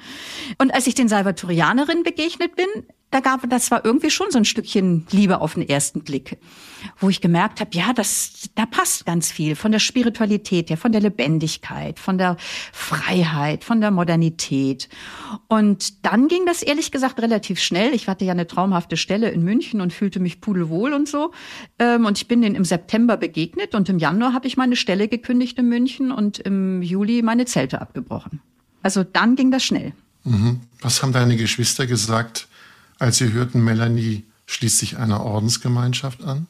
Und 0.58 0.72
als 0.72 0.86
ich 0.86 0.94
den 0.94 1.08
Salvatorianerinnen 1.08 2.04
begegnet 2.04 2.54
bin, 2.54 2.66
da 3.10 3.20
gab 3.20 3.48
das 3.48 3.70
war 3.70 3.84
irgendwie 3.84 4.10
schon 4.10 4.30
so 4.30 4.38
ein 4.38 4.44
Stückchen 4.44 5.06
Liebe 5.10 5.40
auf 5.40 5.54
den 5.54 5.68
ersten 5.68 6.02
Blick, 6.02 6.38
wo 6.98 7.08
ich 7.08 7.20
gemerkt 7.20 7.60
habe, 7.60 7.70
ja, 7.72 7.92
das 7.92 8.50
da 8.56 8.66
passt 8.66 9.06
ganz 9.06 9.30
viel 9.30 9.54
von 9.54 9.70
der 9.70 9.78
Spiritualität 9.78 10.70
her, 10.70 10.76
von 10.76 10.92
der 10.92 11.00
Lebendigkeit, 11.00 11.98
von 12.00 12.18
der 12.18 12.36
Freiheit, 12.72 13.62
von 13.62 13.80
der 13.80 13.92
Modernität. 13.92 14.88
Und 15.46 16.04
dann 16.04 16.26
ging 16.26 16.46
das 16.46 16.62
ehrlich 16.62 16.90
gesagt 16.90 17.20
relativ 17.20 17.60
schnell. 17.60 17.94
Ich 17.94 18.08
hatte 18.08 18.24
ja 18.24 18.32
eine 18.32 18.46
traumhafte 18.46 18.96
Stelle 18.96 19.30
in 19.30 19.42
München 19.42 19.80
und 19.80 19.92
fühlte 19.92 20.18
mich 20.18 20.40
pudelwohl 20.40 20.92
und 20.92 21.08
so. 21.08 21.32
Ähm, 21.78 22.06
und 22.06 22.18
ich 22.18 22.26
bin 22.26 22.42
denen 22.42 22.56
im 22.56 22.64
September 22.64 23.16
begegnet 23.16 23.74
und 23.74 23.88
im 23.88 23.98
Januar 23.98 24.32
habe 24.32 24.48
ich 24.48 24.56
meine 24.56 24.76
Stelle 24.76 25.06
gekündigt 25.06 25.58
in 25.58 25.68
München 25.68 26.10
und 26.10 26.40
im 26.40 26.82
Juli 26.82 27.22
meine 27.22 27.46
Zelte 27.46 27.80
abgebrochen. 27.80 28.40
Also 28.82 29.04
dann 29.04 29.36
ging 29.36 29.50
das 29.52 29.64
schnell. 29.64 29.92
Mhm. 30.24 30.60
Was 30.80 31.02
haben 31.02 31.12
deine 31.12 31.36
Geschwister 31.36 31.86
gesagt? 31.86 32.45
Als 32.98 33.18
Sie 33.18 33.32
hörten, 33.32 33.64
Melanie 33.64 34.24
schließt 34.46 34.78
sich 34.78 34.96
einer 34.96 35.24
Ordensgemeinschaft 35.24 36.22
an? 36.22 36.46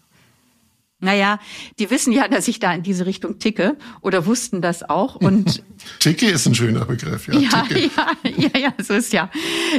Naja, 0.98 1.38
die 1.78 1.90
wissen 1.90 2.10
ja, 2.10 2.26
dass 2.26 2.48
ich 2.48 2.58
da 2.58 2.72
in 2.72 2.82
diese 2.82 3.04
Richtung 3.04 3.38
ticke 3.38 3.76
oder 4.00 4.24
wussten 4.24 4.62
das 4.62 4.82
auch. 4.82 5.16
Und 5.16 5.62
Ticke 6.00 6.26
ist 6.26 6.46
ein 6.46 6.54
schöner 6.54 6.86
Begriff, 6.86 7.28
ja. 7.28 7.38
Ja, 7.38 7.66
ja, 7.70 8.30
ja, 8.30 8.58
ja, 8.58 8.74
so 8.82 8.94
ist 8.94 9.12
ja. 9.12 9.30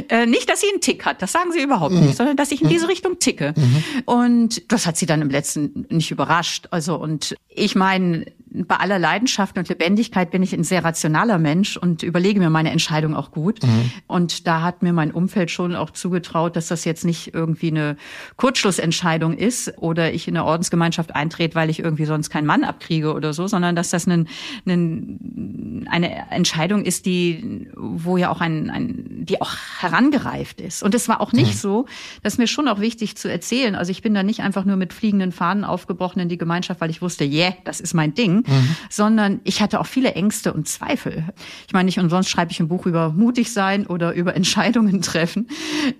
Äh, 0.08 0.26
nicht, 0.26 0.48
dass 0.48 0.60
sie 0.60 0.68
einen 0.70 0.80
Tick 0.80 1.04
hat, 1.04 1.20
das 1.20 1.32
sagen 1.32 1.50
sie 1.50 1.60
überhaupt 1.60 1.94
mhm. 1.94 2.06
nicht, 2.06 2.16
sondern 2.16 2.36
dass 2.36 2.52
ich 2.52 2.62
in 2.62 2.68
diese 2.68 2.88
Richtung 2.88 3.18
ticke. 3.18 3.52
Mhm. 3.56 3.82
Und 4.04 4.70
das 4.70 4.86
hat 4.86 4.96
sie 4.96 5.06
dann 5.06 5.20
im 5.20 5.28
letzten 5.28 5.86
nicht 5.90 6.12
überrascht. 6.12 6.68
Also 6.70 6.94
und 6.94 7.34
ich 7.48 7.74
meine, 7.74 8.26
bei 8.66 8.76
aller 8.76 8.98
Leidenschaft 8.98 9.58
und 9.58 9.68
Lebendigkeit 9.68 10.30
bin 10.30 10.42
ich 10.42 10.52
ein 10.52 10.64
sehr 10.64 10.84
rationaler 10.84 11.38
Mensch 11.38 11.76
und 11.76 12.02
überlege 12.02 12.40
mir 12.40 12.50
meine 12.50 12.70
Entscheidung 12.70 13.14
auch 13.14 13.30
gut. 13.30 13.62
Mhm. 13.62 13.90
Und 14.06 14.46
da 14.46 14.62
hat 14.62 14.82
mir 14.82 14.92
mein 14.92 15.10
Umfeld 15.10 15.50
schon 15.50 15.74
auch 15.76 15.90
zugetraut, 15.90 16.56
dass 16.56 16.68
das 16.68 16.84
jetzt 16.84 17.04
nicht 17.04 17.34
irgendwie 17.34 17.68
eine 17.68 17.96
Kurzschlussentscheidung 18.36 19.36
ist 19.36 19.72
oder 19.78 20.12
ich 20.12 20.28
in 20.28 20.36
eine 20.36 20.46
Ordensgemeinschaft 20.46 21.14
eintrete, 21.14 21.54
weil 21.54 21.70
ich 21.70 21.80
irgendwie 21.80 22.04
sonst 22.04 22.30
keinen 22.30 22.46
Mann 22.46 22.64
abkriege 22.64 23.12
oder 23.12 23.32
so, 23.32 23.46
sondern 23.46 23.76
dass 23.76 23.90
das 23.90 24.06
ein, 24.06 24.28
ein, 24.66 25.86
eine 25.90 26.30
Entscheidung 26.30 26.84
ist, 26.84 27.06
die, 27.06 27.68
wo 27.76 28.16
ja 28.16 28.30
auch 28.30 28.40
ein, 28.40 28.70
ein, 28.70 29.24
die 29.24 29.40
auch 29.40 29.54
herangereift 29.80 30.60
ist. 30.60 30.82
Und 30.82 30.94
es 30.94 31.08
war 31.08 31.20
auch 31.20 31.32
nicht 31.32 31.54
mhm. 31.54 31.58
so, 31.58 31.86
das 32.22 32.34
ist 32.34 32.38
mir 32.38 32.46
schon 32.46 32.68
auch 32.68 32.80
wichtig 32.80 33.16
zu 33.16 33.30
erzählen. 33.30 33.74
Also 33.74 33.90
ich 33.90 34.02
bin 34.02 34.14
da 34.14 34.22
nicht 34.22 34.40
einfach 34.40 34.64
nur 34.64 34.76
mit 34.76 34.92
fliegenden 34.92 35.32
Fahnen 35.32 35.64
aufgebrochen 35.64 36.20
in 36.20 36.28
die 36.28 36.38
Gemeinschaft, 36.38 36.80
weil 36.80 36.90
ich 36.90 37.02
wusste, 37.02 37.24
yeah, 37.24 37.54
das 37.64 37.80
ist 37.80 37.94
mein 37.94 38.14
Ding, 38.14 38.44
mhm. 38.48 38.76
sondern 38.90 39.40
ich 39.44 39.60
hatte 39.60 39.80
auch 39.80 39.86
viele 39.86 40.12
Ängste 40.14 40.52
und 40.52 40.68
Zweifel. 40.68 41.24
Ich 41.66 41.72
meine, 41.72 41.84
nicht 41.84 41.98
umsonst 41.98 42.30
schreibe 42.30 42.50
ich 42.50 42.60
ein 42.60 42.68
Buch 42.68 42.86
über 42.86 43.10
mutig 43.10 43.52
sein 43.52 43.86
oder 43.86 44.14
über 44.14 44.34
Entscheidungen 44.38 45.02
treffen, 45.02 45.48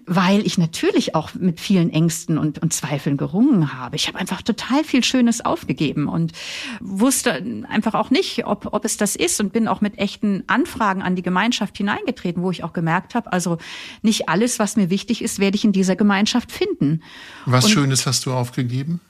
weil 0.06 0.46
ich 0.46 0.58
natürlich 0.58 1.14
auch 1.14 1.34
mit 1.34 1.60
vielen 1.60 1.90
Ängsten 1.90 2.38
und, 2.38 2.58
und 2.60 2.72
Zweifeln 2.72 3.16
gerungen 3.16 3.74
habe. 3.74 3.96
Ich 3.96 4.08
habe 4.08 4.18
einfach 4.18 4.42
total 4.42 4.84
viel 4.84 5.04
Schönes 5.04 5.44
aufgegeben 5.44 6.08
und 6.08 6.32
wusste 6.80 7.44
einfach 7.68 7.94
auch 7.94 8.10
nicht, 8.10 8.46
ob, 8.46 8.72
ob 8.72 8.84
es 8.84 8.96
das 8.96 9.16
ist 9.16 9.40
und 9.40 9.52
bin 9.52 9.68
auch 9.68 9.80
mit 9.80 9.98
echten 9.98 10.44
Anfragen 10.46 11.02
an 11.02 11.16
die 11.16 11.22
Gemeinschaft 11.22 11.76
hineingetreten, 11.76 12.42
wo 12.42 12.50
ich 12.50 12.64
auch 12.64 12.72
gemerkt 12.72 13.14
habe, 13.14 13.32
also 13.32 13.58
nicht 14.02 14.28
alles, 14.28 14.58
was 14.58 14.76
mir 14.76 14.90
wichtig 14.90 15.22
ist, 15.22 15.38
werde 15.38 15.56
ich 15.56 15.64
in 15.64 15.72
dieser 15.72 15.96
Gemeinschaft 15.96 16.52
finden. 16.52 17.02
Was 17.46 17.66
und 17.66 17.70
Schönes 17.72 18.06
hast 18.06 18.26
du 18.26 18.32
aufgegeben? 18.32 19.00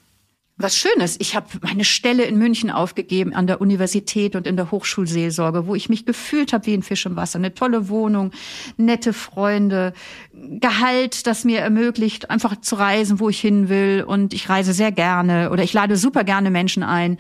Was 0.59 0.77
Schönes. 0.77 1.17
Ich 1.21 1.37
habe 1.37 1.47
meine 1.63 1.85
Stelle 1.85 2.25
in 2.25 2.37
München 2.37 2.71
aufgegeben 2.71 3.33
an 3.33 3.47
der 3.47 3.61
Universität 3.61 4.35
und 4.35 4.47
in 4.47 4.57
der 4.57 4.73
Hochschulseelsorge, 4.73 5.69
wo 5.69 5.77
ich 5.77 5.89
mich 5.89 6.05
gefühlt 6.05 6.53
habe 6.53 6.67
wie 6.67 6.75
ein 6.75 6.83
Fisch 6.83 7.07
im 7.07 7.15
Wasser. 7.15 7.39
Eine 7.39 7.55
tolle 7.55 7.89
Wohnung, 7.89 8.33
nette 8.77 9.13
Freunde, 9.13 9.93
Gehalt, 10.61 11.27
das 11.27 11.45
mir 11.45 11.61
ermöglicht, 11.61 12.31
einfach 12.31 12.61
zu 12.61 12.77
reisen, 12.77 13.21
wo 13.21 13.29
ich 13.29 13.41
hin 13.41 13.69
will. 13.69 14.05
Und 14.07 14.35
ich 14.35 14.49
reise 14.49 14.73
sehr 14.73 14.93
gerne 14.93 15.51
oder 15.51 15.63
ich 15.63 15.73
lade 15.73 15.97
super 15.97 16.25
gerne 16.25 16.51
Menschen 16.51 16.83
ein. 16.83 17.19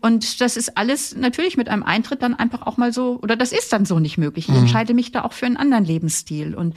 Und 0.00 0.40
das 0.40 0.56
ist 0.56 0.76
alles 0.76 1.16
natürlich 1.16 1.56
mit 1.56 1.68
einem 1.68 1.82
Eintritt 1.82 2.22
dann 2.22 2.34
einfach 2.34 2.66
auch 2.66 2.76
mal 2.76 2.92
so, 2.92 3.18
oder 3.22 3.36
das 3.36 3.52
ist 3.52 3.72
dann 3.72 3.84
so 3.84 3.98
nicht 3.98 4.18
möglich. 4.18 4.48
Ich 4.48 4.54
mhm. 4.54 4.62
entscheide 4.62 4.94
mich 4.94 5.12
da 5.12 5.24
auch 5.24 5.32
für 5.32 5.46
einen 5.46 5.56
anderen 5.56 5.84
Lebensstil. 5.84 6.54
Und 6.54 6.74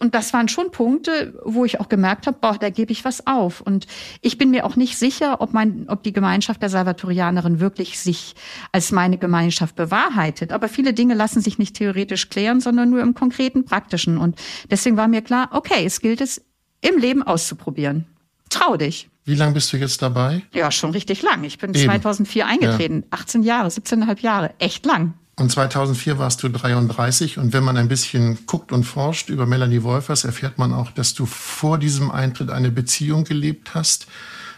und 0.00 0.14
das 0.14 0.32
waren 0.32 0.48
schon 0.48 0.70
Punkte, 0.70 1.38
wo 1.44 1.66
ich 1.66 1.78
auch 1.78 1.90
gemerkt 1.90 2.26
habe, 2.26 2.38
boah, 2.40 2.56
da 2.58 2.70
gebe 2.70 2.90
ich 2.90 3.04
was 3.04 3.26
auf. 3.26 3.60
Und 3.60 3.86
ich 4.22 4.38
bin 4.38 4.50
mir 4.50 4.64
auch 4.64 4.74
nicht 4.74 4.96
sicher, 4.96 5.42
ob 5.42 5.52
mein, 5.52 5.84
ob 5.88 6.02
die 6.02 6.14
Gemeinschaft 6.14 6.62
der 6.62 6.70
Salvatorianerin 6.70 7.60
wirklich 7.60 7.98
sich 7.98 8.34
als 8.72 8.92
meine 8.92 9.18
Gemeinschaft 9.18 9.76
bewahrheitet. 9.76 10.52
Aber 10.52 10.68
viele 10.68 10.94
Dinge 10.94 11.12
lassen 11.12 11.42
sich 11.42 11.58
nicht 11.58 11.76
theoretisch 11.76 12.30
klären, 12.30 12.62
sondern 12.62 12.88
nur 12.88 13.02
im 13.02 13.12
konkreten, 13.12 13.66
praktischen. 13.66 14.16
Und 14.16 14.36
deswegen 14.70 14.96
war 14.96 15.06
mir 15.06 15.19
klar, 15.22 15.48
okay, 15.52 15.84
es 15.84 16.00
gilt 16.00 16.20
es 16.20 16.42
im 16.80 16.98
Leben 16.98 17.22
auszuprobieren. 17.22 18.06
Trau 18.48 18.76
dich. 18.76 19.08
Wie 19.24 19.34
lange 19.34 19.52
bist 19.52 19.72
du 19.72 19.76
jetzt 19.76 20.02
dabei? 20.02 20.42
Ja, 20.52 20.70
schon 20.70 20.90
richtig 20.90 21.22
lang. 21.22 21.44
Ich 21.44 21.58
bin 21.58 21.74
Eben. 21.74 21.84
2004 21.84 22.46
eingetreten. 22.46 23.02
Ja. 23.02 23.18
18 23.18 23.42
Jahre, 23.42 23.68
17,5 23.68 24.20
Jahre. 24.22 24.54
Echt 24.58 24.86
lang. 24.86 25.14
Und 25.36 25.50
2004 25.50 26.18
warst 26.18 26.42
du 26.42 26.48
33. 26.48 27.38
Und 27.38 27.52
wenn 27.52 27.64
man 27.64 27.76
ein 27.76 27.88
bisschen 27.88 28.44
guckt 28.46 28.72
und 28.72 28.84
forscht 28.84 29.28
über 29.30 29.46
Melanie 29.46 29.82
Wolfers, 29.82 30.24
erfährt 30.24 30.58
man 30.58 30.74
auch, 30.74 30.90
dass 30.90 31.14
du 31.14 31.26
vor 31.26 31.78
diesem 31.78 32.10
Eintritt 32.10 32.50
eine 32.50 32.70
Beziehung 32.70 33.24
gelebt 33.24 33.74
hast. 33.74 34.06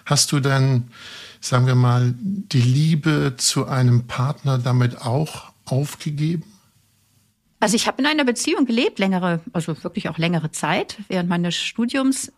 Hast 0.07 0.33
du 0.33 0.41
dann, 0.41 0.89
sagen 1.41 1.67
wir 1.67 1.75
mal, 1.75 2.15
die 2.19 2.63
Liebe 2.63 3.35
zu 3.37 3.69
einem 3.69 4.07
Partner 4.07 4.59
damit 4.59 5.03
auch 5.03 5.53
aufgegeben? 5.67 6.52
Also 7.63 7.77
ich 7.77 7.87
habe 7.87 8.03
in 8.03 8.07
einer 8.07 8.25
Beziehung 8.25 8.65
gelebt, 8.65 8.99
längere, 8.99 9.39
also 9.53 9.85
wirklich 9.85 10.09
auch 10.09 10.19
längere 10.19 10.51
Zeit 10.51 10.99
während 11.07 11.29
meines 11.29 11.55
Studiums. 11.55 12.33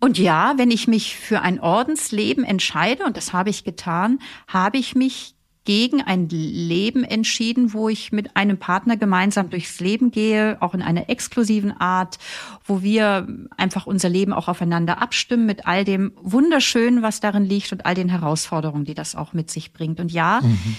Und 0.00 0.18
ja, 0.18 0.54
wenn 0.56 0.70
ich 0.70 0.88
mich 0.88 1.18
für 1.18 1.42
ein 1.42 1.60
Ordensleben 1.60 2.42
entscheide, 2.42 3.04
und 3.04 3.18
das 3.18 3.34
habe 3.34 3.50
ich 3.50 3.62
getan, 3.62 4.20
habe 4.48 4.78
ich 4.78 4.94
mich 4.94 5.34
gegen 5.66 6.00
ein 6.00 6.30
Leben 6.30 7.04
entschieden, 7.04 7.74
wo 7.74 7.90
ich 7.90 8.10
mit 8.10 8.34
einem 8.34 8.56
Partner 8.56 8.96
gemeinsam 8.96 9.50
durchs 9.50 9.80
Leben 9.80 10.10
gehe, 10.10 10.56
auch 10.60 10.72
in 10.72 10.80
einer 10.80 11.10
exklusiven 11.10 11.78
Art, 11.78 12.18
wo 12.64 12.80
wir 12.80 13.28
einfach 13.58 13.84
unser 13.86 14.08
Leben 14.08 14.32
auch 14.32 14.48
aufeinander 14.48 15.02
abstimmen 15.02 15.44
mit 15.44 15.66
all 15.66 15.84
dem 15.84 16.10
Wunderschönen, 16.22 17.02
was 17.02 17.20
darin 17.20 17.44
liegt 17.44 17.70
und 17.72 17.84
all 17.84 17.94
den 17.94 18.08
Herausforderungen, 18.08 18.86
die 18.86 18.94
das 18.94 19.14
auch 19.14 19.34
mit 19.34 19.50
sich 19.50 19.74
bringt. 19.74 20.00
Und 20.00 20.10
ja, 20.10 20.40
mhm. 20.42 20.76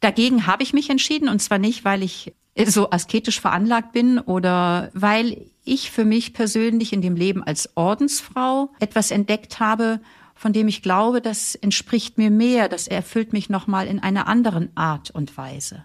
dagegen 0.00 0.46
habe 0.46 0.62
ich 0.62 0.72
mich 0.72 0.88
entschieden 0.88 1.28
und 1.28 1.42
zwar 1.42 1.58
nicht, 1.58 1.84
weil 1.84 2.02
ich 2.02 2.32
so 2.64 2.90
asketisch 2.90 3.40
veranlagt 3.40 3.92
bin 3.92 4.18
oder 4.18 4.90
weil 4.94 5.46
ich 5.64 5.90
für 5.90 6.04
mich 6.04 6.32
persönlich 6.32 6.92
in 6.92 7.02
dem 7.02 7.16
Leben 7.16 7.42
als 7.42 7.76
Ordensfrau 7.76 8.70
etwas 8.78 9.10
entdeckt 9.10 9.60
habe, 9.60 10.00
von 10.34 10.52
dem 10.52 10.68
ich 10.68 10.82
glaube, 10.82 11.20
das 11.20 11.54
entspricht 11.54 12.18
mir 12.18 12.30
mehr, 12.30 12.68
das 12.68 12.86
erfüllt 12.86 13.32
mich 13.32 13.48
nochmal 13.48 13.86
in 13.86 13.98
einer 13.98 14.28
anderen 14.28 14.70
Art 14.76 15.10
und 15.10 15.36
Weise. 15.36 15.84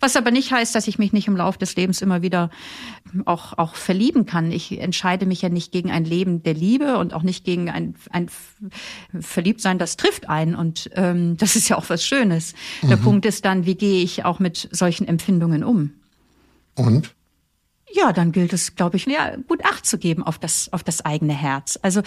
Was 0.00 0.16
aber 0.16 0.30
nicht 0.30 0.52
heißt, 0.52 0.74
dass 0.74 0.88
ich 0.88 0.98
mich 0.98 1.12
nicht 1.12 1.28
im 1.28 1.36
Laufe 1.36 1.58
des 1.58 1.76
Lebens 1.76 2.02
immer 2.02 2.22
wieder 2.22 2.50
auch, 3.24 3.56
auch 3.56 3.74
verlieben 3.74 4.26
kann. 4.26 4.52
Ich 4.52 4.78
entscheide 4.78 5.26
mich 5.26 5.42
ja 5.42 5.48
nicht 5.48 5.72
gegen 5.72 5.90
ein 5.90 6.04
Leben 6.04 6.42
der 6.42 6.54
Liebe 6.54 6.98
und 6.98 7.14
auch 7.14 7.22
nicht 7.22 7.44
gegen 7.44 7.70
ein, 7.70 7.94
ein 8.10 8.28
Verliebtsein, 9.20 9.78
das 9.78 9.96
trifft 9.96 10.28
ein. 10.28 10.54
Und 10.54 10.90
ähm, 10.94 11.36
das 11.36 11.56
ist 11.56 11.68
ja 11.68 11.76
auch 11.76 11.88
was 11.88 12.04
Schönes. 12.04 12.54
Mhm. 12.82 12.88
Der 12.88 12.96
Punkt 12.96 13.26
ist 13.26 13.44
dann, 13.44 13.66
wie 13.66 13.76
gehe 13.76 14.02
ich 14.02 14.24
auch 14.24 14.38
mit 14.38 14.68
solchen 14.72 15.06
Empfindungen 15.06 15.64
um? 15.64 15.92
Und? 16.78 17.14
Ja, 17.90 18.12
dann 18.12 18.32
gilt 18.32 18.52
es, 18.52 18.76
glaube 18.76 18.96
ich, 18.96 19.06
ja, 19.06 19.36
gut 19.36 19.64
Acht 19.64 19.86
zu 19.86 19.98
geben 19.98 20.22
auf 20.22 20.38
das, 20.38 20.72
auf 20.72 20.84
das 20.84 21.04
eigene 21.04 21.32
Herz. 21.32 21.78
Also 21.82 22.02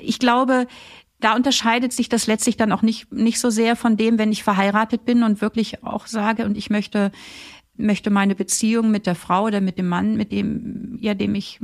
ich 0.00 0.18
glaube, 0.18 0.66
da 1.18 1.34
unterscheidet 1.34 1.92
sich 1.92 2.08
das 2.08 2.26
letztlich 2.26 2.56
dann 2.56 2.72
auch 2.72 2.82
nicht, 2.82 3.12
nicht 3.12 3.40
so 3.40 3.50
sehr 3.50 3.74
von 3.74 3.96
dem, 3.96 4.18
wenn 4.18 4.32
ich 4.32 4.44
verheiratet 4.44 5.04
bin 5.04 5.22
und 5.22 5.40
wirklich 5.40 5.82
auch 5.82 6.06
sage, 6.06 6.44
und 6.44 6.56
ich 6.56 6.70
möchte, 6.70 7.10
möchte 7.76 8.10
meine 8.10 8.34
Beziehung 8.34 8.90
mit 8.90 9.06
der 9.06 9.14
Frau 9.14 9.44
oder 9.44 9.60
mit 9.60 9.78
dem 9.78 9.88
Mann, 9.88 10.16
mit 10.16 10.30
dem, 10.30 10.98
ja, 11.00 11.14
dem 11.14 11.34
ich 11.34 11.58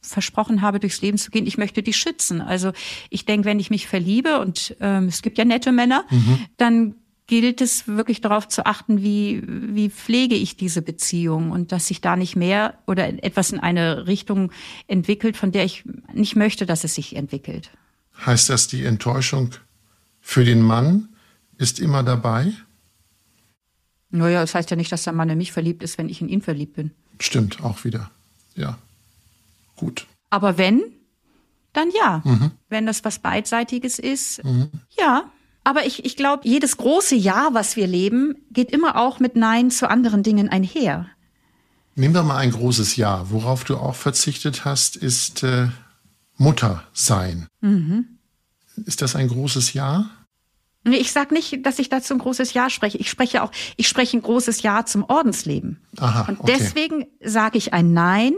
versprochen 0.00 0.60
habe, 0.60 0.80
durchs 0.80 1.00
Leben 1.02 1.18
zu 1.18 1.30
gehen, 1.30 1.46
ich 1.46 1.58
möchte 1.58 1.82
die 1.82 1.92
schützen. 1.92 2.40
Also 2.40 2.72
ich 3.10 3.24
denke, 3.24 3.46
wenn 3.46 3.58
ich 3.58 3.70
mich 3.70 3.86
verliebe 3.86 4.40
und 4.40 4.76
ähm, 4.80 5.06
es 5.06 5.22
gibt 5.22 5.38
ja 5.38 5.44
nette 5.44 5.72
Männer, 5.72 6.04
mhm. 6.10 6.46
dann 6.56 6.94
gilt 7.26 7.60
es 7.60 7.88
wirklich 7.88 8.20
darauf 8.20 8.48
zu 8.48 8.66
achten, 8.66 9.02
wie, 9.02 9.42
wie 9.46 9.88
pflege 9.88 10.34
ich 10.34 10.56
diese 10.56 10.82
Beziehung 10.82 11.50
und 11.50 11.72
dass 11.72 11.86
sich 11.86 12.00
da 12.00 12.16
nicht 12.16 12.36
mehr 12.36 12.78
oder 12.86 13.06
etwas 13.24 13.50
in 13.50 13.60
eine 13.60 14.06
Richtung 14.06 14.52
entwickelt, 14.88 15.36
von 15.36 15.50
der 15.50 15.64
ich 15.64 15.84
nicht 16.12 16.36
möchte, 16.36 16.66
dass 16.66 16.84
es 16.84 16.94
sich 16.94 17.16
entwickelt. 17.16 17.70
Heißt 18.26 18.50
das, 18.50 18.68
die 18.68 18.84
Enttäuschung 18.84 19.50
für 20.20 20.44
den 20.44 20.60
Mann 20.60 21.08
ist 21.56 21.80
immer 21.80 22.02
dabei? 22.02 22.52
Naja, 24.10 24.40
das 24.40 24.54
heißt 24.54 24.70
ja 24.70 24.76
nicht, 24.76 24.92
dass 24.92 25.04
der 25.04 25.12
Mann 25.12 25.30
in 25.30 25.38
mich 25.38 25.52
verliebt 25.52 25.82
ist, 25.82 25.98
wenn 25.98 26.08
ich 26.08 26.20
in 26.20 26.28
ihn 26.28 26.42
verliebt 26.42 26.74
bin. 26.74 26.92
Stimmt, 27.18 27.62
auch 27.64 27.84
wieder. 27.84 28.10
Ja. 28.54 28.78
Gut. 29.76 30.06
Aber 30.30 30.56
wenn, 30.58 30.82
dann 31.72 31.88
ja. 31.90 32.22
Mhm. 32.24 32.52
Wenn 32.68 32.86
das 32.86 33.04
was 33.04 33.18
Beidseitiges 33.18 33.98
ist, 33.98 34.44
mhm. 34.44 34.70
ja, 34.96 35.30
Aber 35.64 35.86
ich, 35.86 36.04
ich 36.04 36.16
glaube, 36.16 36.46
jedes 36.46 36.76
große 36.76 37.14
Ja, 37.14 37.48
was 37.52 37.74
wir 37.74 37.86
leben, 37.86 38.36
geht 38.50 38.70
immer 38.70 38.96
auch 38.96 39.18
mit 39.18 39.34
Nein 39.34 39.70
zu 39.70 39.88
anderen 39.88 40.22
Dingen 40.22 40.50
einher. 40.50 41.06
Nehmen 41.94 42.14
wir 42.14 42.22
mal 42.22 42.36
ein 42.36 42.50
großes 42.50 42.96
Ja. 42.96 43.30
Worauf 43.30 43.64
du 43.64 43.76
auch 43.76 43.94
verzichtet 43.94 44.64
hast, 44.64 44.96
ist 44.96 45.42
äh, 45.42 45.68
Mutter 46.36 46.84
sein. 46.92 47.46
Mhm. 47.60 48.18
Ist 48.84 49.00
das 49.02 49.16
ein 49.16 49.28
großes 49.28 49.72
Ja? 49.72 50.10
Nee, 50.86 50.96
ich 50.96 51.12
sage 51.12 51.32
nicht, 51.32 51.64
dass 51.64 51.78
ich 51.78 51.88
dazu 51.88 52.12
ein 52.12 52.18
großes 52.18 52.52
Ja 52.52 52.68
spreche. 52.68 52.98
Ich 52.98 53.08
spreche 53.08 53.42
auch, 53.42 53.50
ich 53.76 53.88
spreche 53.88 54.18
ein 54.18 54.22
großes 54.22 54.60
Ja 54.62 54.84
zum 54.84 55.04
Ordensleben. 55.04 55.80
Aha, 55.98 56.26
Und 56.28 56.40
okay. 56.40 56.56
deswegen 56.58 57.06
sage 57.22 57.56
ich 57.56 57.72
ein 57.72 57.94
Nein 57.94 58.34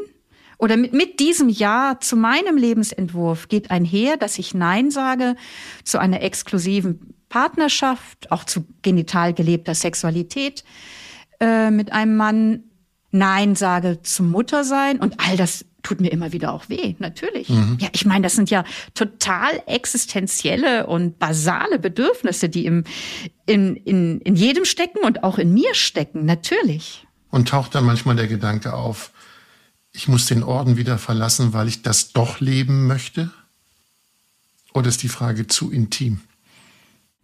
oder 0.58 0.76
mit, 0.76 0.92
mit 0.92 1.18
diesem 1.18 1.48
Ja 1.48 1.98
zu 2.00 2.16
meinem 2.16 2.56
Lebensentwurf 2.56 3.48
geht 3.48 3.72
einher, 3.72 4.16
dass 4.16 4.38
ich 4.38 4.54
Nein 4.54 4.92
sage 4.92 5.34
zu 5.82 5.98
einer 5.98 6.22
exklusiven 6.22 7.15
Partnerschaft, 7.28 8.30
auch 8.30 8.44
zu 8.44 8.66
genital 8.82 9.34
gelebter 9.34 9.74
Sexualität 9.74 10.64
äh, 11.40 11.70
mit 11.70 11.92
einem 11.92 12.16
Mann. 12.16 12.64
Nein 13.12 13.54
sage 13.56 14.02
zum 14.02 14.30
Muttersein 14.30 14.98
und 14.98 15.20
all 15.20 15.36
das 15.36 15.64
tut 15.86 16.00
mir 16.00 16.10
immer 16.10 16.32
wieder 16.32 16.52
auch 16.52 16.68
weh, 16.68 16.96
natürlich. 16.98 17.48
Mhm. 17.48 17.78
Ja, 17.80 17.88
ich 17.92 18.04
meine, 18.04 18.24
das 18.24 18.34
sind 18.34 18.50
ja 18.50 18.64
total 18.94 19.62
existenzielle 19.66 20.86
und 20.86 21.18
basale 21.18 21.78
Bedürfnisse, 21.78 22.48
die 22.48 22.66
im, 22.66 22.84
in, 23.46 23.76
in, 23.76 24.20
in 24.20 24.34
jedem 24.34 24.64
stecken 24.64 24.98
und 25.04 25.22
auch 25.22 25.38
in 25.38 25.54
mir 25.54 25.74
stecken, 25.74 26.24
natürlich. 26.24 27.06
Und 27.30 27.48
taucht 27.48 27.74
dann 27.74 27.84
manchmal 27.84 28.16
der 28.16 28.26
Gedanke 28.26 28.74
auf, 28.74 29.12
ich 29.92 30.08
muss 30.08 30.26
den 30.26 30.42
Orden 30.42 30.76
wieder 30.76 30.98
verlassen, 30.98 31.52
weil 31.52 31.68
ich 31.68 31.82
das 31.82 32.12
doch 32.12 32.40
leben 32.40 32.86
möchte? 32.86 33.30
Oder 34.74 34.88
ist 34.88 35.02
die 35.02 35.08
Frage 35.08 35.46
zu 35.46 35.70
intim? 35.70 36.20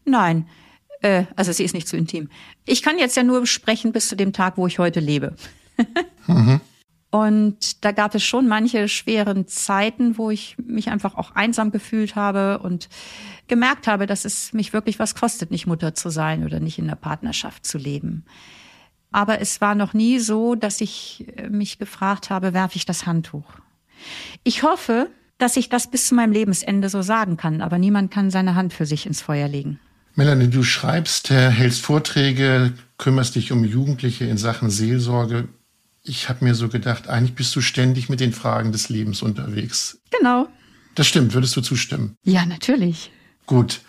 Nein, 0.05 0.47
äh, 1.03 1.25
also 1.37 1.53
sie 1.53 1.65
ist 1.65 1.75
nicht 1.75 1.89
zu 1.89 1.97
intim. 1.97 2.29
Ich 2.65 2.83
kann 2.83 2.99
jetzt 2.99 3.17
ja 3.17 3.23
nur 3.23 3.47
sprechen 3.47 3.93
bis 3.93 4.09
zu 4.09 4.17
dem 4.17 4.33
Tag, 4.33 4.57
wo 4.57 4.67
ich 4.67 4.79
heute 4.79 5.01
lebe. 5.01 5.35
mhm. 6.27 6.61
Und 7.11 7.85
da 7.85 7.93
gab 7.93 8.15
es 8.15 8.25
schon 8.25 8.49
manche 8.49 8.89
schweren 8.89 9.47
Zeiten, 9.47 10.17
wo 10.17 10.31
ich 10.31 10.57
mich 10.57 10.89
einfach 10.89 11.15
auch 11.15 11.33
einsam 11.35 11.71
gefühlt 11.71 12.17
habe 12.17 12.61
und 12.61 12.89
gemerkt 13.49 13.87
habe, 13.87 14.07
dass 14.07 14.25
es 14.25 14.55
mich 14.55 14.73
wirklich 14.73 14.99
was 14.99 15.15
kostet, 15.15 15.51
nicht 15.51 15.67
Mutter 15.67 15.95
zu 15.95 16.09
sein 16.09 16.43
oder 16.43 16.59
nicht 16.59 16.79
in 16.79 16.87
der 16.87 16.95
Partnerschaft 16.95 17.67
zu 17.67 17.77
leben. 17.77 18.25
Aber 19.11 19.43
es 19.43 19.61
war 19.61 19.75
noch 19.75 19.93
nie 19.93 20.21
so, 20.21 20.55
dass 20.55 20.81
ich 20.81 21.27
äh, 21.37 21.51
mich 21.51 21.79
gefragt 21.79 22.31
habe, 22.31 22.55
werfe 22.55 22.77
ich 22.77 22.87
das 22.87 23.05
Handtuch. 23.05 23.45
Ich 24.43 24.63
hoffe, 24.63 25.11
dass 25.37 25.59
ich 25.59 25.69
das 25.69 25.91
bis 25.91 26.07
zu 26.09 26.15
meinem 26.15 26.33
Lebensende 26.33 26.89
so 26.89 27.03
sagen 27.03 27.37
kann, 27.37 27.61
aber 27.61 27.77
niemand 27.77 28.11
kann 28.11 28.31
seine 28.31 28.55
Hand 28.55 28.73
für 28.73 28.87
sich 28.87 29.05
ins 29.05 29.21
Feuer 29.21 29.49
legen. 29.49 29.79
Melanie, 30.15 30.49
du 30.49 30.63
schreibst, 30.63 31.31
hältst 31.31 31.81
Vorträge, 31.81 32.73
kümmerst 32.99 33.35
dich 33.35 33.53
um 33.53 33.65
Jugendliche 33.65 34.25
in 34.25 34.39
Sachen 34.39 34.71
Seelsorge 34.71 35.49
ich 36.05 36.29
habe 36.29 36.45
mir 36.45 36.55
so 36.55 36.69
gedacht, 36.69 37.09
eigentlich 37.09 37.35
bist 37.35 37.55
du 37.55 37.61
ständig 37.61 38.09
mit 38.09 38.21
den 38.21 38.33
Fragen 38.33 38.73
des 38.73 38.89
Lebens 38.89 39.23
unterwegs. 39.23 39.99
Genau. 40.11 40.49
Das 40.95 41.07
stimmt, 41.07 41.35
würdest 41.35 41.57
du 41.57 41.61
zustimmen? 41.61 42.17
Ja, 42.25 42.45
natürlich. 42.45 43.11
Gut. 43.47 43.81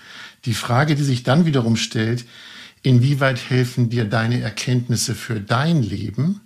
Die 0.45 0.53
Frage, 0.53 0.95
die 0.95 1.03
sich 1.03 1.23
dann 1.23 1.45
wiederum 1.45 1.75
stellt, 1.75 2.25
inwieweit 2.81 3.49
helfen 3.49 3.89
dir 3.89 4.05
deine 4.05 4.41
Erkenntnisse 4.41 5.15
für 5.15 5.39
dein 5.39 5.81
Leben? 5.81 6.41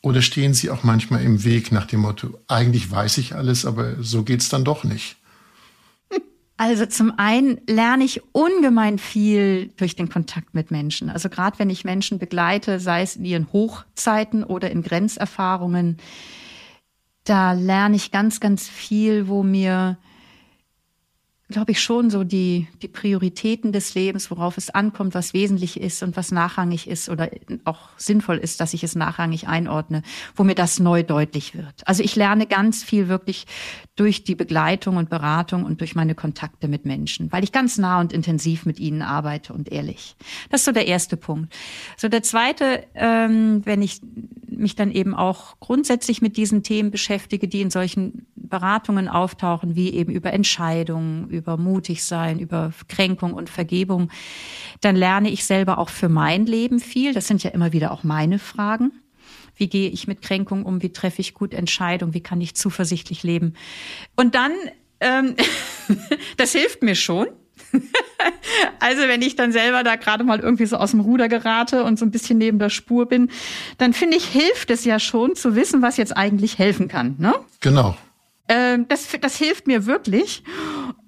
Oder 0.00 0.22
stehen 0.22 0.54
sie 0.54 0.70
auch 0.70 0.82
manchmal 0.82 1.22
im 1.22 1.44
Weg 1.44 1.72
nach 1.72 1.84
dem 1.84 2.00
Motto, 2.00 2.40
eigentlich 2.48 2.90
weiß 2.90 3.18
ich 3.18 3.34
alles, 3.34 3.66
aber 3.66 4.02
so 4.02 4.22
geht's 4.22 4.48
dann 4.48 4.64
doch 4.64 4.82
nicht? 4.82 5.16
Also 6.60 6.84
zum 6.84 7.18
einen 7.18 7.58
lerne 7.66 8.04
ich 8.04 8.20
ungemein 8.34 8.98
viel 8.98 9.68
durch 9.78 9.96
den 9.96 10.10
Kontakt 10.10 10.52
mit 10.52 10.70
Menschen. 10.70 11.08
Also 11.08 11.30
gerade 11.30 11.58
wenn 11.58 11.70
ich 11.70 11.86
Menschen 11.86 12.18
begleite, 12.18 12.80
sei 12.80 13.00
es 13.00 13.16
in 13.16 13.24
ihren 13.24 13.50
Hochzeiten 13.50 14.44
oder 14.44 14.70
in 14.70 14.82
Grenzerfahrungen, 14.82 15.96
da 17.24 17.52
lerne 17.52 17.96
ich 17.96 18.10
ganz, 18.10 18.40
ganz 18.40 18.68
viel, 18.68 19.26
wo 19.26 19.42
mir 19.42 19.96
glaube 21.50 21.72
ich, 21.72 21.80
schon 21.80 22.10
so 22.10 22.24
die, 22.24 22.68
die 22.82 22.88
Prioritäten 22.88 23.72
des 23.72 23.94
Lebens, 23.94 24.30
worauf 24.30 24.56
es 24.56 24.70
ankommt, 24.70 25.14
was 25.14 25.34
wesentlich 25.34 25.80
ist 25.80 26.02
und 26.02 26.16
was 26.16 26.32
nachrangig 26.32 26.88
ist 26.88 27.08
oder 27.08 27.30
auch 27.64 27.90
sinnvoll 27.96 28.38
ist, 28.38 28.60
dass 28.60 28.74
ich 28.74 28.84
es 28.84 28.94
nachrangig 28.94 29.48
einordne, 29.48 30.02
wo 30.34 30.44
mir 30.44 30.54
das 30.54 30.78
neu 30.78 31.02
deutlich 31.02 31.54
wird. 31.54 31.86
Also 31.86 32.02
ich 32.02 32.16
lerne 32.16 32.46
ganz 32.46 32.82
viel 32.82 33.08
wirklich 33.08 33.46
durch 33.96 34.24
die 34.24 34.34
Begleitung 34.34 34.96
und 34.96 35.10
Beratung 35.10 35.64
und 35.64 35.80
durch 35.80 35.94
meine 35.94 36.14
Kontakte 36.14 36.68
mit 36.68 36.86
Menschen, 36.86 37.30
weil 37.32 37.44
ich 37.44 37.52
ganz 37.52 37.76
nah 37.76 38.00
und 38.00 38.12
intensiv 38.12 38.64
mit 38.64 38.78
ihnen 38.78 39.02
arbeite 39.02 39.52
und 39.52 39.70
ehrlich. 39.70 40.16
Das 40.48 40.62
ist 40.62 40.64
so 40.64 40.72
der 40.72 40.86
erste 40.86 41.16
Punkt. 41.16 41.52
So 41.96 42.08
der 42.08 42.22
zweite, 42.22 42.84
ähm, 42.94 43.60
wenn 43.64 43.82
ich 43.82 44.00
mich 44.46 44.76
dann 44.76 44.90
eben 44.90 45.14
auch 45.14 45.58
grundsätzlich 45.60 46.22
mit 46.22 46.36
diesen 46.36 46.62
Themen 46.62 46.90
beschäftige, 46.90 47.48
die 47.48 47.60
in 47.60 47.70
solchen 47.70 48.26
Beratungen 48.36 49.08
auftauchen, 49.08 49.76
wie 49.76 49.90
eben 49.90 50.12
über 50.12 50.32
Entscheidungen, 50.32 51.28
über 51.40 51.56
mutig 51.56 52.04
sein, 52.04 52.38
über 52.38 52.72
Kränkung 52.88 53.32
und 53.32 53.50
Vergebung, 53.50 54.10
dann 54.80 54.94
lerne 54.94 55.30
ich 55.30 55.44
selber 55.44 55.78
auch 55.78 55.88
für 55.88 56.08
mein 56.08 56.46
Leben 56.46 56.78
viel. 56.78 57.14
Das 57.14 57.26
sind 57.26 57.42
ja 57.42 57.50
immer 57.50 57.72
wieder 57.72 57.90
auch 57.90 58.04
meine 58.04 58.38
Fragen. 58.38 58.92
Wie 59.56 59.68
gehe 59.68 59.90
ich 59.90 60.06
mit 60.06 60.22
Kränkung 60.22 60.64
um? 60.64 60.82
Wie 60.82 60.92
treffe 60.92 61.20
ich 61.20 61.34
gut 61.34 61.52
Entscheidungen? 61.52 62.14
Wie 62.14 62.22
kann 62.22 62.40
ich 62.40 62.54
zuversichtlich 62.54 63.22
leben? 63.22 63.54
Und 64.16 64.34
dann, 64.34 64.52
ähm, 65.00 65.34
das 66.36 66.52
hilft 66.52 66.82
mir 66.82 66.94
schon. 66.94 67.26
also 68.80 69.02
wenn 69.02 69.22
ich 69.22 69.36
dann 69.36 69.52
selber 69.52 69.82
da 69.82 69.96
gerade 69.96 70.24
mal 70.24 70.40
irgendwie 70.40 70.66
so 70.66 70.76
aus 70.76 70.90
dem 70.90 71.00
Ruder 71.00 71.28
gerate 71.28 71.84
und 71.84 71.98
so 71.98 72.04
ein 72.04 72.10
bisschen 72.10 72.38
neben 72.38 72.58
der 72.58 72.70
Spur 72.70 73.06
bin, 73.06 73.30
dann 73.78 73.92
finde 73.92 74.16
ich, 74.16 74.26
hilft 74.26 74.70
es 74.70 74.84
ja 74.84 74.98
schon 74.98 75.34
zu 75.36 75.54
wissen, 75.56 75.82
was 75.82 75.96
jetzt 75.96 76.16
eigentlich 76.16 76.58
helfen 76.58 76.88
kann. 76.88 77.16
Ne? 77.18 77.34
Genau. 77.60 77.96
Ähm, 78.48 78.86
das, 78.88 79.06
das 79.20 79.36
hilft 79.36 79.68
mir 79.68 79.86
wirklich, 79.86 80.42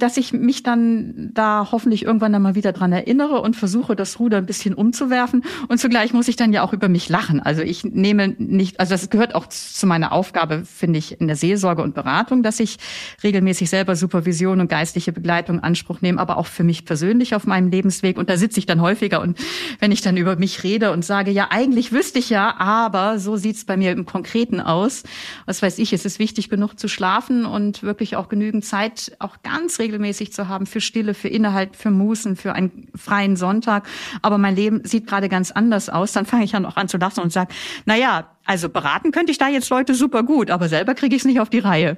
dass 0.03 0.17
ich 0.17 0.33
mich 0.33 0.65
dann 0.65 1.31
da 1.33 1.69
hoffentlich 1.71 2.05
irgendwann 2.05 2.33
dann 2.33 2.55
wieder 2.57 2.73
dran 2.73 2.91
erinnere 2.91 3.41
und 3.41 3.55
versuche, 3.55 3.95
das 3.95 4.19
Ruder 4.19 4.39
ein 4.39 4.47
bisschen 4.47 4.75
umzuwerfen. 4.75 5.45
Und 5.69 5.79
zugleich 5.79 6.13
muss 6.13 6.27
ich 6.27 6.35
dann 6.35 6.53
ja 6.53 6.63
auch 6.65 6.73
über 6.73 6.89
mich 6.89 7.09
lachen. 7.09 7.39
Also 7.39 7.63
ich 7.63 7.85
nehme 7.85 8.35
nicht, 8.37 8.81
also 8.81 8.95
das 8.95 9.11
gehört 9.11 9.37
auch 9.37 9.47
zu 9.47 9.87
meiner 9.87 10.11
Aufgabe, 10.11 10.65
finde 10.65 10.99
ich, 10.99 11.21
in 11.21 11.29
der 11.29 11.37
Seelsorge 11.37 11.83
und 11.83 11.95
Beratung, 11.95 12.43
dass 12.43 12.59
ich 12.59 12.79
regelmäßig 13.23 13.71
selber 13.71 13.95
Supervision 13.95 14.61
und 14.61 14.69
geistliche 14.69 15.13
Begleitung 15.13 15.61
Anspruch 15.61 16.01
nehme, 16.01 16.21
aber 16.21 16.37
auch 16.37 16.47
für 16.47 16.65
mich 16.65 16.85
persönlich 16.85 17.37
auf 17.37 17.47
meinem 17.47 17.71
Lebensweg. 17.71 18.19
Und 18.19 18.29
da 18.29 18.37
sitze 18.37 18.59
ich 18.59 18.67
dann 18.67 18.81
häufiger 18.81 19.21
und 19.21 19.39
wenn 19.79 19.93
ich 19.93 20.01
dann 20.01 20.17
über 20.17 20.35
mich 20.35 20.65
rede 20.65 20.91
und 20.91 21.05
sage, 21.05 21.31
ja, 21.31 21.49
eigentlich 21.51 21.93
wüsste 21.93 22.19
ich 22.19 22.29
ja, 22.29 22.57
aber 22.59 23.21
so 23.21 23.37
sieht's 23.37 23.65
bei 23.65 23.77
mir 23.77 23.93
im 23.93 24.05
Konkreten 24.05 24.61
aus. 24.61 25.05
Was 25.47 25.63
weiß 25.63 25.79
ich, 25.79 25.93
es 25.93 26.05
ist 26.05 26.19
wichtig 26.19 26.51
genug 26.51 26.77
zu 26.77 26.89
schlafen 26.89 27.47
und 27.47 27.85
wirklich 27.85 28.17
auch 28.17 28.29
genügend 28.29 28.65
Zeit 28.65 29.13
auch 29.21 29.37
ganz 29.45 29.79
regelmäßig 29.79 29.92
zu 30.33 30.49
haben 30.49 30.67
für 30.67 30.81
Stille, 30.81 31.15
für 31.15 31.29
Inhalt, 31.29 31.77
für 31.77 31.91
Mußen, 31.91 32.37
für 32.37 32.53
einen 32.53 32.89
freien 32.95 33.37
Sonntag. 33.37 33.89
Aber 34.23 34.39
mein 34.39 34.57
Leben 34.57 34.85
sieht 34.85 35.07
gerade 35.07 35.29
ganz 35.29 35.51
anders 35.51 35.89
aus. 35.89 36.13
Dann 36.13 36.27
fange 36.27 36.45
ich 36.45 36.53
dann 36.53 36.67
auch 36.67 36.77
an 36.77 36.89
zu 36.89 36.99
lachen 36.99 37.23
und 37.23 37.33
sage, 37.33 37.53
na 37.85 37.97
ja, 37.97 38.29
also 38.45 38.69
beraten 38.69 39.13
könnte 39.13 39.31
ich 39.31 39.39
da 39.39 39.49
jetzt 39.49 39.71
Leute 39.71 39.95
super 39.95 40.23
gut, 40.25 40.51
aber 40.51 40.69
selber 40.69 40.95
kriege 40.95 41.15
ich 41.15 41.23
es 41.23 41.27
nicht 41.27 41.41
auf 41.41 41.49
die 41.49 41.61
Reihe. 41.61 41.97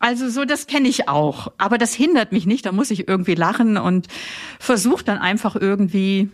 Also 0.00 0.28
so, 0.28 0.44
das 0.44 0.66
kenne 0.66 0.88
ich 0.88 1.08
auch. 1.08 1.52
Aber 1.58 1.78
das 1.78 1.94
hindert 1.94 2.32
mich 2.32 2.46
nicht. 2.46 2.66
Da 2.66 2.72
muss 2.72 2.90
ich 2.90 3.08
irgendwie 3.08 3.34
lachen 3.34 3.76
und 3.76 4.08
versuche 4.58 5.04
dann 5.04 5.18
einfach 5.18 5.54
irgendwie, 5.54 6.30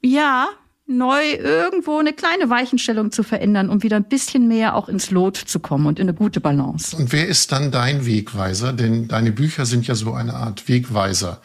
ja, 0.00 0.48
neu 0.88 1.32
irgendwo 1.34 1.98
eine 1.98 2.14
kleine 2.14 2.48
Weichenstellung 2.48 3.12
zu 3.12 3.22
verändern, 3.22 3.68
um 3.68 3.82
wieder 3.82 3.96
ein 3.96 4.08
bisschen 4.08 4.48
mehr 4.48 4.74
auch 4.74 4.88
ins 4.88 5.10
Lot 5.10 5.36
zu 5.36 5.60
kommen 5.60 5.86
und 5.86 5.98
in 5.98 6.08
eine 6.08 6.16
gute 6.16 6.40
Balance. 6.40 6.96
Und 6.96 7.12
wer 7.12 7.28
ist 7.28 7.52
dann 7.52 7.70
dein 7.70 8.06
Wegweiser? 8.06 8.72
Denn 8.72 9.06
deine 9.06 9.30
Bücher 9.30 9.66
sind 9.66 9.86
ja 9.86 9.94
so 9.94 10.14
eine 10.14 10.34
Art 10.34 10.66
Wegweiser. 10.66 11.40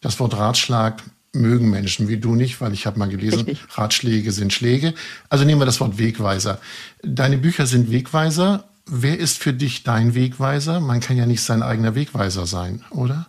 Das 0.00 0.20
Wort 0.20 0.36
Ratschlag 0.36 1.02
mögen 1.32 1.70
Menschen 1.70 2.08
wie 2.08 2.18
du 2.18 2.36
nicht, 2.36 2.60
weil 2.60 2.72
ich 2.72 2.86
habe 2.86 2.98
mal 2.98 3.08
gelesen, 3.08 3.40
Richtig. 3.40 3.64
Ratschläge 3.76 4.30
sind 4.30 4.52
Schläge. 4.52 4.94
Also 5.28 5.44
nehmen 5.44 5.60
wir 5.60 5.66
das 5.66 5.80
Wort 5.80 5.98
Wegweiser. 5.98 6.60
Deine 7.02 7.38
Bücher 7.38 7.66
sind 7.66 7.90
Wegweiser. 7.90 8.68
Wer 8.86 9.18
ist 9.18 9.38
für 9.38 9.52
dich 9.52 9.82
dein 9.82 10.14
Wegweiser? 10.14 10.78
Man 10.78 11.00
kann 11.00 11.16
ja 11.16 11.26
nicht 11.26 11.42
sein 11.42 11.62
eigener 11.62 11.96
Wegweiser 11.96 12.46
sein, 12.46 12.84
oder? 12.90 13.26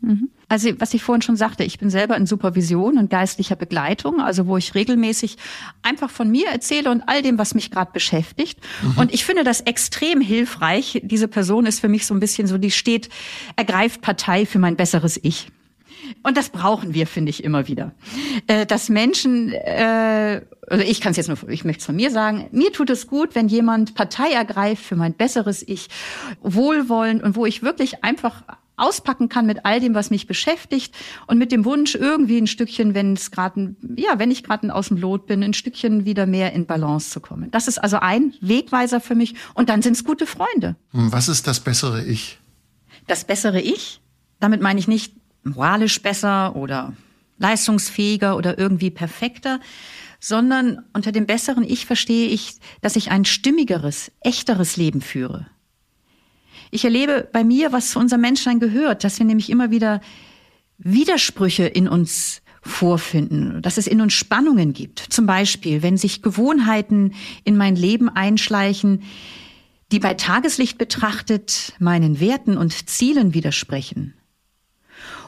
Mhm. 0.00 0.30
Also 0.48 0.70
was 0.78 0.94
ich 0.94 1.02
vorhin 1.02 1.22
schon 1.22 1.36
sagte, 1.36 1.64
ich 1.64 1.78
bin 1.78 1.90
selber 1.90 2.16
in 2.16 2.26
Supervision 2.26 2.98
und 2.98 3.10
geistlicher 3.10 3.56
Begleitung, 3.56 4.20
also 4.20 4.46
wo 4.46 4.56
ich 4.56 4.74
regelmäßig 4.74 5.38
einfach 5.82 6.08
von 6.08 6.30
mir 6.30 6.48
erzähle 6.48 6.90
und 6.90 7.02
all 7.06 7.22
dem, 7.22 7.36
was 7.36 7.54
mich 7.54 7.72
gerade 7.72 7.90
beschäftigt. 7.92 8.60
Mhm. 8.82 8.98
Und 8.98 9.14
ich 9.14 9.24
finde 9.24 9.42
das 9.42 9.62
extrem 9.62 10.20
hilfreich. 10.20 11.00
Diese 11.04 11.26
Person 11.26 11.66
ist 11.66 11.80
für 11.80 11.88
mich 11.88 12.06
so 12.06 12.14
ein 12.14 12.20
bisschen 12.20 12.46
so, 12.46 12.58
die 12.58 12.70
steht, 12.70 13.08
ergreift 13.56 14.02
Partei 14.02 14.46
für 14.46 14.60
mein 14.60 14.76
besseres 14.76 15.18
Ich. 15.20 15.48
Und 16.22 16.36
das 16.36 16.50
brauchen 16.50 16.94
wir, 16.94 17.06
finde 17.06 17.30
ich, 17.30 17.42
immer 17.42 17.66
wieder. 17.66 17.92
Äh, 18.46 18.66
dass 18.66 18.88
Menschen, 18.88 19.52
äh, 19.52 20.42
also 20.68 20.84
ich 20.84 21.00
kann 21.00 21.10
es 21.10 21.16
jetzt 21.16 21.28
nur, 21.28 21.48
ich 21.48 21.64
möchte 21.64 21.80
es 21.80 21.86
von 21.86 21.96
mir 21.96 22.10
sagen, 22.10 22.46
mir 22.52 22.72
tut 22.72 22.90
es 22.90 23.06
gut, 23.06 23.34
wenn 23.34 23.48
jemand 23.48 23.94
Partei 23.94 24.30
ergreift 24.32 24.84
für 24.84 24.96
mein 24.96 25.14
besseres 25.14 25.66
Ich, 25.66 25.88
wohlwollend 26.42 27.22
und 27.22 27.34
wo 27.36 27.46
ich 27.46 27.62
wirklich 27.62 28.04
einfach 28.04 28.42
auspacken 28.76 29.28
kann 29.28 29.46
mit 29.46 29.64
all 29.64 29.80
dem, 29.80 29.94
was 29.94 30.10
mich 30.10 30.26
beschäftigt 30.26 30.94
und 31.26 31.38
mit 31.38 31.52
dem 31.52 31.64
Wunsch 31.64 31.94
irgendwie 31.94 32.38
ein 32.38 32.46
Stückchen, 32.46 32.94
wenn 32.94 33.14
es 33.14 33.30
gerade, 33.30 33.74
ja, 33.96 34.18
wenn 34.18 34.30
ich 34.30 34.42
gerade 34.42 34.74
aus 34.74 34.88
dem 34.88 34.96
Lot 34.96 35.26
bin, 35.26 35.42
ein 35.42 35.54
Stückchen 35.54 36.04
wieder 36.04 36.26
mehr 36.26 36.52
in 36.52 36.66
Balance 36.66 37.10
zu 37.10 37.20
kommen. 37.20 37.50
Das 37.50 37.68
ist 37.68 37.78
also 37.78 37.98
ein 37.98 38.34
Wegweiser 38.40 39.00
für 39.00 39.14
mich 39.14 39.34
und 39.54 39.68
dann 39.68 39.82
sind 39.82 39.94
es 39.94 40.04
gute 40.04 40.26
Freunde. 40.26 40.76
Was 40.92 41.28
ist 41.28 41.46
das 41.46 41.60
bessere 41.60 42.04
Ich? 42.04 42.38
Das 43.06 43.24
bessere 43.24 43.60
Ich? 43.60 44.00
Damit 44.40 44.60
meine 44.60 44.78
ich 44.78 44.88
nicht 44.88 45.14
moralisch 45.44 46.02
besser 46.02 46.56
oder 46.56 46.92
leistungsfähiger 47.38 48.36
oder 48.36 48.58
irgendwie 48.58 48.90
perfekter, 48.90 49.60
sondern 50.20 50.84
unter 50.92 51.12
dem 51.12 51.26
besseren 51.26 51.64
Ich 51.64 51.86
verstehe 51.86 52.28
ich, 52.28 52.54
dass 52.80 52.96
ich 52.96 53.10
ein 53.10 53.24
stimmigeres, 53.24 54.10
echteres 54.20 54.76
Leben 54.76 55.00
führe. 55.00 55.46
Ich 56.70 56.84
erlebe 56.84 57.28
bei 57.32 57.44
mir, 57.44 57.72
was 57.72 57.90
zu 57.90 57.98
unserem 57.98 58.22
Menschsein 58.22 58.60
gehört, 58.60 59.04
dass 59.04 59.18
wir 59.18 59.26
nämlich 59.26 59.50
immer 59.50 59.70
wieder 59.70 60.00
Widersprüche 60.78 61.64
in 61.64 61.88
uns 61.88 62.42
vorfinden, 62.60 63.62
dass 63.62 63.78
es 63.78 63.86
in 63.86 64.00
uns 64.00 64.12
Spannungen 64.12 64.72
gibt. 64.72 64.98
Zum 64.98 65.26
Beispiel, 65.26 65.82
wenn 65.82 65.96
sich 65.96 66.22
Gewohnheiten 66.22 67.14
in 67.44 67.56
mein 67.56 67.76
Leben 67.76 68.08
einschleichen, 68.08 69.02
die 69.92 70.00
bei 70.00 70.14
Tageslicht 70.14 70.78
betrachtet 70.78 71.74
meinen 71.78 72.18
Werten 72.20 72.58
und 72.58 72.88
Zielen 72.88 73.34
widersprechen. 73.34 74.14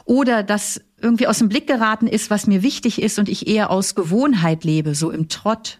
Oder 0.03 0.43
dass 0.43 0.81
irgendwie 0.99 1.27
aus 1.27 1.37
dem 1.37 1.49
Blick 1.49 1.67
geraten 1.67 2.07
ist, 2.07 2.29
was 2.29 2.47
mir 2.47 2.61
wichtig 2.61 3.01
ist 3.01 3.19
und 3.19 3.29
ich 3.29 3.47
eher 3.47 3.69
aus 3.69 3.95
Gewohnheit 3.95 4.63
lebe, 4.63 4.95
so 4.95 5.11
im 5.11 5.29
Trott. 5.29 5.79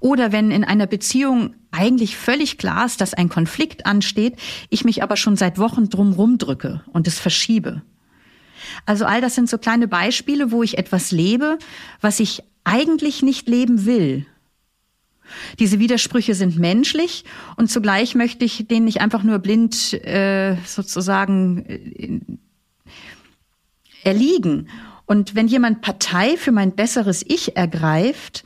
Oder 0.00 0.32
wenn 0.32 0.50
in 0.50 0.64
einer 0.64 0.86
Beziehung 0.86 1.54
eigentlich 1.70 2.16
völlig 2.16 2.58
klar 2.58 2.86
ist, 2.86 3.00
dass 3.00 3.14
ein 3.14 3.28
Konflikt 3.28 3.86
ansteht, 3.86 4.36
ich 4.70 4.84
mich 4.84 5.02
aber 5.02 5.16
schon 5.16 5.36
seit 5.36 5.58
Wochen 5.58 5.88
drum 5.88 6.12
rumdrücke 6.12 6.82
und 6.92 7.06
es 7.06 7.18
verschiebe. 7.18 7.82
Also 8.86 9.04
all 9.04 9.20
das 9.20 9.34
sind 9.34 9.48
so 9.48 9.58
kleine 9.58 9.88
Beispiele, 9.88 10.50
wo 10.50 10.62
ich 10.62 10.78
etwas 10.78 11.10
lebe, 11.10 11.58
was 12.00 12.20
ich 12.20 12.42
eigentlich 12.64 13.22
nicht 13.22 13.48
leben 13.48 13.86
will. 13.86 14.26
Diese 15.58 15.78
Widersprüche 15.78 16.34
sind 16.34 16.58
menschlich 16.58 17.24
und 17.56 17.70
zugleich 17.70 18.14
möchte 18.14 18.44
ich 18.44 18.66
denen 18.66 18.86
nicht 18.86 19.00
einfach 19.00 19.22
nur 19.22 19.38
blind 19.38 19.92
äh, 19.92 20.56
sozusagen 20.64 21.66
äh, 21.66 22.20
erliegen. 24.04 24.68
Und 25.04 25.34
wenn 25.34 25.48
jemand 25.48 25.80
Partei 25.82 26.36
für 26.36 26.52
mein 26.52 26.72
besseres 26.72 27.24
Ich 27.26 27.56
ergreift, 27.56 28.44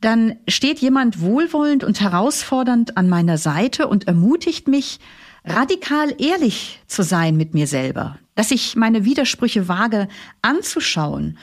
dann 0.00 0.36
steht 0.48 0.78
jemand 0.78 1.20
wohlwollend 1.20 1.84
und 1.84 2.00
herausfordernd 2.00 2.96
an 2.96 3.08
meiner 3.08 3.38
Seite 3.38 3.88
und 3.88 4.06
ermutigt 4.06 4.68
mich, 4.68 5.00
radikal 5.44 6.14
ehrlich 6.18 6.80
zu 6.86 7.02
sein 7.02 7.36
mit 7.36 7.54
mir 7.54 7.66
selber, 7.66 8.18
dass 8.34 8.50
ich 8.50 8.76
meine 8.76 9.04
Widersprüche 9.04 9.68
wage 9.68 10.08
anzuschauen 10.42 11.38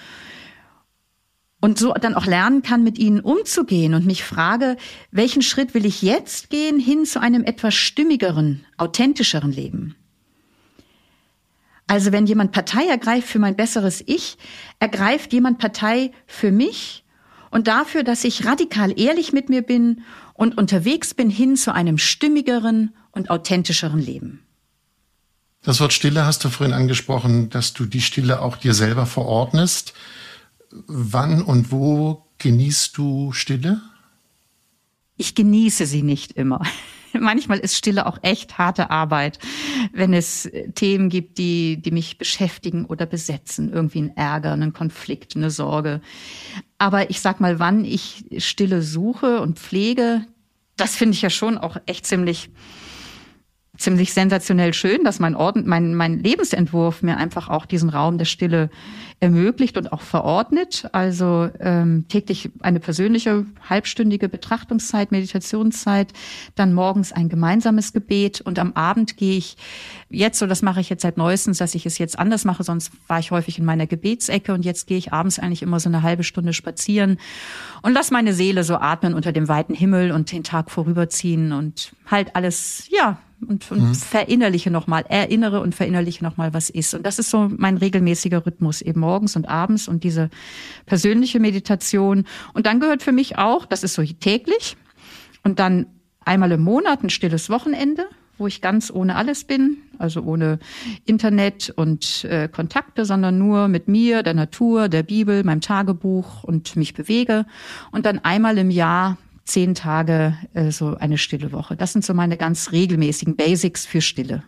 und 1.62 1.80
so 1.80 1.94
dann 1.94 2.14
auch 2.14 2.26
lernen 2.26 2.62
kann, 2.62 2.84
mit 2.84 3.00
ihnen 3.00 3.22
umzugehen 3.22 3.94
und 3.94 4.06
mich 4.06 4.24
frage, 4.24 4.76
welchen 5.12 5.42
Schritt 5.42 5.74
will 5.74 5.86
ich 5.86 6.02
jetzt 6.02 6.50
gehen 6.50 6.78
hin 6.80 7.06
zu 7.06 7.22
einem 7.22 7.46
etwas 7.46 7.74
stimmigeren, 7.74 8.66
authentischeren 8.78 9.52
Leben? 9.52 9.96
Also 11.88 12.12
wenn 12.12 12.26
jemand 12.26 12.52
Partei 12.52 12.86
ergreift 12.88 13.28
für 13.28 13.40
mein 13.40 13.56
besseres 13.56 14.04
Ich, 14.06 14.38
ergreift 14.80 15.32
jemand 15.32 15.58
Partei 15.58 16.12
für 16.28 16.52
mich 16.52 17.03
und 17.54 17.68
dafür, 17.68 18.04
dass 18.04 18.24
ich 18.24 18.46
radikal 18.46 19.00
ehrlich 19.00 19.32
mit 19.32 19.48
mir 19.48 19.62
bin 19.62 20.02
und 20.34 20.58
unterwegs 20.58 21.14
bin 21.14 21.30
hin 21.30 21.56
zu 21.56 21.72
einem 21.72 22.00
stimmigeren 22.00 22.96
und 23.12 23.30
authentischeren 23.30 24.00
Leben. 24.00 24.40
Das 25.62 25.80
Wort 25.80 25.94
Stille 25.94 26.26
hast 26.26 26.44
du 26.44 26.50
vorhin 26.50 26.74
angesprochen, 26.74 27.52
dass 27.52 27.74
du 27.74 27.86
die 27.86 28.02
Stille 28.02 28.42
auch 28.42 28.58
dir 28.58 28.74
selber 28.74 29.06
verordnest. 29.06 29.94
Wann 30.72 31.44
und 31.44 31.72
wo 31.72 32.26
genießt 32.40 32.98
du 32.98 33.32
Stille? 33.34 33.82
Ich 35.16 35.36
genieße 35.36 35.86
sie 35.86 36.02
nicht 36.02 36.32
immer. 36.32 36.62
manchmal 37.20 37.60
ist 37.60 37.76
Stille 37.76 38.06
auch 38.06 38.18
echt 38.22 38.58
harte 38.58 38.90
Arbeit, 38.90 39.40
wenn 39.92 40.14
es 40.14 40.50
Themen 40.76 41.10
gibt, 41.10 41.38
die, 41.38 41.82
die 41.82 41.92
mich 41.92 42.18
beschäftigen 42.18 42.86
oder 42.86 43.06
besetzen. 43.06 43.72
Irgendwie 43.72 44.02
ein 44.02 44.18
Ärger, 44.18 44.54
einen 44.54 44.74
Konflikt, 44.74 45.36
eine 45.36 45.52
Sorge. 45.52 46.02
Aber 46.78 47.10
ich 47.10 47.22
sag 47.22 47.40
mal, 47.40 47.60
wann 47.60 47.86
ich 47.86 48.26
Stille 48.38 48.82
suche 48.82 49.42
und 49.42 49.60
pflege, 49.60 50.26
das 50.76 50.96
finde 50.96 51.14
ich 51.14 51.22
ja 51.22 51.30
schon 51.30 51.58
auch 51.58 51.78
echt 51.86 52.06
ziemlich 52.06 52.50
ziemlich 53.84 54.14
sensationell 54.14 54.74
schön, 54.74 55.04
dass 55.04 55.20
mein, 55.20 55.36
Orden, 55.36 55.68
mein, 55.68 55.94
mein 55.94 56.20
Lebensentwurf 56.20 57.04
mir 57.04 57.18
einfach 57.18 57.50
auch 57.50 57.66
diesen 57.66 57.90
Raum 57.90 58.18
der 58.18 58.26
Stille 58.26 58.70
ermöglicht 59.20 59.78
und 59.78 59.92
auch 59.92 60.02
verordnet. 60.02 60.88
Also 60.92 61.50
ähm, 61.60 62.06
täglich 62.08 62.50
eine 62.62 62.80
persönliche 62.80 63.46
halbstündige 63.70 64.30
Betrachtungszeit, 64.30 65.12
Meditationszeit, 65.12 66.14
dann 66.56 66.74
morgens 66.74 67.12
ein 67.12 67.30
gemeinsames 67.30 67.94
Gebet 67.94 68.42
und 68.42 68.58
am 68.58 68.74
Abend 68.74 69.18
gehe 69.18 69.38
ich 69.38 69.58
jetzt, 70.10 70.40
so 70.40 70.48
das 70.48 70.62
mache 70.62 70.80
ich 70.80 70.90
jetzt 70.90 71.02
seit 71.02 71.18
neuestens, 71.18 71.58
dass 71.58 71.76
ich 71.76 71.86
es 71.86 71.98
jetzt 71.98 72.18
anders 72.18 72.46
mache, 72.46 72.64
sonst 72.64 72.92
war 73.08 73.20
ich 73.20 73.32
häufig 73.32 73.60
in 73.60 73.66
meiner 73.66 73.88
Gebetsecke 73.88 74.54
und 74.54 74.64
jetzt 74.64 74.88
gehe 74.88 74.98
ich 74.98 75.12
abends 75.12 75.40
eigentlich 75.40 75.62
immer 75.62 75.80
so 75.80 75.90
eine 75.90 76.04
halbe 76.04 76.24
Stunde 76.24 76.54
spazieren 76.54 77.18
und 77.82 77.94
lass 77.94 78.12
meine 78.12 78.34
Seele 78.34 78.64
so 78.64 78.76
atmen 78.76 79.14
unter 79.14 79.32
dem 79.32 79.48
weiten 79.48 79.74
Himmel 79.74 80.12
und 80.12 80.32
den 80.32 80.44
Tag 80.44 80.72
vorüberziehen 80.72 81.52
und 81.52 81.94
halt 82.10 82.36
alles, 82.36 82.88
ja, 82.90 83.20
und, 83.46 83.72
und 83.72 83.82
mhm. 83.82 83.96
verinnerliche 83.96 84.72
nochmal, 84.72 85.06
erinnere 85.08 85.62
und 85.62 85.76
verinnerliche 85.76 86.24
nochmal, 86.24 86.54
was 86.54 86.70
ist. 86.70 86.94
Und 86.94 87.06
das 87.06 87.20
ist 87.20 87.30
so 87.30 87.50
mein 87.56 87.78
regelmäßiger 87.78 88.46
Rhythmus, 88.46 88.82
eben 88.82 89.00
morgens 89.00 89.36
und 89.36 89.48
abends 89.48 89.88
und 89.88 90.04
diese 90.04 90.30
persönliche 90.86 91.40
Meditation. 91.40 92.26
Und 92.54 92.66
dann 92.66 92.80
gehört 92.80 93.04
für 93.04 93.12
mich 93.12 93.38
auch, 93.38 93.66
das 93.66 93.84
ist 93.84 93.94
so 93.94 94.04
täglich, 94.04 94.78
und 95.44 95.60
dann 95.60 95.88
einmal 96.26 96.52
im 96.52 96.62
Monat 96.62 97.04
ein 97.04 97.10
stilles 97.10 97.50
Wochenende, 97.50 98.06
wo 98.38 98.48
ich 98.48 98.62
ganz 98.62 98.90
ohne 98.92 99.16
alles 99.16 99.44
bin, 99.44 99.78
also 100.00 100.22
ohne 100.22 100.60
Internet 101.06 101.72
und 101.76 102.24
äh, 102.26 102.48
Kontakte, 102.48 103.06
sondern 103.06 103.38
nur 103.38 103.68
mit 103.68 103.88
mir, 103.88 104.24
der 104.24 104.34
Natur, 104.34 104.90
der 104.90 105.04
Bibel, 105.04 105.44
meinem 105.44 105.62
Tagebuch 105.62 106.44
und 106.44 106.76
mich 106.76 106.94
bewege. 106.94 107.46
Und 107.92 108.06
dann 108.06 108.20
einmal 108.20 108.58
im 108.58 108.72
Jahr 108.72 109.18
zehn 109.46 109.76
Tage 109.76 110.38
äh, 110.54 110.72
so 110.72 110.96
eine 110.98 111.18
stille 111.18 111.52
Woche. 111.52 111.76
Das 111.76 111.94
sind 111.94 112.06
so 112.06 112.14
meine 112.14 112.38
ganz 112.38 112.72
regelmäßigen 112.72 113.36
Basics 113.36 113.86
für 113.86 114.02
Stille. 114.02 114.44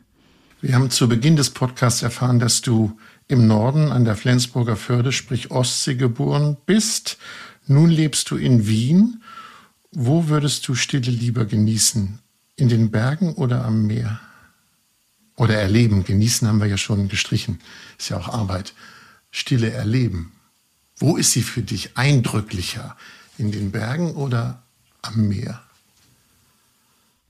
Wir 0.62 0.76
haben 0.76 0.90
zu 0.90 1.08
Beginn 1.08 1.36
des 1.36 1.52
Podcasts 1.52 2.02
erfahren, 2.02 2.40
dass 2.40 2.62
du 2.62 2.98
im 3.28 3.48
Norden 3.48 3.92
an 3.92 4.06
der 4.06 4.16
Flensburger 4.16 4.76
Förde, 4.76 5.12
sprich 5.12 5.52
Ostsee, 5.52 5.96
geboren 5.96 6.58
bist. 6.66 7.18
Nun 7.68 7.90
lebst 7.90 8.32
du 8.32 8.38
in 8.38 8.68
Wien. 8.68 9.22
Wo 9.92 10.28
würdest 10.28 10.68
du 10.68 10.76
Stille 10.76 11.12
lieber 11.12 11.46
genießen? 11.46 12.20
In 12.56 12.70
den 12.70 12.92
Bergen 12.92 13.34
oder 13.34 13.66
am 13.66 13.86
Meer? 13.86 14.20
Oder 15.36 15.56
erleben. 15.56 16.06
Genießen 16.06 16.48
haben 16.48 16.62
wir 16.62 16.68
ja 16.68 16.78
schon 16.78 17.10
gestrichen. 17.10 17.60
Ist 17.98 18.10
ja 18.10 18.18
auch 18.18 18.30
Arbeit. 18.30 18.74
Stille 19.32 19.72
erleben. 19.72 20.32
Wo 20.98 21.18
ist 21.18 21.32
sie 21.32 21.44
für 21.44 21.62
dich 21.62 21.98
eindrücklicher? 21.98 22.96
In 23.38 23.52
den 23.52 23.72
Bergen 23.72 24.16
oder 24.16 24.64
am 25.08 25.28
Meer? 25.28 25.62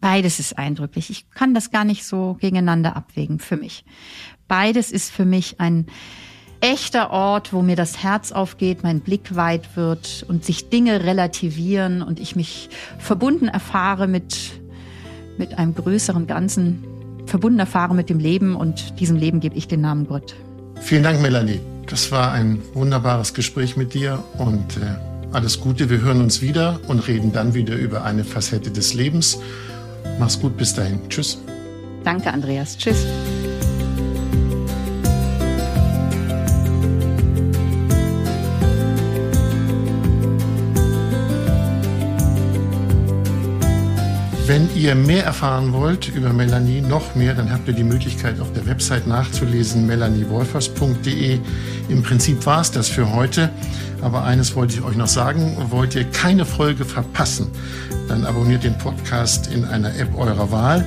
Beides 0.01 0.39
ist 0.39 0.57
eindrücklich. 0.57 1.09
Ich 1.09 1.29
kann 1.31 1.53
das 1.53 1.71
gar 1.71 1.83
nicht 1.83 2.05
so 2.05 2.37
gegeneinander 2.39 2.95
abwägen 2.95 3.39
für 3.39 3.57
mich. 3.57 3.85
Beides 4.47 4.91
ist 4.91 5.11
für 5.11 5.25
mich 5.25 5.59
ein 5.59 5.87
echter 6.61 7.11
Ort, 7.11 7.53
wo 7.53 7.61
mir 7.61 7.75
das 7.75 8.03
Herz 8.03 8.31
aufgeht, 8.31 8.83
mein 8.83 8.99
Blick 8.99 9.35
weit 9.35 9.75
wird 9.75 10.23
und 10.27 10.45
sich 10.45 10.69
Dinge 10.69 11.03
relativieren 11.03 12.01
und 12.01 12.19
ich 12.19 12.35
mich 12.35 12.69
verbunden 12.99 13.47
erfahre 13.47 14.07
mit, 14.07 14.59
mit 15.37 15.57
einem 15.57 15.75
größeren 15.75 16.27
Ganzen, 16.27 16.83
verbunden 17.25 17.59
erfahre 17.59 17.95
mit 17.95 18.09
dem 18.09 18.19
Leben 18.19 18.55
und 18.55 18.99
diesem 18.99 19.17
Leben 19.17 19.39
gebe 19.39 19.55
ich 19.55 19.67
den 19.67 19.81
Namen 19.81 20.07
Gott. 20.07 20.35
Vielen 20.81 21.03
Dank, 21.03 21.21
Melanie. 21.21 21.59
Das 21.87 22.11
war 22.11 22.31
ein 22.31 22.61
wunderbares 22.73 23.33
Gespräch 23.33 23.77
mit 23.77 23.93
dir 23.93 24.23
und 24.37 24.77
äh 24.77 25.14
alles 25.35 25.59
Gute, 25.59 25.89
wir 25.89 26.01
hören 26.01 26.21
uns 26.21 26.41
wieder 26.41 26.79
und 26.87 27.07
reden 27.07 27.33
dann 27.33 27.53
wieder 27.53 27.75
über 27.75 28.05
eine 28.05 28.23
Facette 28.23 28.71
des 28.71 28.93
Lebens. 28.93 29.37
Mach's 30.17 30.39
gut, 30.39 30.55
bis 30.55 30.73
dahin. 30.73 30.99
Tschüss. 31.09 31.37
Danke, 32.05 32.31
Andreas. 32.31 32.77
Tschüss. 32.77 33.05
Wenn 44.55 44.73
ihr 44.73 44.95
mehr 44.95 45.25
erfahren 45.25 45.73
wollt 45.73 46.07
über 46.15 46.31
Melanie, 46.31 46.79
noch 46.79 47.13
mehr, 47.13 47.33
dann 47.33 47.51
habt 47.51 47.67
ihr 47.67 47.73
die 47.73 47.83
Möglichkeit 47.83 48.39
auf 48.39 48.53
der 48.53 48.65
Website 48.65 49.05
nachzulesen, 49.05 49.85
melaniewolfers.de. 49.85 51.39
Im 51.89 52.03
Prinzip 52.03 52.45
war 52.45 52.61
es 52.61 52.71
das 52.71 52.87
für 52.87 53.13
heute, 53.13 53.49
aber 54.01 54.23
eines 54.23 54.55
wollte 54.55 54.75
ich 54.75 54.81
euch 54.81 54.95
noch 54.95 55.09
sagen, 55.09 55.57
wollt 55.71 55.93
ihr 55.95 56.05
keine 56.05 56.45
Folge 56.45 56.85
verpassen, 56.85 57.47
dann 58.07 58.23
abonniert 58.23 58.63
den 58.63 58.77
Podcast 58.77 59.47
in 59.53 59.65
einer 59.65 59.93
App 59.99 60.17
eurer 60.17 60.49
Wahl. 60.49 60.85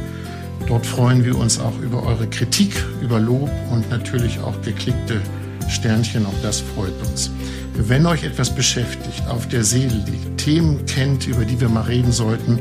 Dort 0.66 0.86
freuen 0.86 1.22
wir 1.26 1.36
uns 1.36 1.60
auch 1.60 1.78
über 1.80 2.04
eure 2.04 2.26
Kritik, 2.26 2.72
über 3.02 3.20
Lob 3.20 3.50
und 3.70 3.90
natürlich 3.90 4.40
auch 4.40 4.58
geklickte 4.62 5.20
Sternchen. 5.68 6.24
Auch 6.24 6.40
das 6.42 6.62
freut 6.62 6.98
uns. 7.06 7.30
Wenn 7.74 8.06
euch 8.06 8.24
etwas 8.24 8.48
beschäftigt, 8.54 9.28
auf 9.28 9.46
der 9.46 9.62
Seele 9.62 10.02
liegt, 10.06 10.38
Themen 10.38 10.86
kennt, 10.86 11.26
über 11.26 11.44
die 11.44 11.60
wir 11.60 11.68
mal 11.68 11.82
reden 11.82 12.12
sollten, 12.12 12.58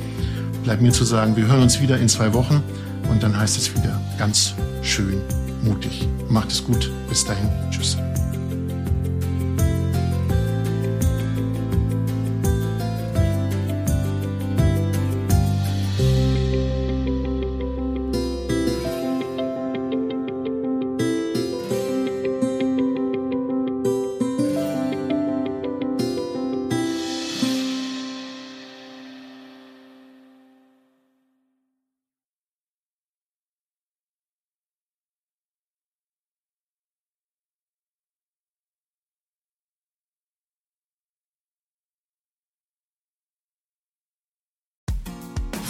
Bleibt 0.63 0.81
mir 0.81 0.91
zu 0.91 1.03
sagen, 1.03 1.35
wir 1.35 1.45
hören 1.47 1.61
uns 1.61 1.81
wieder 1.81 1.97
in 1.97 2.09
zwei 2.09 2.33
Wochen 2.33 2.63
und 3.09 3.23
dann 3.23 3.37
heißt 3.37 3.57
es 3.57 3.75
wieder 3.75 3.99
ganz 4.17 4.53
schön 4.81 5.21
mutig. 5.63 6.07
Macht 6.29 6.51
es 6.51 6.63
gut. 6.63 6.91
Bis 7.09 7.25
dahin. 7.25 7.49
Tschüss. 7.71 7.97